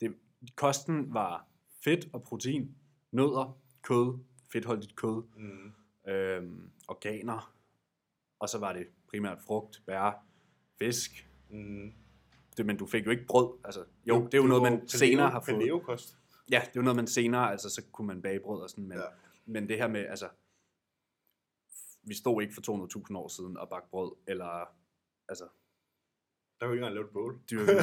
[0.00, 0.16] Det,
[0.56, 1.46] kosten var
[1.84, 2.76] fedt og protein,
[3.10, 4.18] nødder, kød,
[4.52, 5.72] fedtholdigt kød, Mm.
[6.12, 7.54] øhm, organer,
[8.42, 10.24] og så var det primært frugt, bær,
[10.78, 11.28] fisk.
[11.50, 11.92] Mm.
[12.56, 13.58] Det, men du fik jo ikke brød.
[13.64, 15.58] Altså, jo, det er jo noget, man senere har fået.
[15.58, 16.18] Paleokost.
[16.50, 18.86] Ja, det er jo noget, man senere, altså så kunne man bage brød og sådan,
[18.88, 19.04] men, Ja.
[19.46, 20.28] men det her med, altså,
[22.02, 22.60] vi stod ikke for
[23.10, 24.74] 200.000 år siden og bagte brød, eller
[25.28, 25.44] altså,
[26.60, 27.40] Der kunne ikke engang lave et bål.
[27.50, 27.76] dyrket,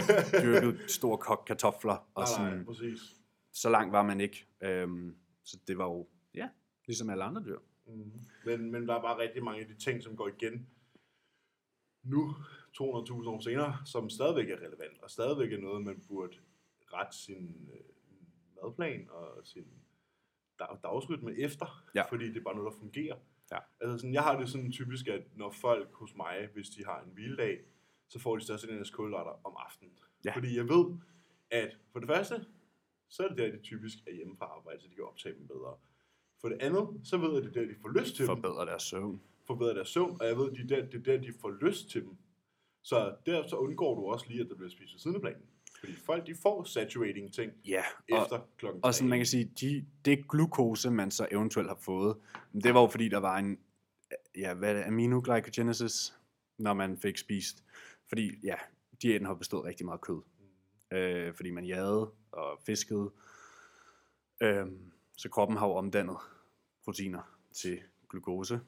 [0.43, 2.99] dyrket store kok kartofler, og Nej, sådan, nej, præcis.
[3.53, 4.47] så langt var man ikke.
[4.61, 6.49] Øhm, så det var jo, ja,
[6.85, 7.59] ligesom alle andre dyr.
[7.89, 8.11] Mm.
[8.45, 10.69] Men, men der er bare rigtig mange af de ting, som går igen
[12.03, 12.83] nu, 200.000
[13.29, 16.37] år senere, som stadigvæk er relevant, og stadigvæk er noget, man burde
[16.93, 17.79] rette sin øh,
[18.63, 19.67] madplan og sin
[20.59, 22.03] dag, dagsrytme efter, Ja.
[22.09, 23.17] fordi det er bare noget, der fungerer.
[23.51, 23.57] Ja.
[23.81, 27.01] Altså sådan, jeg har det sådan typisk, at når folk hos mig, hvis de har
[27.01, 27.59] en hviledag,
[28.07, 29.93] så får de største af kulhydrater om aftenen.
[30.25, 30.35] Ja.
[30.35, 30.97] Fordi jeg ved,
[31.51, 32.45] at for det første,
[33.09, 35.47] så er det der, de typisk er hjemme fra arbejde, så de kan optage dem
[35.47, 35.77] bedre.
[36.41, 38.35] For det andet, så ved jeg, at det er der, de får lyst til dem
[38.35, 39.21] Forbedre deres søvn.
[39.47, 41.89] forbedre deres søvn, og jeg ved, at de der, det er der, de får lyst
[41.89, 42.17] til dem.
[42.83, 45.41] Så der så undgår du også lige, at der bliver spist ved siden af planen.
[45.79, 49.51] Fordi folk, de får saturating ting Ja, og, efter klokken og sådan, man kan sige,
[49.61, 52.17] de, det glukose, man så eventuelt har fået,
[52.63, 53.59] det var jo fordi, der var en,
[54.37, 56.13] ja, hvad er det, aminoglycogenesis,
[56.57, 57.63] når man fik spist.
[58.09, 58.55] Fordi, ja,
[59.01, 60.21] diæten har bestået rigtig meget kød.
[60.93, 63.11] Øh, fordi man jagede og fiskede.
[64.41, 64.65] Øh,
[65.19, 66.17] så kroppen har jo omdannet
[66.83, 68.59] proteiner til glukose.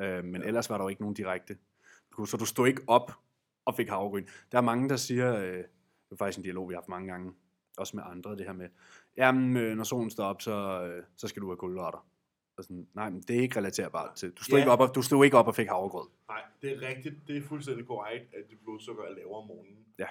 [0.00, 0.46] Øh, men Ja.
[0.46, 1.58] ellers var der jo ikke nogen direkte
[2.10, 2.30] glukose.
[2.30, 3.12] Så du stod ikke op
[3.64, 4.26] og fik havregryn.
[4.52, 5.66] Der er mange, der siger, øh, det
[6.10, 7.32] er faktisk en dialog, vi har haft mange gange,
[7.76, 8.68] også med andre, det her med,
[9.16, 12.06] jamen, øh, når solen står op, så, øh, så skal du have kulhydrater.
[12.56, 14.30] Og sådan, nej, men det er ikke relaterbart til.
[14.32, 14.62] Du stod, Ja.
[14.62, 16.08] ikke op og, du stod ikke op og fik havregrød.
[16.28, 17.14] Nej, det er rigtigt.
[17.28, 19.78] Det er fuldstændig korrekt, at dit blodsukker er lavere om morgenen.
[19.98, 20.06] Ja.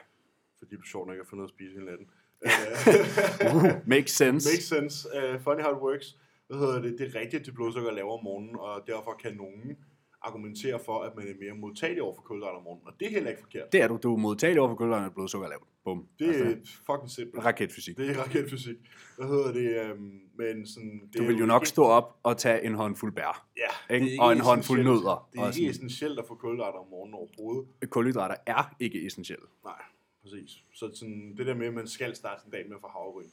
[0.59, 2.09] Fordi du sjovt nok har fundet noget at spise hele natten.
[2.45, 4.49] Uh, makes sense.
[4.51, 5.07] Makes sense.
[5.17, 6.17] Uh, funny how it works.
[6.47, 6.95] Hvad hedder det?
[6.99, 9.77] Det er rigtigt, dit blodsukker er lavere om morgenen, og derfor kan nogen
[10.21, 12.87] argumentere for, at man er mere modtagelig over for kulhydrater om morgenen.
[12.87, 13.71] Og det er heller ikke forkert.
[13.71, 13.99] Det er du.
[14.03, 15.63] Du er modtagelig over for kulhydrater, og blodsukker er lavt.
[15.85, 16.07] Bum.
[16.19, 17.45] Det er Altså, fucking simpelt.
[17.45, 17.97] raketfysik.
[17.97, 18.75] Det er raketfysik.
[19.17, 19.81] Hvad hedder det?
[19.89, 23.13] Øhm, men sådan, det Du vil jo nok ikke- stå op og tage en håndfuld
[23.15, 23.47] bær.
[23.57, 24.05] Ja, ikke?
[24.05, 25.03] det er Og en håndfuld essentielt.
[25.03, 25.29] nødder.
[25.33, 25.69] Det er ikke sådan.
[25.69, 27.89] essentielt at få kulhydrater om morgenen overhovedet.
[27.89, 29.45] Kulhydrater er ikke essentielle.
[29.65, 29.81] Nej,
[30.23, 30.63] præcis.
[30.73, 33.29] Så sådan, det der med, at man skal starte sin dag med at få havregryn.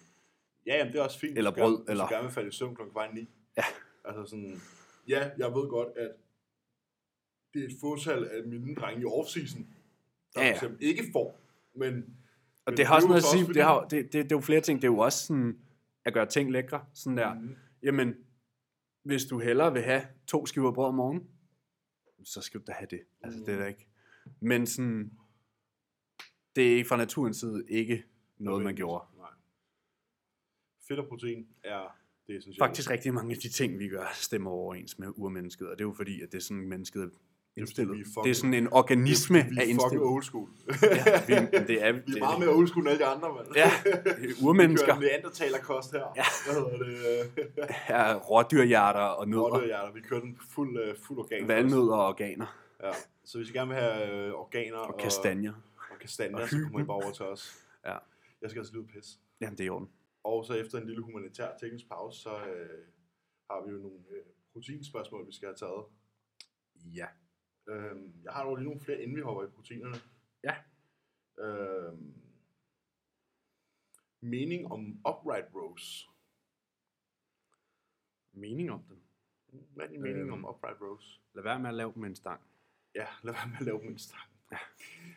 [0.66, 1.38] Ja, jamen, det er også fint.
[1.38, 3.28] Eller brød, hvis eller- du gerne vil falde i søvn klokken kvart ni.
[3.56, 3.64] Ja.
[4.04, 4.60] Altså sådan,
[5.08, 6.10] ja, jeg ved godt, at
[7.54, 9.62] det er et fåtal af mine drenge i off-season,
[10.34, 11.40] der Ja, ja, ikke får.
[11.74, 11.94] Men,
[12.66, 14.36] Og men det har også noget at så sige, det, har, det, det, det er
[14.36, 15.58] jo flere ting, det er jo også sådan,
[16.04, 17.56] at gøre ting lækre, sådan der, Mhm.
[17.82, 18.14] jamen,
[19.02, 21.28] hvis du hellere vil have to skiver brød om morgenen,
[22.24, 23.60] så skal du da have det, altså det er Mhm.
[23.60, 23.86] da ikke,
[24.40, 25.12] men sådan,
[26.60, 28.04] det er fra naturens side ikke
[28.38, 29.04] noget, man gjorde.
[29.18, 29.26] Nej.
[30.88, 31.96] Fedt og protein er
[32.26, 32.64] det essentielle.
[32.66, 35.88] Faktisk rigtig mange af de ting, vi gør, stemmer overens med urmennesket, og det er
[35.88, 37.08] jo fordi, at det er sådan, mennesket er
[37.56, 37.96] indstillet.
[37.96, 40.06] vi er fucking- Det er sådan en organisme vi af er fucking indstillet.
[40.06, 40.48] old school.
[40.82, 41.34] Ja, vi,
[41.66, 43.46] det er, Vi det er meget mere old school end alle de andre, mand.
[43.56, 43.70] Ja,
[44.46, 44.94] urmennesker.
[44.98, 46.04] Vi kører neandertalerkost her.
[46.16, 46.24] Ja.
[46.46, 47.68] Hvad hedder det?
[47.98, 49.92] er rådyrhjerter og nødder, Rådyrhjerter.
[49.92, 51.48] Vi kører den fuld, uh, fuld organ.
[51.48, 52.90] valnødder og organer Ja.
[53.24, 55.52] Så hvis I gerne vil have øh, organer og og kastanjer,
[56.34, 57.66] Og så kommer I bare over til os.
[57.84, 57.98] Ja.
[58.40, 59.18] Jeg skal altså lige ud pisse.
[59.40, 59.92] Jamen, det er i orden.
[60.24, 62.86] Og så efter en lille humanitær teknisk pause, så øh,
[63.50, 65.84] har vi jo nogle øh, proteinspørgsmål, vi skal have taget.
[66.96, 67.06] Ja.
[67.68, 69.96] Øhm, jeg har dog lige nogle flere, inden vi hopper i proteinerne.
[70.44, 70.56] Ja.
[71.44, 72.14] Øhm,
[74.20, 76.10] mening om upright rows.
[78.32, 79.02] Mening om dem.
[79.74, 80.32] Hvad er din mening Øhm.
[80.32, 81.20] om upright rows?
[81.34, 82.40] Lad være med at lave dem med en stang.
[82.94, 84.29] Ja, lad være med at lave dem med en stang.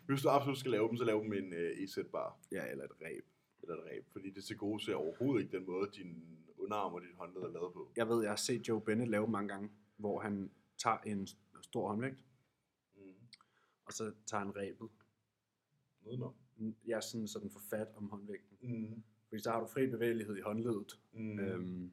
[0.06, 2.84] Hvis du absolut skal lave dem, så lav dem med en øh, e-sætbar Ja, eller
[2.86, 3.26] et ræb.
[3.62, 7.02] eller et ræb, fordi det til gode ser overhovedet ikke den måde, din underarm og
[7.02, 7.92] dit håndled er lavet på.
[7.96, 11.28] Jeg ved, jeg har set Joe Bennett lave mange gange, hvor han tager en
[11.62, 12.24] stor håndvægt,
[12.96, 13.02] Mm.
[13.86, 14.90] og så tager han ræbet.
[16.06, 16.34] Nedenom.
[16.88, 18.58] Ja, sådan, så den får fat om håndvægten.
[18.62, 19.04] Mm.
[19.30, 21.00] Fordi så har du fri bevægelighed i håndledet.
[21.14, 21.22] Mm.
[21.22, 21.40] Mm.
[21.40, 21.92] Øhm.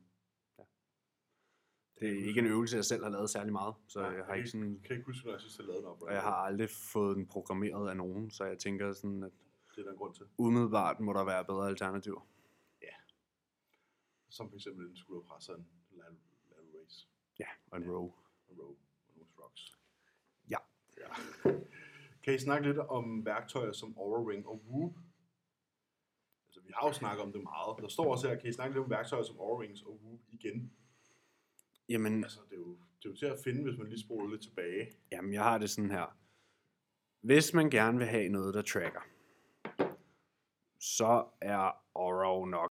[2.01, 4.33] Det er ikke en øvelse, jeg selv har lavet særlig meget, så Nej, jeg har
[4.33, 4.73] jeg ikke sådan...
[4.75, 6.03] Jeg kan ikke huske, når jeg sidst har lavet den op.
[6.03, 9.33] Og jeg har aldrig fået den programmeret af nogen, så jeg tænker sådan, at
[9.75, 10.27] Det er der en grund til.
[10.39, 12.21] umiddelbart må der være bedre alternativer.
[14.31, 16.17] Som for eksempel en skulderpres og en lateral,
[16.51, 17.07] lateral raise.
[17.39, 18.13] Ja, og en row.
[18.51, 18.77] En row
[19.17, 19.79] nogle shrugs.
[20.51, 20.59] Ja.
[20.99, 21.09] ja.
[22.23, 24.95] Kan I snakke lidt om værktøjer som Aura og Whoop?
[26.47, 27.83] Altså, vi har jo snakket om det meget.
[27.83, 30.73] Der står også her, kan I snakke lidt om værktøjer som Aura og Whoop igen?
[31.91, 34.31] Jamen, Altså, det er jo, det er jo til at finde, hvis man lige spoler
[34.31, 34.91] lidt tilbage.
[35.13, 36.17] Jamen, jeg har det sådan her.
[37.23, 39.01] Hvis man gerne vil have noget, der tracker,
[40.81, 42.73] så er Aura nok,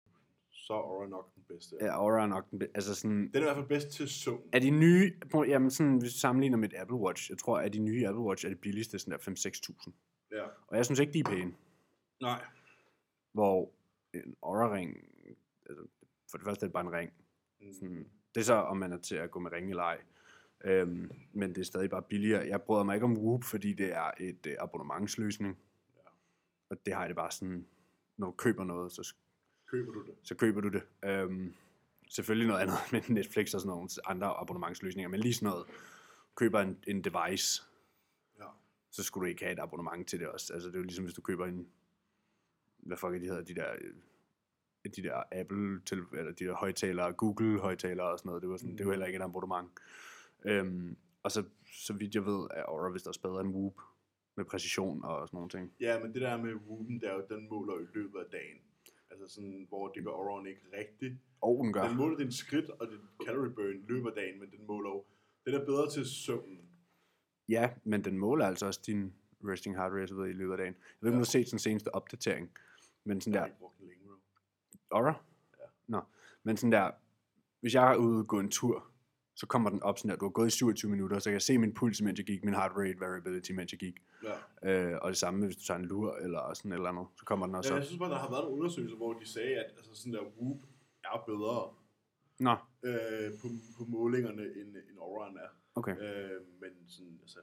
[0.51, 1.75] Så er Aura nok den bedste.
[1.79, 4.49] er Aura nok den, be- altså sådan, Den er i hvert fald bedst til søvn.
[4.53, 5.13] er de nye,
[5.47, 8.21] jamen sådan, hvis vi sammenligner med et Apple Watch, jeg tror, at de nye Apple
[8.23, 9.91] Watch er det billigste, sådan der 5-6.000.
[10.31, 10.43] Ja.
[10.67, 11.53] Og jeg synes ikke, de er pæne.
[12.21, 12.45] Nej.
[13.33, 13.71] Hvor
[14.13, 14.97] en Aura-ring,
[15.69, 15.87] altså,
[16.31, 17.13] for det første er det bare en ring.
[17.61, 17.73] Mm.
[17.73, 20.01] Sådan, det er så, om man er til at gå med ring eller ej.
[20.63, 22.47] Øhm, men det er stadig bare billigere.
[22.47, 25.57] Jeg bryder mig ikke om Whoop, fordi det er et øh, abonnementsløsning.
[25.95, 26.01] Ja.
[26.69, 27.67] Og det har jeg det bare sådan,
[28.17, 29.13] når du køber noget, så,
[29.67, 30.15] Køber du det?
[30.23, 30.83] så køber du det.
[31.05, 31.53] Øhm,
[32.09, 35.65] selvfølgelig noget andet med Netflix og sådan nogle andre abonnementsløsninger, men lige sådan noget.
[36.35, 37.63] Køber en, en device,
[38.39, 38.45] Ja.
[38.91, 40.53] så skulle du ikke have et abonnement til det også.
[40.53, 41.67] Altså det er jo ligesom, hvis du køber en,
[42.77, 43.93] hvad fuck er de hedder, de der, øh,
[44.89, 48.57] de der Apple, til, eller de der højtalere, Google højtalere og sådan noget, det var
[48.57, 48.77] sådan, mm.
[48.77, 49.69] det var heller ikke et abonnement.
[50.45, 53.73] Øhm, og så, så vidt jeg ved, er Aura vist også bedre end Whoop,
[54.37, 55.73] med præcision og sådan nogle ting.
[55.79, 58.57] Ja, men det der med Whoopen, det er jo, den måler i løbet af dagen.
[59.11, 61.13] Altså sådan, hvor det gør Auraen ikke rigtigt.
[61.41, 61.87] Og den gør.
[61.87, 64.89] Den måler din skridt og din calorie burn i løbet af dagen, men den måler
[64.89, 65.03] jo,
[65.45, 66.69] den er bedre til søvnen.
[67.49, 69.13] Ja, men den måler altså også din
[69.43, 70.73] resting heart rate så videre i løbet af dagen.
[70.73, 72.51] Jeg ved ikke, om du har set den seneste opdatering,
[73.03, 74.13] men sådan der, har ikke brugt den længe, bro.
[74.95, 75.13] Aura?
[75.59, 75.65] Ja.
[75.87, 76.01] Nå,
[76.43, 76.91] men sådan der,
[77.59, 78.87] hvis jeg er ude og gå en tur,
[79.35, 81.41] så kommer den op sådan der, du har gået i 27 minutter, så jeg kan
[81.41, 83.95] se min puls, mens jeg gik, min heart rate variability, mens jeg gik.
[84.23, 84.91] Ja.
[84.91, 87.25] Øh, og det samme, hvis du tager en lur eller sådan et eller andet, så
[87.25, 87.79] kommer den også ja, op.
[87.79, 90.21] jeg synes bare, der har været nogle undersøgelser, hvor de sagde, at altså sådan der
[90.21, 90.61] Whoop
[91.03, 91.73] er bedre
[92.39, 92.55] Nå,
[92.89, 93.47] øh, på,
[93.77, 95.49] på målingerne, end, end Auraen er.
[95.75, 95.95] okay.
[96.05, 97.39] Øh, men sådan, altså,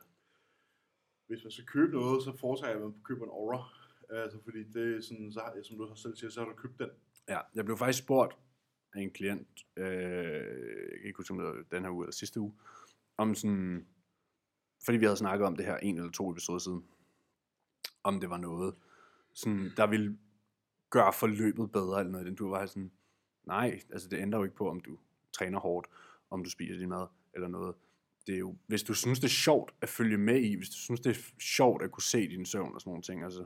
[1.27, 3.61] hvis man skal købe noget, så foretrækker jeg, at man køber en Aura.
[4.11, 6.79] Altså, fordi det er sådan, så har, som du selv siger, så har du købt
[6.79, 6.91] den.
[7.29, 8.37] Ja, jeg blev faktisk spurgt
[8.95, 12.13] af en klient, øh, jeg kan ikke huske, om det var den her uge eller
[12.13, 12.55] sidste uge,
[13.17, 13.87] om sådan,
[14.85, 16.85] fordi vi havde snakket om det her en eller to episoder siden,
[18.03, 18.75] om det var noget,
[19.35, 20.19] sådan, der ville
[20.91, 22.93] gøre forløbet bedre, eller noget, den du var sådan,
[23.45, 24.99] nej, altså det ændrer jo ikke på, om du
[25.33, 25.87] træner hårdt,
[26.31, 27.75] om du spiser din mad, eller noget.
[28.27, 30.77] Det er jo, hvis du synes, det er sjovt at følge med i, hvis du
[30.77, 33.45] synes, det er sjovt at kunne se din søvn og sådan nogle ting, altså,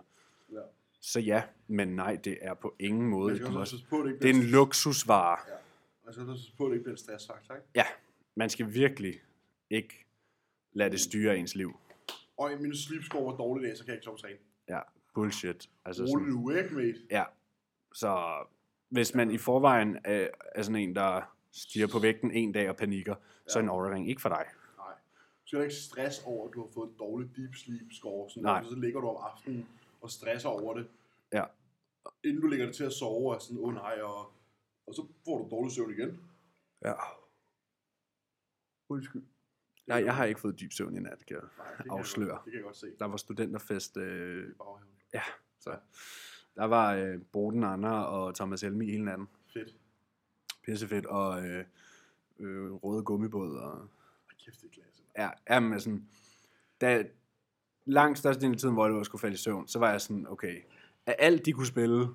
[0.52, 0.60] Ja
[1.06, 3.28] så ja, men nej, det er på ingen måde.
[3.28, 5.38] Man skal også passe på, det ikke det er en luksusvare.
[5.48, 5.54] Ja.
[6.04, 7.66] Man skal også passe på, det ikke bliver en stressfaktor, ikke?
[7.74, 7.84] Ja,
[8.34, 9.14] man skal virkelig
[9.70, 10.06] ikke
[10.72, 11.76] lade det styre ens liv.
[12.36, 14.38] Og min sleep score var dårlig dag, så kan jeg ikke sove træne.
[14.68, 14.80] Ja,
[15.14, 15.70] bullshit.
[15.84, 16.98] Altså Rolig du ikke, mate.
[17.10, 17.24] ja,
[17.92, 18.32] så
[18.88, 22.76] hvis man i forvejen er, er sådan en, der stiger på vægten en dag og
[22.76, 23.14] panikker,
[23.48, 24.44] så er en overring ikke for dig.
[24.78, 24.94] Nej.
[25.42, 28.30] Du skal ikke stress over, at du har fået et dårligt deep sleep score.
[28.30, 28.60] Sådan Nej.
[28.60, 29.66] Der, så ligger du om aftenen
[30.00, 30.88] og stresser over det.
[31.32, 31.44] Ja.
[32.24, 34.32] Inden du ligger dig til at sove, og sådan, åh oh, nej, og,
[34.86, 36.20] og så får du dårlig søvn igen.
[36.84, 36.94] Ja.
[38.88, 39.22] Undskyld.
[39.86, 42.28] Nej, jeg har ikke fået dyb søvn i nat, kan jeg Nej, det kan afsløre.
[42.28, 42.86] Jeg godt, det kan jeg godt se.
[42.98, 44.94] Der var studenterfest, øh, I baghaven.
[45.60, 45.78] så
[46.56, 49.28] der var øh, Boden Anna og Thomas Elmi hele natten.
[49.52, 49.76] Fedt.
[50.64, 51.64] Pissefedt, og øh,
[52.38, 53.78] øh, røde gummibåd, og
[54.28, 55.02] Ej, kæft, det er klasse.
[55.18, 56.00] ja, jamen, altså,
[56.80, 57.06] da,
[57.86, 60.62] langt størstedelen af tiden, hvor jeg skulle falde i søvn, så var jeg sådan, okay,
[61.06, 62.06] af alt de kunne spille,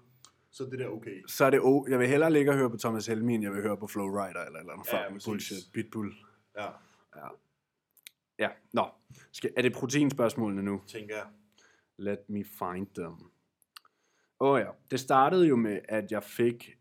[0.52, 1.22] Så det der okay.
[1.28, 3.52] så er det, oh, jeg vil hellere ligge og høre på Thomas Helmi, end jeg
[3.52, 6.14] vil høre på Flow Rider, eller eller andet Ja, fucking bullshit, Pitbull.
[6.58, 6.66] Ja,
[7.16, 7.28] Ja.
[8.40, 8.86] Ja, nå.
[9.32, 10.82] Skal, er det proteinspørgsmålene nu?
[10.88, 11.26] tænker jeg.
[11.98, 13.14] Let me find them.
[14.40, 16.78] Åh oh ja, det startede jo med, at jeg fik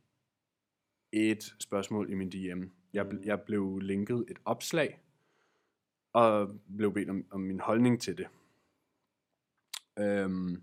[1.12, 2.62] et spørgsmål i min DM.
[2.92, 3.22] Jeg, Mm.
[3.24, 5.00] jeg blev linket et opslag,
[6.12, 8.26] og blev bedt om, om min holdning til det.
[10.00, 10.62] Øhm,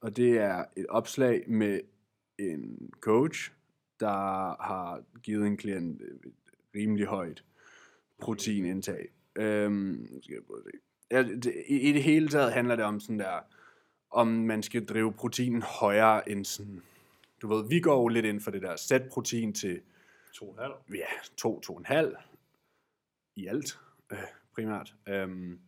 [0.00, 1.80] og det er et opslag med
[2.38, 3.52] en coach,
[4.00, 6.32] der har givet en klient et
[6.74, 7.44] rimelig højt
[8.18, 9.08] proteinindtag.
[9.36, 10.78] Øhm, skal jeg prøve at se.
[11.10, 13.40] Ja, det, i, det hele taget handler det om sådan der,
[14.10, 16.82] om man skal drive proteinen højere end sådan,
[17.42, 19.80] du ved, vi går jo lidt ind for det der, sæt protein til,
[20.32, 20.74] To og en halv.
[20.94, 21.06] ja,
[21.36, 22.16] 2, 2,5
[23.36, 23.78] i alt,
[24.12, 24.18] øh,
[24.54, 24.94] primært.
[25.08, 25.60] Øhm,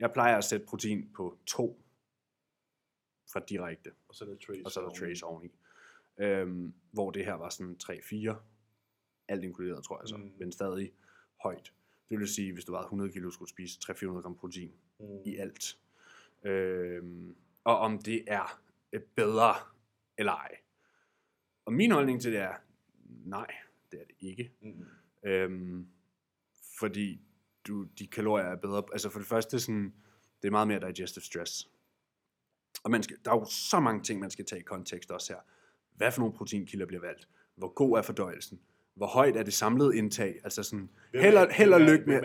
[0.00, 1.85] jeg plejer at sætte protein på 2
[3.32, 4.62] fra direkte, Og så er der trace.
[4.64, 5.50] og så er der trace oveni.
[6.20, 8.34] Øhm, hvor det her var sådan 3-4,
[9.28, 10.32] alt inkluderet, tror jeg så, Mm.
[10.38, 10.92] men stadig
[11.42, 11.72] højt.
[12.10, 15.06] Det vil sige, hvis du var 100 kilo, skulle du spise 300-400 gram protein Mm.
[15.24, 15.78] i alt.
[16.44, 18.60] Øhm, og om det er
[18.92, 19.54] øh, bedre
[20.18, 20.56] eller ej.
[21.64, 22.54] Og min holdning til det er,
[23.24, 23.46] nej,
[23.92, 24.52] det er det ikke.
[24.60, 24.84] Mm.
[25.24, 25.88] Øhm,
[26.78, 27.20] fordi
[27.66, 28.82] du, de kalorier er bedre.
[28.92, 29.94] Altså for det første, sådan,
[30.42, 31.70] det er meget mere digestive stress.
[32.86, 35.32] Og man skal, der er jo så mange ting, man skal tage i kontekst også
[35.32, 35.40] her.
[35.96, 37.28] Hvad for nogle proteinkilder bliver valgt?
[37.56, 38.60] Hvor god er fordøjelsen?
[38.94, 40.40] Hvor højt er det samlede indtag?
[40.44, 42.20] Altså sådan, Hvem held, og, held og lykke med?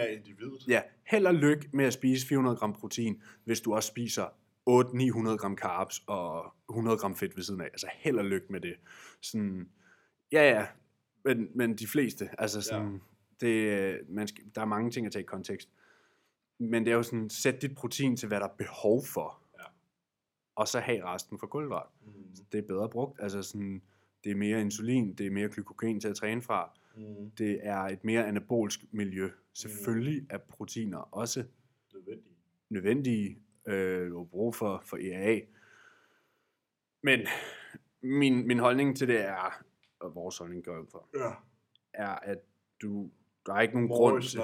[0.68, 4.26] Ja, held og lykke med at spise 400 gram protein, hvis du også spiser
[4.70, 7.66] 800-900 gram carbs og 100 gram fedt ved siden af.
[7.66, 8.74] Altså held og lykke med det.
[9.22, 9.70] Sådan,
[10.32, 10.68] ja, ja,
[11.26, 13.02] men, men de fleste, altså sådan,
[13.42, 13.48] ja.
[13.48, 15.70] det, man skal, der er mange ting at tage i kontekst.
[16.60, 19.42] Men det er jo sådan, sæt dit protein til, hvad der er behov for.
[20.56, 21.88] Og så have resten for kulhydrat.
[22.06, 22.12] Mm.
[22.52, 23.20] Det er bedre brugt.
[23.22, 23.82] Altså sådan,
[24.24, 26.72] det er mere insulin, det er mere glykogen til at træne fra.
[26.96, 27.32] Mm.
[27.32, 29.30] Det er et mere anabolsk miljø.
[29.54, 31.44] Selvfølgelig er proteiner også
[31.94, 32.36] Nødvendigt.
[32.70, 33.38] nødvendige
[33.68, 35.40] øh, og brug for, for EAA.
[37.04, 37.20] Men
[38.02, 39.64] min, min holdning til det er,
[40.00, 41.32] og vores holdning går for, Ja.
[41.94, 42.38] er, at
[42.82, 43.10] du,
[43.46, 44.40] der er ikke nogen More grund til...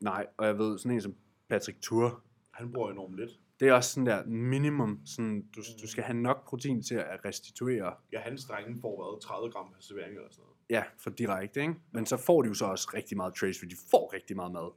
[0.00, 1.14] Nej, og jeg ved, sådan en som
[1.48, 3.40] Patrick Tour, Han bruger enormt lidt.
[3.60, 7.24] Det er også sådan der minimum, sådan, du, du skal have nok protein til at
[7.24, 10.56] restituere, Ja, hans drenge får været 30 gram per servering eller sådan noget.
[10.70, 11.74] ja, for direkte, ikke?
[11.92, 14.52] Men så får de jo så også rigtig meget trace, fordi de får rigtig meget
[14.52, 14.70] mad.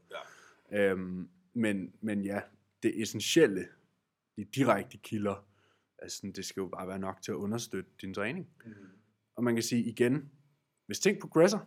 [0.71, 0.91] Ja.
[0.91, 2.41] Øhm, men, men ja,
[2.83, 3.67] det essentielle,
[4.37, 5.45] de direkte kilder,
[5.99, 8.47] altså det skal jo bare være nok til at understøtte din træning.
[8.65, 8.71] Mm.
[9.35, 10.29] Og man kan sige igen,
[10.85, 11.59] hvis ting progresser,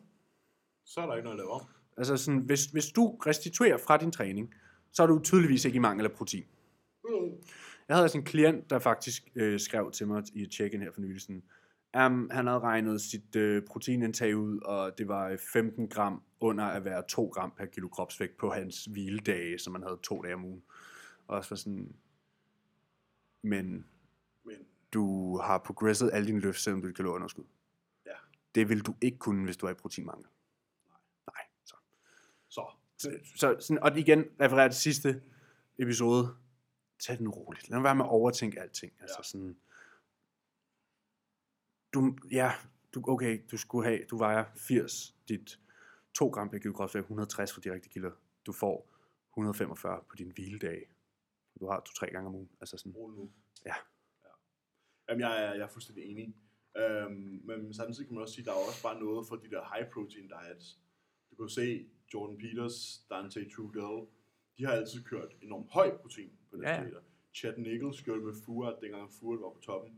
[0.84, 1.66] Så er der ikke noget at lave om.
[1.96, 4.54] altså sådan, hvis, hvis du restituerer fra din træning,
[4.92, 6.44] så er du tydeligvis ikke i mangel af protein.
[7.04, 7.32] Mm.
[7.88, 10.92] Jeg havde sådan en klient, der faktisk øh, skrev til mig i et check-in her
[10.92, 11.42] for nylig, sådan,
[11.96, 16.64] um, han havde regnet sit øh, proteinindtag ud, og det var øh, 15 gram under
[16.64, 20.34] at være 2 gram per kilo kropsvægt på hans hviledage, som man havde to dage
[20.34, 20.62] om ugen.
[21.26, 21.94] Og også var sådan,
[23.42, 23.86] men
[24.44, 24.56] Men
[24.92, 27.44] du har progresset alle dine løft, selvom du ikke kan nå underskud.
[28.06, 28.12] Ja.
[28.54, 30.26] Det vil du ikke kunne, hvis du er i proteinmangel.
[31.26, 31.42] Nej.
[31.64, 31.74] Så.
[32.48, 32.66] så.
[32.98, 35.22] Så, så sådan, og igen, refererer til sidste
[35.78, 36.36] episode.
[37.06, 37.70] Tag den roligt.
[37.70, 38.92] Lad være med at overtænke alting.
[39.00, 39.22] Altså Ja.
[39.22, 39.56] sådan,
[41.94, 42.52] du, ja,
[42.94, 45.58] du, okay, du skulle have, du vejer 80, dit
[46.14, 48.10] 2 gram per kilo kropsvægt, 160 for direkte kilder.
[48.46, 48.88] Du får
[49.32, 50.90] 145 på din hviledag.
[51.60, 52.50] Du har to-tre gange om ugen.
[52.60, 53.32] Altså sådan, Rolig nu.
[53.66, 53.74] Ja.
[54.24, 54.28] ja.
[55.08, 56.36] Jamen, jeg er, jeg er fuldstændig enig.
[56.76, 59.50] Øhm, men samtidig kan man også sige, at der er også bare noget for de
[59.50, 60.78] der high protein diets.
[61.30, 64.06] Du kan se Jordan Peters, Dante Trudell,
[64.58, 67.00] de har altid kørt enormt høj protein på deres Ja, diæter.
[67.34, 69.92] Chad Nichols gjorde det med Furet, dengang Furet var på toppen.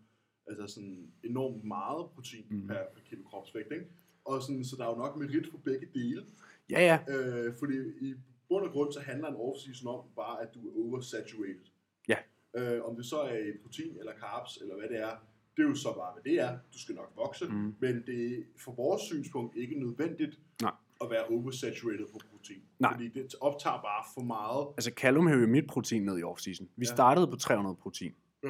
[0.47, 2.67] Altså sådan enormt meget protein mm.
[2.67, 3.87] per, per kilo kropsvægt, ikke?
[4.25, 6.27] Og sådan, så der er jo nok merit for begge dele.
[6.71, 8.15] ja, ja, Øh, fordi i
[8.49, 11.67] bund og grund, så handler en off-season om bare, at du er oversaturated.
[12.09, 12.17] Ja.
[12.57, 15.17] Øh, om det så er protein eller carbs, eller hvad det er,
[15.57, 16.59] Det er jo så bare, hvad det er.
[16.73, 17.75] Du skal nok vokse, Mm.
[17.81, 20.73] men det er for vores synspunkt ikke nødvendigt Nej.
[21.01, 22.63] at være oversaturated på protein.
[22.79, 22.93] Nej.
[22.93, 24.67] Fordi det optager bare for meget.
[24.77, 26.65] Altså Callum hævde jo mit protein ned i off-season.
[26.77, 26.95] Vi Ja.
[26.95, 28.49] startede på 300 protein, Ja.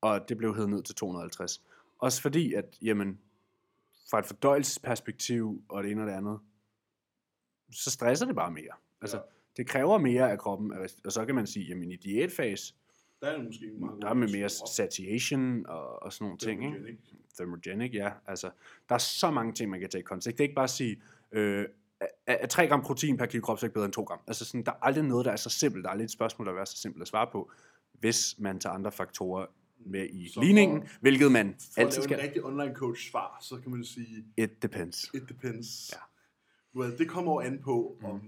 [0.00, 1.62] og det blev hævet ned til 250.
[1.98, 3.18] Også fordi, at jamen,
[4.10, 6.38] fra et fordøjelsesperspektiv og det ene og det andet,
[7.72, 8.72] så stresser det bare mere.
[9.00, 9.22] Altså, Ja.
[9.56, 10.72] det kræver mere af kroppen,
[11.04, 12.74] og så kan man sige, jamen i diætfase,
[13.20, 16.76] Der er måske meget der er med mere satiation og, og sådan nogle ting, ikke?
[16.76, 16.98] Thermogenic.
[17.36, 18.10] thermogenic, ja.
[18.26, 18.50] Altså,
[18.88, 20.38] der er så mange ting, man kan tage i kontekst.
[20.38, 21.02] Det er ikke bare at sige,
[21.32, 21.66] øh,
[22.26, 24.18] er, er 3 gram protein per kilo kropsvægt bedre end 2 gram?
[24.26, 25.82] Altså, sådan, der er aldrig noget, der er så simpelt.
[25.84, 27.50] Der er aldrig et spørgsmål, der være så simpelt at svare på,
[28.00, 29.46] hvis man tager andre faktorer
[29.86, 32.20] med i Så ligningen, for- hvilket man For at altid lave en skal.
[32.20, 35.10] rigtig online coach svar, så kan man sige, It depends.
[35.14, 35.92] it depends.
[35.92, 35.98] Ja.
[36.80, 38.20] Well, det kommer jo an på, om...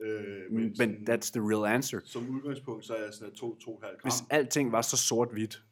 [0.00, 2.00] Øh, Men, sådan- men that's the real answer.
[2.04, 3.90] Som udgangspunkt, så er jeg sådan 2-2,5 gram.
[4.02, 5.62] Hvis alting var så sort-hvidt,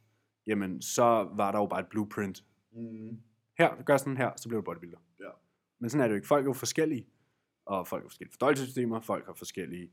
[0.46, 1.02] jamen, så
[1.36, 2.44] var der jo bare et blueprint.
[2.72, 3.18] Mm,
[3.58, 4.98] Her, gør sådan her, så bliver du bodybuilder.
[5.20, 5.28] Ja.
[5.80, 6.26] Men sådan er det jo ikke.
[6.28, 7.06] Folk er jo forskellige.
[7.64, 9.90] Og folk har forskellige fordøjelsessystemer, folk har forskellige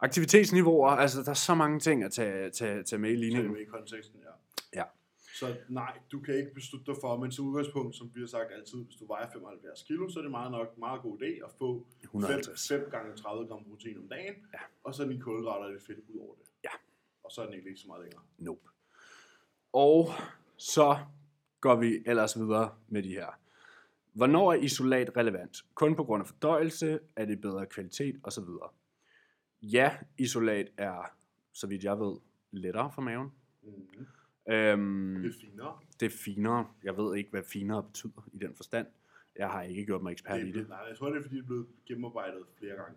[0.00, 0.90] aktivitetsniveauer.
[0.90, 3.52] Altså, der er så mange ting at tage, tage, tage med i ligningen.
[3.52, 4.30] med i konteksten, ja.
[4.80, 4.84] Ja.
[5.38, 8.52] Så nej, du kan ikke beslutte dig for, men som udgangspunkt, som vi har sagt
[8.52, 11.50] altid, hvis du vejer 75 kilo, så er det meget nok meget god idé at
[11.58, 12.68] få 5, 150.
[12.68, 14.58] 5 gange 30 gram protein om dagen, Ja.
[14.84, 16.44] og så er dine kulhydrater det fedt ud over det.
[16.64, 16.70] Ja.
[17.24, 18.22] Og så er den ikke lige så meget længere.
[18.38, 18.60] Nope.
[19.72, 20.10] Og
[20.56, 20.98] så
[21.60, 23.38] går vi ellers videre med de her.
[24.18, 25.64] Hvornår er isolat relevant?
[25.74, 26.98] Kun på grund af fordøjelse?
[27.16, 28.20] Er det bedre kvalitet?
[28.22, 28.68] Og så videre.
[29.62, 31.12] Ja, isolat er,
[31.52, 32.16] så vidt jeg ved,
[32.50, 33.28] lettere for maven.
[33.62, 33.70] Mm.
[34.52, 35.78] Øhm, Det er finere.
[36.00, 36.66] det er finere.
[36.84, 38.86] Jeg ved ikke, hvad finere betyder i den forstand.
[39.36, 40.68] Jeg har ikke gjort mig ekspert Det i er, det.
[40.68, 42.96] nej, jeg tror, det er, fordi det er blevet gennemarbejdet flere gange.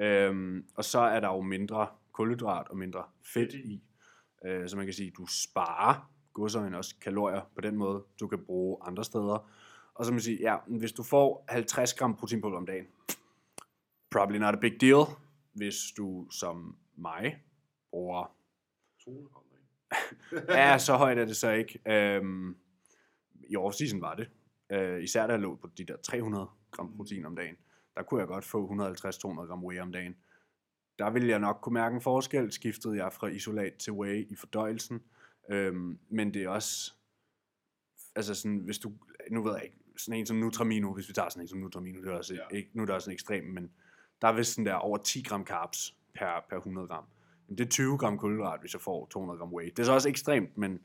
[0.00, 3.58] Øhm, og så er der jo mindre kulhydrat og mindre fedt i.
[3.72, 3.82] i.
[4.46, 8.26] Øh, så man kan sige, at du sparer godsøjne også kalorier på den måde, du
[8.28, 9.50] kan bruge andre steder.
[10.00, 12.86] Og så kan man sige, ja, hvis du får 50 gram proteinpulver om dagen,
[14.10, 15.04] probably not a big deal.
[15.52, 17.42] Hvis du som mig
[17.90, 18.36] bruger
[19.04, 19.44] 200 gram?
[20.56, 21.80] Ja, så højt er det så ikke.
[21.86, 22.56] Øhm,
[23.48, 24.30] I off-season var det.
[24.72, 27.56] Øh, især da jeg lå på de der 300 gram protein om dagen.
[27.96, 30.16] Der kunne jeg godt få 150-200 gram whey om dagen.
[30.98, 32.52] Der ville jeg nok kunne mærke en forskel.
[32.52, 35.02] Skiftede jeg fra isolat til whey i fordøjelsen.
[35.50, 36.92] Øhm, men det er også...
[38.14, 38.92] Altså sådan, hvis du...
[39.30, 42.00] Nu ved jeg ikke, sådan en som Nutramino, hvis vi tager sådan en som Nutramino,
[42.00, 42.56] det er også, Ja.
[42.56, 43.70] ikke, nu er det også en ekstrem, men
[44.22, 47.04] der er vist sådan der over 10 gram carbs per, per 100 gram.
[47.48, 49.66] Men det er 20 gram kulhydrat, hvis jeg får 200 gram whey.
[49.70, 50.80] Det er så også ekstremt, men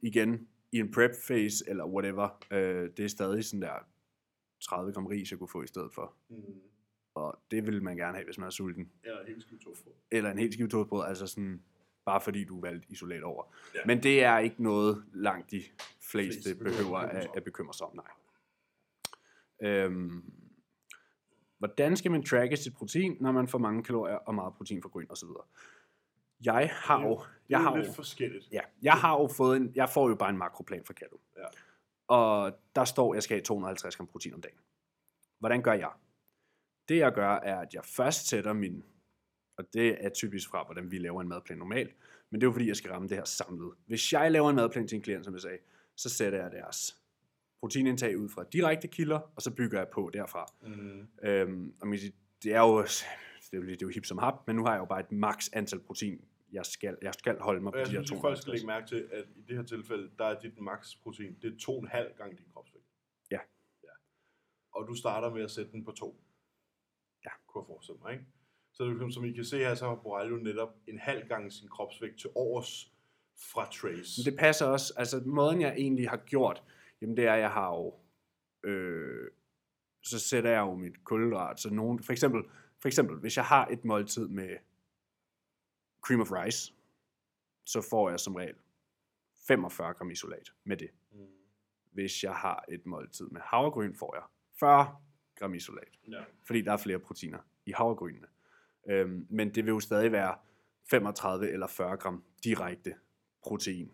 [0.00, 3.86] igen, i en prep phase eller whatever, øh, det er stadig sådan der
[4.60, 6.14] 30 gram ris, jeg kunne få i stedet for.
[6.28, 6.36] Mm.
[7.14, 8.90] Og det vil man gerne have, hvis man er sulten.
[9.04, 9.88] Eller helt skidt tofu.
[10.10, 11.62] Eller en helt skive toastbrød, altså sådan,
[12.04, 13.54] bare fordi du valgte isolat over.
[13.74, 13.80] Ja.
[13.86, 15.62] Men det er ikke noget, langt de
[16.00, 18.04] fleste Fleste behøver at at bekymre sig om, nej.
[19.62, 20.32] Øhm,
[21.58, 24.88] hvordan skal man tracke sit protein, når man får mange kalorier og meget protein fra
[24.88, 25.28] grøn osv.?
[26.44, 28.48] Jeg har jo, Det jeg har jo jo, lidt forskelligt.
[28.52, 31.20] ja, jeg har jo fået en, jeg får jo bare en makroplan fra Kato.
[31.36, 31.44] Ja.
[32.08, 34.58] Og der står, at jeg skal have 250 gram protein om dagen.
[35.38, 35.90] Hvordan gør jeg?
[36.88, 38.82] Det jeg gør, er, at jeg først sætter min,
[39.56, 41.96] og det er typisk fra, hvordan vi laver en madplan normalt,
[42.30, 43.72] men det er jo fordi, jeg skal ramme det her samlet.
[43.86, 45.58] Hvis jeg laver en madplan til en klient, som jeg sagde,
[45.96, 47.01] så sætter jeg deres
[47.62, 50.46] proteinindtag ud fra direkte kilder, og så bygger jeg på derfra.
[50.62, 51.08] Mm.
[51.22, 51.88] Øhm, og
[52.42, 54.72] det er jo, det er jo, det er jo hip som hap, men nu har
[54.72, 57.78] jeg jo bare et maks antal protein, jeg skal, jeg skal holde mig Og på
[57.78, 58.54] de her synes, at folk skal 250.
[58.54, 61.56] lægge mærke til, at i det her tilfælde, der er dit max protein, det er
[62.10, 62.84] 2,5 gange din kropsvægt.
[63.30, 63.38] Ja.
[63.82, 63.94] ja.
[64.72, 66.24] Og du starter med at sætte den på 2.
[67.24, 67.30] Ja.
[67.46, 68.24] Kunne jeg forestille mig, ikke?
[68.72, 71.52] Så det, jo, som I kan se her, så har Borrello netop en halv gang
[71.52, 72.92] sin kropsvægt til overs
[73.52, 74.12] fra Trace.
[74.18, 76.62] Men det passer også, altså måden jeg egentlig har gjort,
[77.02, 77.94] jamen det er, jeg har jo,
[78.70, 79.30] øh,
[80.02, 82.42] så sætter jeg jo mit kulhydrat, så nogen, for eksempel,
[82.78, 84.56] for eksempel, hvis jeg har et måltid med
[86.02, 86.74] cream of rice,
[87.64, 88.54] så får jeg som regel
[89.46, 90.90] 45 gram isolat med det.
[91.12, 91.26] Mm.
[91.92, 94.24] Hvis jeg har et måltid med havregryn, får jeg
[94.60, 94.96] 40
[95.36, 95.98] gram isolat.
[96.08, 96.24] Ja.
[96.46, 98.26] fordi der er flere proteiner i havregrynene.
[98.88, 100.38] Øhm, men det vil jo stadig være
[100.90, 102.94] 35 eller 40 gram direkte
[103.42, 103.92] protein.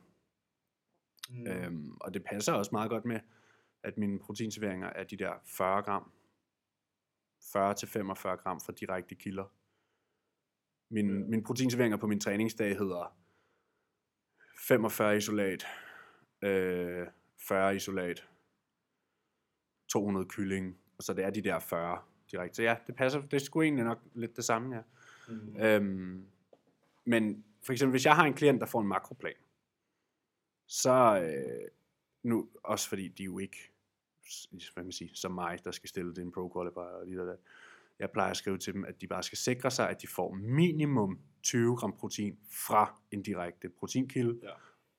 [1.29, 1.41] Mm.
[1.41, 1.47] Mm.
[1.47, 3.21] Øhm, og det passer også meget godt med,
[3.83, 6.13] at mine proteinserveringer er de der 40 gram.
[7.41, 9.53] 40-45 gram fra direkte kilder.
[10.91, 11.27] Min, ja.
[11.27, 13.17] Mine proteinserveringer på min træningsdag hedder
[14.59, 15.67] 45 isolat,
[16.43, 17.07] øh,
[17.49, 18.27] 40 isolat,
[19.89, 22.57] 200 kylling, og så det er de der 40 direkte.
[22.57, 23.21] Så ja, det passer.
[23.21, 24.83] Det er sgu egentlig nok lidt det samme, ja.
[25.29, 25.57] Mm.
[25.61, 26.27] Øhm,
[27.05, 29.33] men for eksempel, hvis jeg har en klient, der får en makroplan,
[30.69, 31.69] så øh,
[32.23, 33.57] nu, også fordi de jo ikke,
[34.75, 37.37] hvad man sige, som mig, der skal stille det en pro qualifier og lige der.
[37.99, 40.33] Jeg plejer at skrive til dem, at de bare skal sikre sig, at de får
[40.35, 44.51] minimum 20 gram protein fra en direkte proteinkilde, Ja.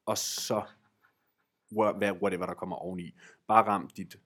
[0.06, 0.64] og så
[1.98, 3.16] hvad- whatever der kommer oveni.
[3.48, 4.20] Bare ram dit,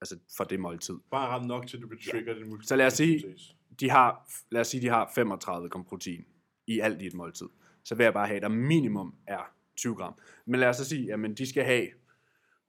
[0.00, 0.98] altså for det måltid.
[1.10, 2.66] Bare ram nok til, du kan trigger din multi.
[2.66, 3.36] Så lad os sige-
[3.80, 6.24] De har, lad os sige, de har 35 gram protein
[6.66, 7.48] i alt i et måltid.
[7.84, 10.14] Så vil jeg bare have, at der minimum er 20 gram.
[10.44, 11.88] Men lad os så sige, at de skal have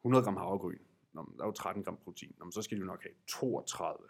[0.01, 0.79] 100 gram havregryn.
[1.13, 2.35] Nå, der er jo 13 gram protein.
[2.39, 4.09] Nå, så skal de jo nok have 32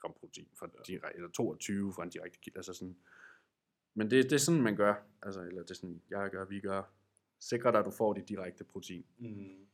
[0.00, 2.58] gram protein, fra direkte, eller 22 fra en direkte kilde.
[2.58, 2.96] Altså sådan.
[3.94, 4.94] Men det, det er sådan, man gør.
[5.22, 6.82] Altså, eller det er sådan, jeg gør, vi gør.
[7.40, 9.06] Sikre dig, at du får dit direkte protein.
[9.18, 9.66] Mm.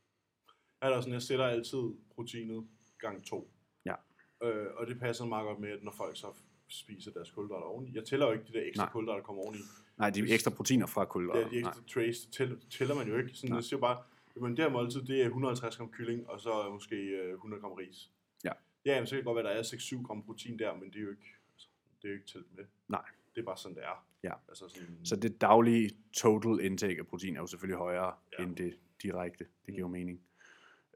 [0.81, 1.83] Jeg er sådan, jeg sætter altid
[2.15, 2.67] proteinet
[2.99, 3.51] gang to.
[3.85, 3.95] Ja.
[4.43, 6.33] Øh, og det passer meget godt med, at når folk så
[6.67, 7.91] spiser deres kulhydrater oveni.
[7.95, 8.91] Jeg tæller jo ikke de der ekstra Nej.
[8.91, 9.59] kulhydrater, der kommer oveni.
[9.97, 11.49] Nej, de ekstra proteiner fra Det er kulhydrater.
[11.49, 13.29] de ekstra trace, det tæller, det tæller man jo ikke.
[13.33, 13.57] Sådan, Nej.
[13.57, 14.03] jeg siger bare,
[14.35, 17.71] jamen det her måltid, det er 150 gram kylling, og så måske øh, 100 gram
[17.71, 18.11] ris.
[18.43, 18.51] Ja.
[18.85, 20.89] Ja, jamen, så kan det godt være, at der er 6-7 gram protein der, men
[20.89, 21.67] det er jo ikke, altså,
[22.01, 22.65] det er jo ikke tælt med.
[22.87, 23.05] Nej.
[23.35, 24.05] Det er bare sådan, det er.
[24.23, 24.33] Ja.
[24.47, 28.43] Altså sådan, Så det daglige total intake af protein er jo selvfølgelig højere Ja.
[28.43, 28.47] ja.
[28.47, 29.43] end det direkte.
[29.65, 30.21] Det giver jo mening.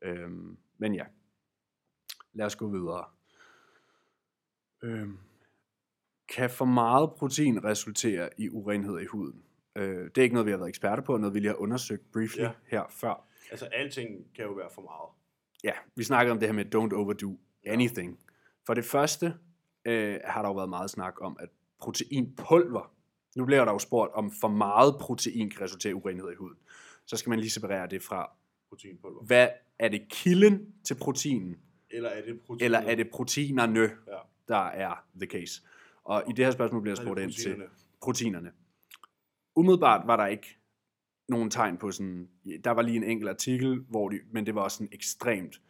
[0.02, 1.06] Øhm, men ja,
[2.34, 3.06] lad os gå videre.
[4.82, 5.18] Øhm,
[6.32, 9.42] kan for meget protein resultere i urenhed i huden?
[9.76, 12.12] Øh, det er ikke noget, vi har været eksperter på, noget vi lige har undersøgt
[12.12, 12.52] briefly Ja.
[12.68, 13.28] her før.
[13.52, 15.10] altså alting kan jo være for meget.
[15.64, 18.20] Ja, vi snakkede om det her med don't overdo anything.
[18.66, 19.34] For det første
[19.86, 21.50] øh, har der jo været meget snak om, at
[21.82, 22.92] proteinpulver,
[23.36, 26.58] nu bliver der jo spurgt, om for meget protein kan resultere i urenhed i huden.
[27.06, 28.32] Så skal man lige separere det fra,
[28.70, 29.24] Proteinpulver.
[29.24, 29.48] hvad
[29.80, 31.58] er det kilden til proteinen,
[31.90, 32.66] Eller er det protein?
[32.66, 34.18] eller er det proteinerne, Ja.
[34.48, 35.62] der er the case?
[36.06, 37.64] Og i det her spørgsmål bliver jeg Er spurgt det ind til
[38.02, 38.52] proteinerne?
[39.56, 40.58] Umiddelbart var der ikke
[41.30, 42.30] nogen tegn på sådan,
[42.64, 45.62] der var lige en enkelt artikel, hvor de, men det var også sådan ekstremt,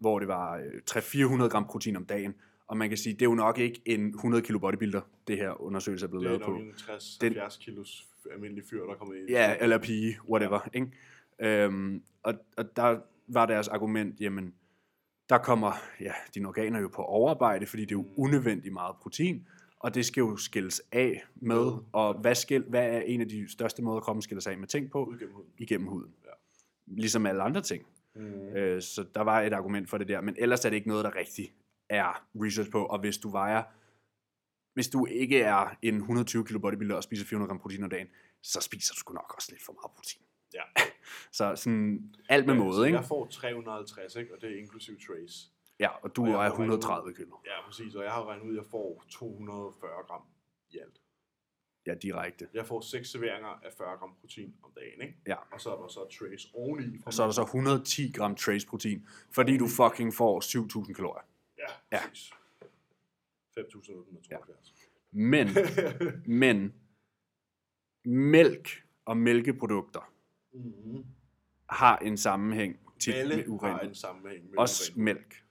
[0.00, 2.34] hvor det var øh, 300-400 gram protein om dagen,
[2.66, 5.62] og man kan sige, det er jo nok ikke en 100 kilo bodybuilder, det her
[5.62, 6.50] undersøgelse er blevet Det er lavet på.
[7.22, 9.28] nok en 60-70 kilos almindelig fyr, der kommer ind.
[9.28, 10.68] Ja, eller pige, whatever.
[10.74, 10.78] Ja.
[10.80, 11.64] Ikke?
[11.64, 14.54] Øhm, og, og der var deres argument, jamen,
[15.28, 18.12] der kommer ja, dine organer jo på overarbejde, fordi det er jo Mm.
[18.16, 19.46] unødvendigt meget protein,
[19.84, 21.72] og det skal jo skilles af med, Med.
[21.92, 24.68] og hvad, skil, hvad er en af de største måder, kroppen skiller sig af med
[24.68, 25.04] ting på?
[25.04, 25.50] Ud gennem huden.
[25.58, 26.14] Igennem huden.
[26.24, 26.30] Ja.
[26.86, 27.86] Ligesom alle andre ting.
[28.14, 28.56] Mm.
[28.56, 31.04] Øh, så der var et argument for det der, men ellers er det ikke noget,
[31.04, 31.54] der rigtig
[31.88, 33.62] er research på, og hvis du vejer,
[34.74, 38.08] hvis du ikke er en 120 kilo bodybuilder og spiser 400 gram protein om dagen,
[38.42, 40.22] så spiser du sgu nok også lidt for meget protein.
[40.54, 40.82] Ja.
[41.38, 42.98] så sådan alt med Ja, måde, ikke?
[42.98, 44.34] Jeg får 350, ikke?
[44.34, 45.50] og det er inklusiv trace.
[45.84, 47.36] Ja, og du og er har regnet 130 kilo.
[47.46, 47.94] Ja, præcis.
[47.94, 50.22] Og jeg har regnet ud, at jeg får 240 gram
[50.70, 51.00] i alt.
[51.86, 52.48] Ja, direkte.
[52.54, 55.14] Jeg får 6 serveringer af 40 gram protein om dagen, ikke?
[55.26, 55.36] Ja.
[55.52, 56.98] Og så er der så trace oveni.
[57.06, 61.22] Og så er der så 110 gram trace protein, fordi du fucking får 7000 kalorier.
[61.58, 62.00] Ja, Ja.
[62.08, 62.32] præcis.
[63.58, 64.90] 5.872.
[65.12, 65.48] Men,
[66.44, 66.74] men,
[68.04, 68.68] mælk
[69.04, 70.12] og mælkeprodukter
[70.52, 71.04] mm-hmm.
[71.70, 73.88] har en sammenhæng til Valle med har urin.
[73.88, 75.04] en sammenhæng med Også urin.
[75.04, 75.43] mælk.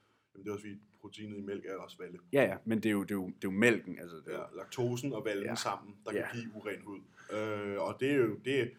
[0.46, 2.20] Jamen, det er også fordi, proteinet i mælk er også valle.
[2.34, 4.00] Ja, ja, men det er jo, det er jo, det er jo mælken.
[4.00, 5.56] Altså, det er Ja, laktosen og vallen ja.
[5.56, 6.28] Sammen, der Ja.
[6.32, 7.00] kan give uren hud.
[7.34, 8.72] Øh, og det er jo, det,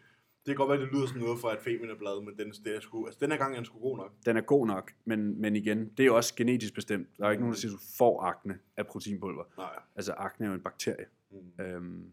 [0.46, 2.80] det kan godt være, det lyder som noget fra et femina-blad, men den, den, er
[2.80, 4.12] sgu, altså, den her gang er den sgu god nok.
[4.26, 7.08] den er god nok, men, men igen, det er jo også genetisk bestemt.
[7.18, 9.44] Der er ikke nogen, der siger, at du får akne af proteinpulver.
[9.56, 9.82] Nej.
[9.96, 11.06] Altså, akne er jo en bakterie.
[11.30, 11.64] Mm.
[11.64, 12.10] Øhm,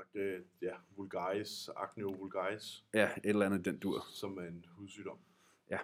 [0.00, 4.06] Acne, ja, vulgaris, acne vulgaris, ja, et eller andet den dur.
[4.12, 5.18] som er en hudsygdom.
[5.70, 5.78] Ja.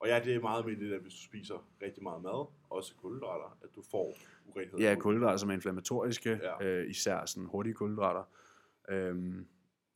[0.00, 2.94] Og ja, det er meget med det, at hvis du spiser rigtig meget mad, også
[2.96, 4.14] kulhydrater, at du får
[4.46, 4.78] urenhed.
[4.78, 6.64] Ja, kulhydrater, som er inflammatoriske, Ja.
[6.64, 8.22] øh, især sådan hurtige kulhydrater.
[8.88, 9.46] Øhm,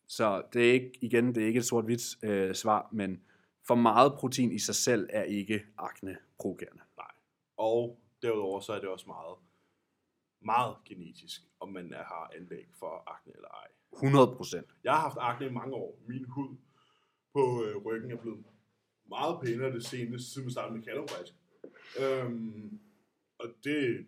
[0.09, 3.23] så det er ikke, igen, det er ikke et sort-hvidt øh, svar, men
[3.67, 6.83] for meget protein i sig selv er ikke akne-provokerende.
[7.57, 9.37] Og derudover så er det også meget,
[10.41, 13.67] meget genetisk, om man har anlæg for akne eller ej.
[13.93, 14.67] 100 procent.
[14.85, 15.99] Jeg har haft akne i mange år.
[16.07, 16.57] Min hud
[17.33, 18.45] på øh, ryggen er blevet
[19.09, 21.35] meget pænere det seneste, siden vi startede med Callum faktisk.
[22.01, 22.81] Øhm,
[23.39, 24.07] og det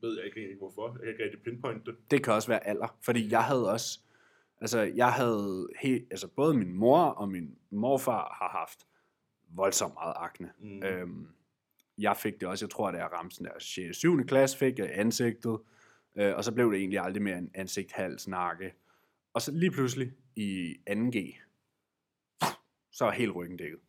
[0.00, 0.88] ved jeg ikke rigtig hvorfor.
[0.88, 2.10] Jeg kan ikke rigtig pinpointe det.
[2.10, 4.00] Det kan også være alder, fordi jeg havde også,
[4.60, 8.86] altså jeg havde, helt, altså både min mor og min morfar har haft
[9.48, 10.52] voldsomt meget akne.
[10.58, 10.82] Mm.
[10.82, 11.28] Øhm,
[11.98, 13.96] jeg fik det også, jeg tror, da jeg ramte sådan der 6.
[13.96, 14.26] 7.
[14.26, 15.58] klasse, fik jeg ansigtet,
[16.16, 18.74] øh, og så blev det egentlig aldrig mere en ansigt, hals, nakke.
[19.34, 21.40] Og så lige pludselig i 2G,
[22.92, 23.80] så var helt ryggen dækket.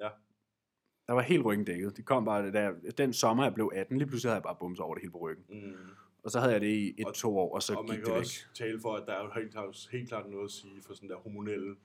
[0.00, 0.08] Ja.
[1.06, 1.96] Der var helt ryggen dækket.
[1.96, 4.56] Det kom bare, da jeg, den sommer, jeg blev 18, lige pludselig havde jeg bare
[4.60, 5.44] bums over det hele på ryggen.
[5.48, 5.72] Mm.
[6.22, 8.04] Og så havde jeg det i et, Og- to år, og så og man gik
[8.04, 8.54] kan det også væk.
[8.54, 9.56] tale for, at der er jo helt
[9.92, 11.76] helt klart noget at sige for sådan der hormonelle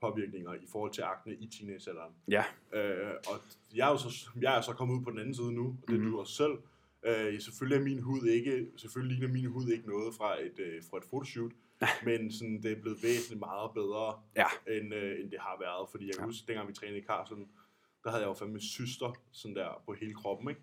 [0.00, 2.12] påvirkninger i forhold til akne i teenagealderen.
[2.28, 3.40] Ja, Øh, og
[3.74, 5.88] jeg er, jo så, jeg er så kommet ud på den anden side nu, og
[5.88, 6.10] det er Mhm.
[6.10, 6.52] du også selv.
[7.02, 10.82] Øh, selvfølgelig er min hud ikke, selvfølgelig ligner min hud ikke noget fra et, øh,
[10.90, 11.52] fra et fotoshoot,
[12.04, 14.46] men sådan, det er blevet væsentligt meget bedre, ja,
[14.76, 15.90] end, øh, end det har været.
[15.90, 16.26] Fordi jeg kan Ja.
[16.26, 17.50] huske, dengang vi trænede i Carlsen,
[18.04, 20.62] der havde jeg jo fandme syster sådan der på hele kroppen, ikke?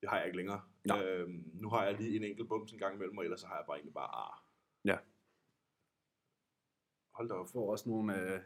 [0.00, 0.60] Det har jeg ikke længere.
[0.84, 1.04] Nej.
[1.04, 3.56] Øhm, nu har jeg lige en enkelt bums en gang imellem, og ellers så har
[3.56, 4.44] jeg bare egentlig bare ar.
[4.84, 4.98] Ja.
[7.14, 7.48] Hold da op.
[7.48, 8.40] får også nogle, øh,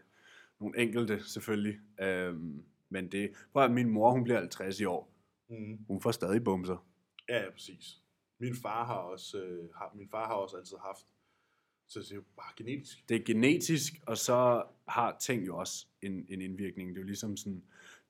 [0.60, 1.80] nogle enkelte selvfølgelig.
[2.00, 5.12] Øhm, men det, prøv at min mor, hun bliver 50 i år.
[5.48, 5.84] Mm.
[5.86, 6.86] Hun får stadig bumser.
[7.28, 8.02] Ja, ja, præcis.
[8.38, 11.06] Min far har også, øh, har, min far har også altid haft,
[11.92, 13.08] så det er jo bare genetisk.
[13.08, 16.88] Det er genetisk, og så har ting jo også en, en indvirkning.
[16.88, 17.62] Det er jo ligesom sådan,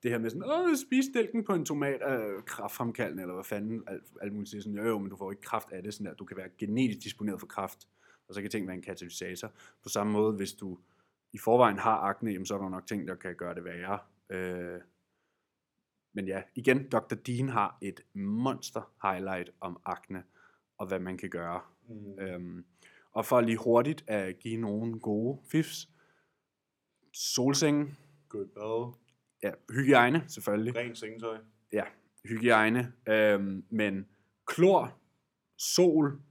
[0.03, 3.83] det her med sådan, åh, spis stilken på en tomat er kraftfremkaldende, eller hvad fanden,
[3.87, 6.05] alt, alt muligt siger sådan, jo jo, men du får ikke kraft af det, sådan
[6.05, 6.13] der.
[6.13, 7.87] du kan være genetisk disponeret for kraft,
[8.27, 9.51] og så kan ting være en katalysator.
[9.83, 10.79] På samme måde, hvis du
[11.33, 13.99] i forvejen har akne, jamen, så er der nok ting, der kan gøre det værre.
[14.29, 14.81] Øh,
[16.13, 17.15] men ja, igen, Dr.
[17.15, 20.23] Dean har et monster highlight om akne,
[20.77, 21.61] og hvad man kan gøre.
[21.89, 22.19] Mm.
[22.19, 22.65] Øhm,
[23.13, 25.89] og for lige hurtigt at give nogle gode fifs.
[27.13, 27.97] Solseng,
[28.33, 28.93] i bad,
[29.43, 30.75] ja, hygiejne selvfølgelig.
[30.75, 31.37] rent sengetøj.
[31.73, 31.83] Ja,
[32.29, 32.93] hygiejne.
[33.09, 34.07] Øhm, men
[34.47, 34.99] klor,
[35.57, 36.21] sol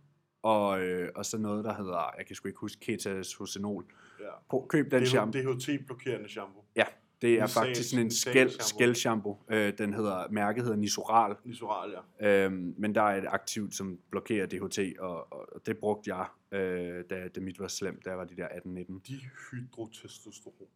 [0.42, 3.84] og, øh, og så noget, der hedder, jeg kan sgu ikke huske, ketoacetanol.
[4.20, 4.26] Ja.
[4.50, 5.40] På, køb den shampoo.
[5.40, 6.64] DHT-blokerende shampoo.
[6.76, 6.84] Ja,
[7.22, 9.38] det er faktisk sådan en Nisal skæl, shampoo.
[9.50, 11.36] Øh, den hedder, mærket hedder Nisoral.
[11.44, 12.44] Nisoral, ja.
[12.44, 17.04] Øhm, men der er et aktivt, som blokerer DHT, og, og det brugte jeg, øh,
[17.10, 19.00] da, da mit var slemt, da var de der 18-19.
[19.06, 20.68] Dihydrotestosteron.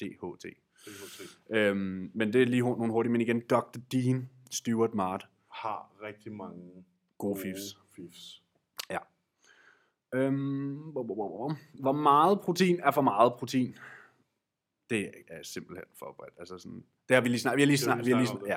[0.00, 0.44] DHT.
[0.86, 1.36] DHT.
[1.50, 3.78] Øhm, men det er lige nogle hurtige, men igen, Dr.
[3.92, 6.84] Dean, Stuart Mart, Har rigtig mange
[7.18, 7.78] gode fifs.
[7.96, 8.42] fifs.
[10.14, 13.76] Øhm, hvor, hvor, hvor meget protein er for meget protein?
[14.90, 16.34] Det er simpelthen forberedt.
[16.38, 18.48] Altså sådan, det har vi lige snakket, vi har lige har vi har lige snakket,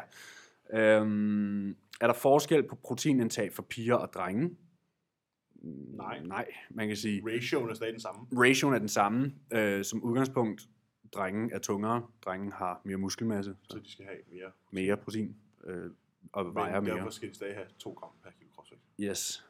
[0.73, 0.99] ja.
[0.99, 1.69] Øhm,
[2.01, 4.57] er der forskel på proteinindtag for piger og drenge?
[5.97, 6.19] Nej.
[6.23, 8.21] Nej, man kan sige, Ratioen er stadig den samme.
[8.33, 9.33] ratioen er den samme.
[9.53, 10.67] Øh, som udgangspunkt,
[11.13, 14.51] drengen er tungere, drengen har mere muskelmasse, Så så de skal have mere.
[14.71, 15.91] mere protein øh,
[16.33, 16.95] og vejer Men mere.
[16.97, 18.81] derfor skal de stadig have 2 gram per kilo kropsvægt.
[18.99, 19.45] Yes.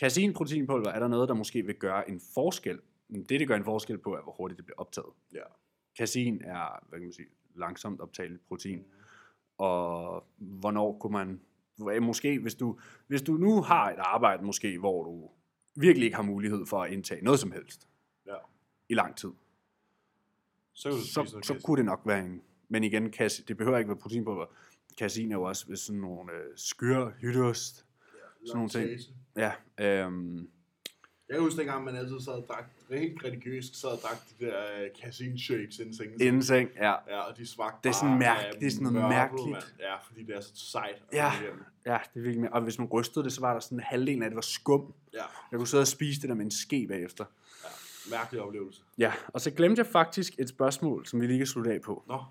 [0.00, 2.78] Casein-proteinpulver, er der noget, der måske vil gøre en forskel?
[3.14, 5.08] Det, det gør en forskel på, er, hvor hurtigt det bliver optaget.
[5.34, 5.42] Ja.
[5.98, 8.78] Casein er, hvad kan man sige, langsomt optageligt protein.
[8.78, 8.84] Mm.
[9.58, 11.40] Og hvornår kunne man,
[12.02, 15.30] måske hvis du, hvis du nu har et arbejde måske, hvor du
[15.80, 17.88] virkelig ikke har mulighed for at indtage noget som helst
[18.26, 18.34] Ja.
[18.88, 19.30] i lang tid,
[20.72, 23.98] Så, så, så kunne det nok være en, men igen, kas- det behøver ikke være
[23.98, 24.46] proteinpulver.
[24.98, 27.86] Casein er jo også sådan nogle øh, skyr, hytteost,
[28.46, 28.90] sådan nogle ting.
[29.36, 30.50] Ja, øhm,
[31.30, 34.44] Jeg kan huske dengang, man altid sad og drak, helt religiøst sad og drak de
[34.46, 36.20] der uh, casein shakes inden sengen.
[36.20, 36.94] inden seng, ja.
[37.08, 39.50] Ja, og de smagte Det er sådan mærk- det er sådan noget mørtel, mærkeligt.
[39.50, 39.62] mand.
[39.80, 40.94] Ja, fordi det er så sejt.
[40.94, 41.30] at Ja.
[41.48, 41.64] komme.
[41.86, 42.52] Ja, det er virkelig.
[42.52, 44.94] Og hvis man rystede det, så var der sådan halvdelen af det var skum.
[45.14, 45.18] Ja,
[45.50, 47.24] Jeg kunne sidde og spise det der med en ske bagefter.
[47.64, 47.68] ja.
[48.16, 48.82] Mærkelig oplevelse.
[48.98, 52.04] Ja, og så glemte jeg faktisk et spørgsmål, som vi lige kan slutte af på.
[52.08, 52.24] Nå.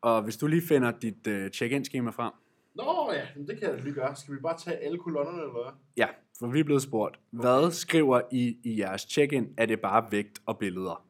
[0.00, 2.32] Og hvis du lige finder dit uh, check-in-schema frem.
[2.74, 4.16] Nå ja, men det kan jeg da lige gøre.
[4.16, 5.72] Skal vi bare tage alle kolonnerne, eller hvad?
[5.96, 6.08] Ja,
[6.38, 7.20] for vi er blevet spurgt.
[7.30, 9.54] Hvad skriver I i jeres check-in?
[9.56, 11.04] Er det bare vægt og billeder?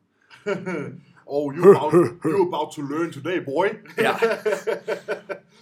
[1.27, 1.93] oh, you about,
[2.25, 3.67] you about to learn today, boy.
[3.99, 4.13] Ja.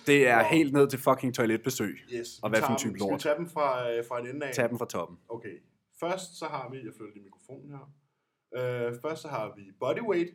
[0.06, 1.98] Det er helt ned til fucking toiletbesøg.
[2.12, 2.28] yes.
[2.42, 3.20] Og hvad for en type dem- Skal vi lort?
[3.20, 4.54] tage dem fra, øh, fra en ende af?
[4.54, 5.18] Tag dem fra toppen.
[5.28, 5.56] Okay.
[6.00, 7.84] Først så har vi, jeg flytter lige mikrofonen her.
[8.56, 10.30] Øh, først så har vi bodyweight.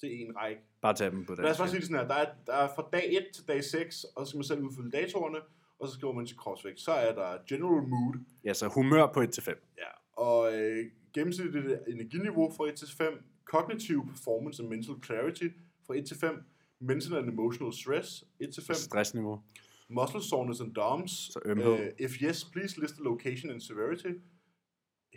[0.00, 0.60] Det er en række.
[0.82, 1.42] Bare tag dem på den.
[1.44, 2.08] Lad os bare sige det sådan her.
[2.08, 4.60] Der er, der er fra dag 1 til dag 6, og så skal man selv
[4.62, 5.38] udfylde datorerne,
[5.82, 6.80] og så skriver man til kropsvægt.
[6.80, 8.14] Så er der general mood,
[8.44, 9.74] Ja, så humør på 1-5.
[9.78, 9.90] ja.
[10.22, 15.48] og øh, gennemsnitligt energiniveau fra 1 til 5, cognitive performance and mental clarity
[15.86, 16.44] fra 1 til 5,
[16.80, 19.42] mental and emotional stress 1 til 5, Stressniveau.
[19.88, 21.10] muscle soreness and DOMS.
[21.10, 21.66] Så ømhed.
[21.72, 24.12] Uh, if yes, please list the location and severity.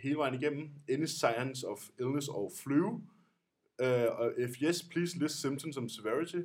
[0.02, 0.70] Hele vejen igennem.
[0.88, 2.86] Any signs of illness or flu.
[3.82, 6.40] Uh, og if yes, please list symptoms and severity.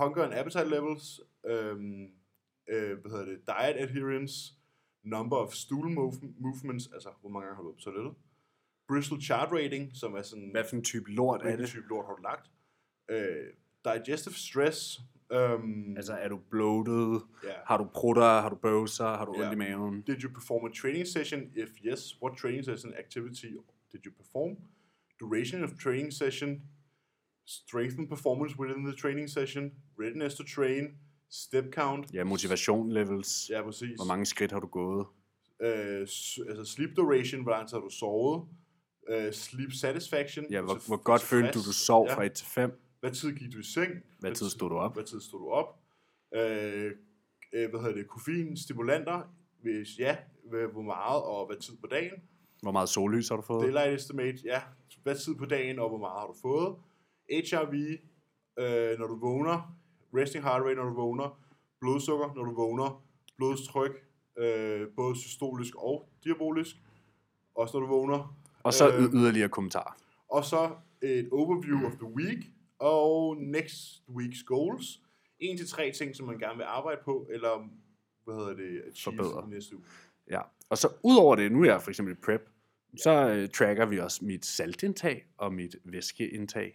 [0.00, 1.20] Hunger and appetite levels.
[1.50, 2.08] Um,
[2.74, 3.38] uh, hvad hedder det?
[3.46, 4.34] Diet adherence.
[5.04, 6.90] Number of stool move- movements.
[6.94, 8.14] Altså, hvor mange gange har du været på toilettet.
[8.88, 10.50] Bristol chart rating, som er sådan...
[10.50, 11.68] Hvad for en type lort er det?
[11.68, 12.50] type lort har du lagt?
[13.12, 13.46] Uh,
[13.94, 15.00] digestive stress.
[15.34, 17.20] Um, Altså, er du bloated?
[17.44, 17.52] ja.
[17.66, 18.40] Har du prutter?
[18.40, 19.04] Har du bøvser?
[19.06, 19.42] Har du Ja.
[19.50, 20.02] ondt i maven?
[20.02, 21.40] Did you perform a training session?
[21.56, 23.46] If yes, what training session activity
[23.92, 24.56] did you perform?
[25.20, 26.62] Duration of training session,
[27.46, 30.94] strengthen performance within the training session, readiness to train,
[31.30, 32.14] step count.
[32.14, 33.50] Ja, motivation levels.
[33.50, 33.96] Ja, præcis.
[33.96, 35.06] Hvor mange skridt har du gået?
[35.62, 38.48] Øh, altså sleep duration, hvor lang tid har du sovet?
[39.10, 40.46] Uh, sleep satisfaction.
[40.50, 42.14] Ja, hvor, hvor godt følte du, du sov Ja.
[42.14, 42.80] fra 1 til 5?
[43.00, 43.90] Hvad tid gik du i seng?
[44.18, 44.94] Hvad tid stod du op?
[44.94, 45.78] Hvad tid stod du op?
[46.34, 46.90] Øh,
[47.52, 48.08] øh, hvad hedder det?
[48.08, 49.22] Koffein, stimulanter?
[49.62, 50.16] Hvis ja,
[50.50, 52.12] hvad- hvor meget og hvad tid på dagen?
[52.62, 53.62] Hvor meget sollys har du fået?
[53.62, 54.62] Daylight estimate, ja.
[55.02, 56.76] Hvad tid på dagen og hvor meget har du fået?
[57.30, 57.74] HRV,
[58.58, 59.76] øh, når du vågner.
[60.14, 61.40] Resting heart rate, når du vågner.
[61.80, 63.02] Blodsukker, når du vågner.
[63.36, 63.90] Blodtryk,
[64.38, 66.76] øh, både systolisk og diabolisk.
[67.54, 68.36] Også når du vågner.
[68.62, 69.96] Og så Øh, yderligere kommentarer.
[70.28, 70.70] Og så
[71.02, 72.38] et overview of the week,
[72.78, 75.00] og next week's goals.
[75.38, 77.68] En til tre ting, som man gerne vil arbejde på, eller
[78.24, 79.48] hvad hedder det, Forbedre.
[79.48, 79.84] næste uge.
[80.30, 80.40] Ja.
[80.68, 82.48] Og så udover det, nu er jeg for eksempel prep,
[83.02, 86.74] så øh, tracker vi også mit saltindtag og mit væskeindtag.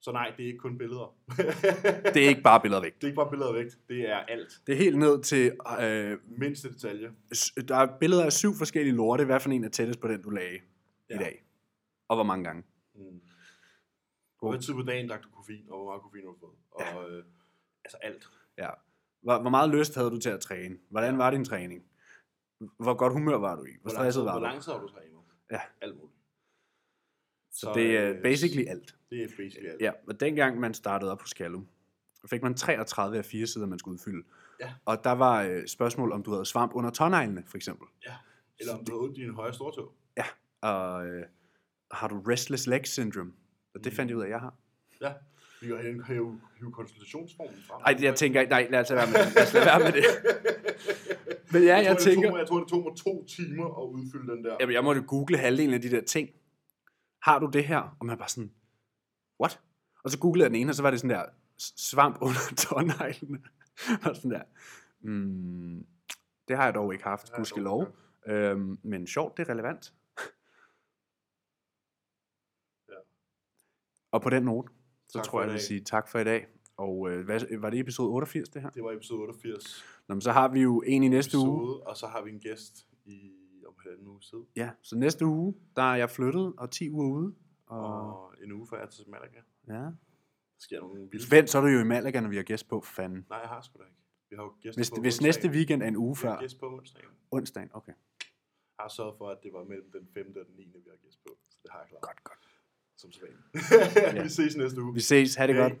[0.00, 1.16] Så nej, det er ikke kun billeder.
[2.14, 2.94] Det er ikke bare billeder væk.
[2.94, 4.60] det er ikke bare billeder væk, det er alt.
[4.66, 5.52] Det er helt ned til,
[5.82, 7.10] øh, Mindste detalje.
[7.68, 9.24] der er billeder af syv forskellige lorte.
[9.24, 10.50] Hvad for en er tættest på den, du lagde
[11.10, 11.14] ja.
[11.14, 11.24] i Ja.
[11.24, 11.44] dag?
[12.08, 12.62] Og hvor mange gange?
[12.94, 13.20] Mm.
[14.50, 16.54] Hvad tid på dagen drak du koffein, og hvor meget koffein har du fået?
[16.70, 17.24] Og øh,
[17.84, 18.28] altså alt.
[18.58, 18.70] Ja.
[19.22, 20.76] Hvor, hvor meget lyst havde du til at træne?
[20.90, 21.82] Hvordan var din træning?
[22.78, 23.68] Hvor godt humør var du i?
[23.70, 24.44] Hvor Hvor stresset var hvor du?
[24.46, 25.12] lang tid har du trænet?
[25.50, 25.60] Ja.
[25.80, 26.17] Alt muligt.
[27.60, 28.94] Så det er øh, basically alt.
[29.10, 29.80] Det er basically alt.
[29.80, 31.66] Ja, og dengang man startede op på Skallum,
[32.30, 34.22] fik man 33 af 4 sider, man skulle udfylde.
[34.60, 34.72] Ja.
[34.84, 37.86] Og der var øh, spørgsmål, om du havde svamp under tåneglene, for eksempel.
[38.06, 38.12] ja.
[38.60, 39.92] Eller om du har ondt i din højre stortå.
[40.16, 40.24] Ja,
[40.60, 41.24] og øh,
[41.92, 43.32] har du restless leg syndrome?
[43.74, 43.96] Og det Mm.
[43.96, 44.54] fandt jeg ud af, at jeg har.
[45.00, 45.12] Ja.
[45.60, 47.80] Vi kan hive, hive, konsultationsformen frem.
[47.86, 49.34] Ej, jeg tænker ikke, nej, lad os lade være med det.
[49.34, 50.04] Lad os lade være med det.
[51.52, 53.86] Men ja, jeg, tror, det tænker, Tog, jeg tror, det tog mig to timer at
[53.88, 54.56] udfylde den der.
[54.60, 56.28] jamen, jeg måtte google halvdelen af de der ting.
[57.22, 57.96] Har du det her?
[58.00, 58.52] Og man er bare sådan,
[59.40, 59.60] what?
[60.04, 61.24] Og så googlede jeg den ene, og så var det sådan der,
[61.58, 63.42] svamp under tåneglene.
[64.08, 64.42] og sådan der,
[65.00, 65.86] mm,
[66.48, 67.82] det har jeg dog ikke haft, gudskelov.
[67.82, 67.92] ikke
[68.28, 69.94] Øhm, men sjovt, det er relevant.
[72.88, 72.94] Ja.
[74.10, 74.72] Og på den note,
[75.08, 76.46] så Tak tror jeg, jeg vil sige tak for i dag.
[76.76, 78.70] Og øh, hvad, var det episode 88, det her?
[78.70, 79.84] Det var episode 88.
[80.08, 81.46] Nå, men så har vi jo en i næste uge.
[81.46, 83.32] episode, og så har vi en gæst i
[83.88, 84.38] halvanden uge tid.
[84.56, 87.34] Ja, så næste uge, der er jeg flyttet, og 10 uger ude.
[87.66, 87.80] Og,
[88.22, 89.40] Og en uge før jeg til Malaga.
[89.68, 89.74] ja.
[90.58, 91.36] Der sker nogle vilde...
[91.36, 93.26] Vent, så er du jo i Malaga, når vi har gæst på, fanden.
[93.28, 93.96] Nej, jeg har sgu da ikke.
[94.30, 95.26] Vi har jo gæster Hvis, på hvis onsdagen.
[95.28, 97.08] næste weekend er en uge Vi har før gæst på onsdagen.
[97.30, 97.92] onsdagen, okay.
[98.78, 100.26] Jeg har sørget for, at det var mellem den 5.
[100.40, 100.64] og den 9.
[100.64, 101.30] vi har gæst på.
[101.50, 102.02] Så det har jeg klart.
[102.02, 102.38] Godt, godt.
[102.96, 103.20] Som så
[104.16, 104.22] Ja.
[104.24, 104.94] Vi ses næste uge.
[104.94, 105.68] Vi ses, ha' det Hej.
[105.68, 105.78] godt.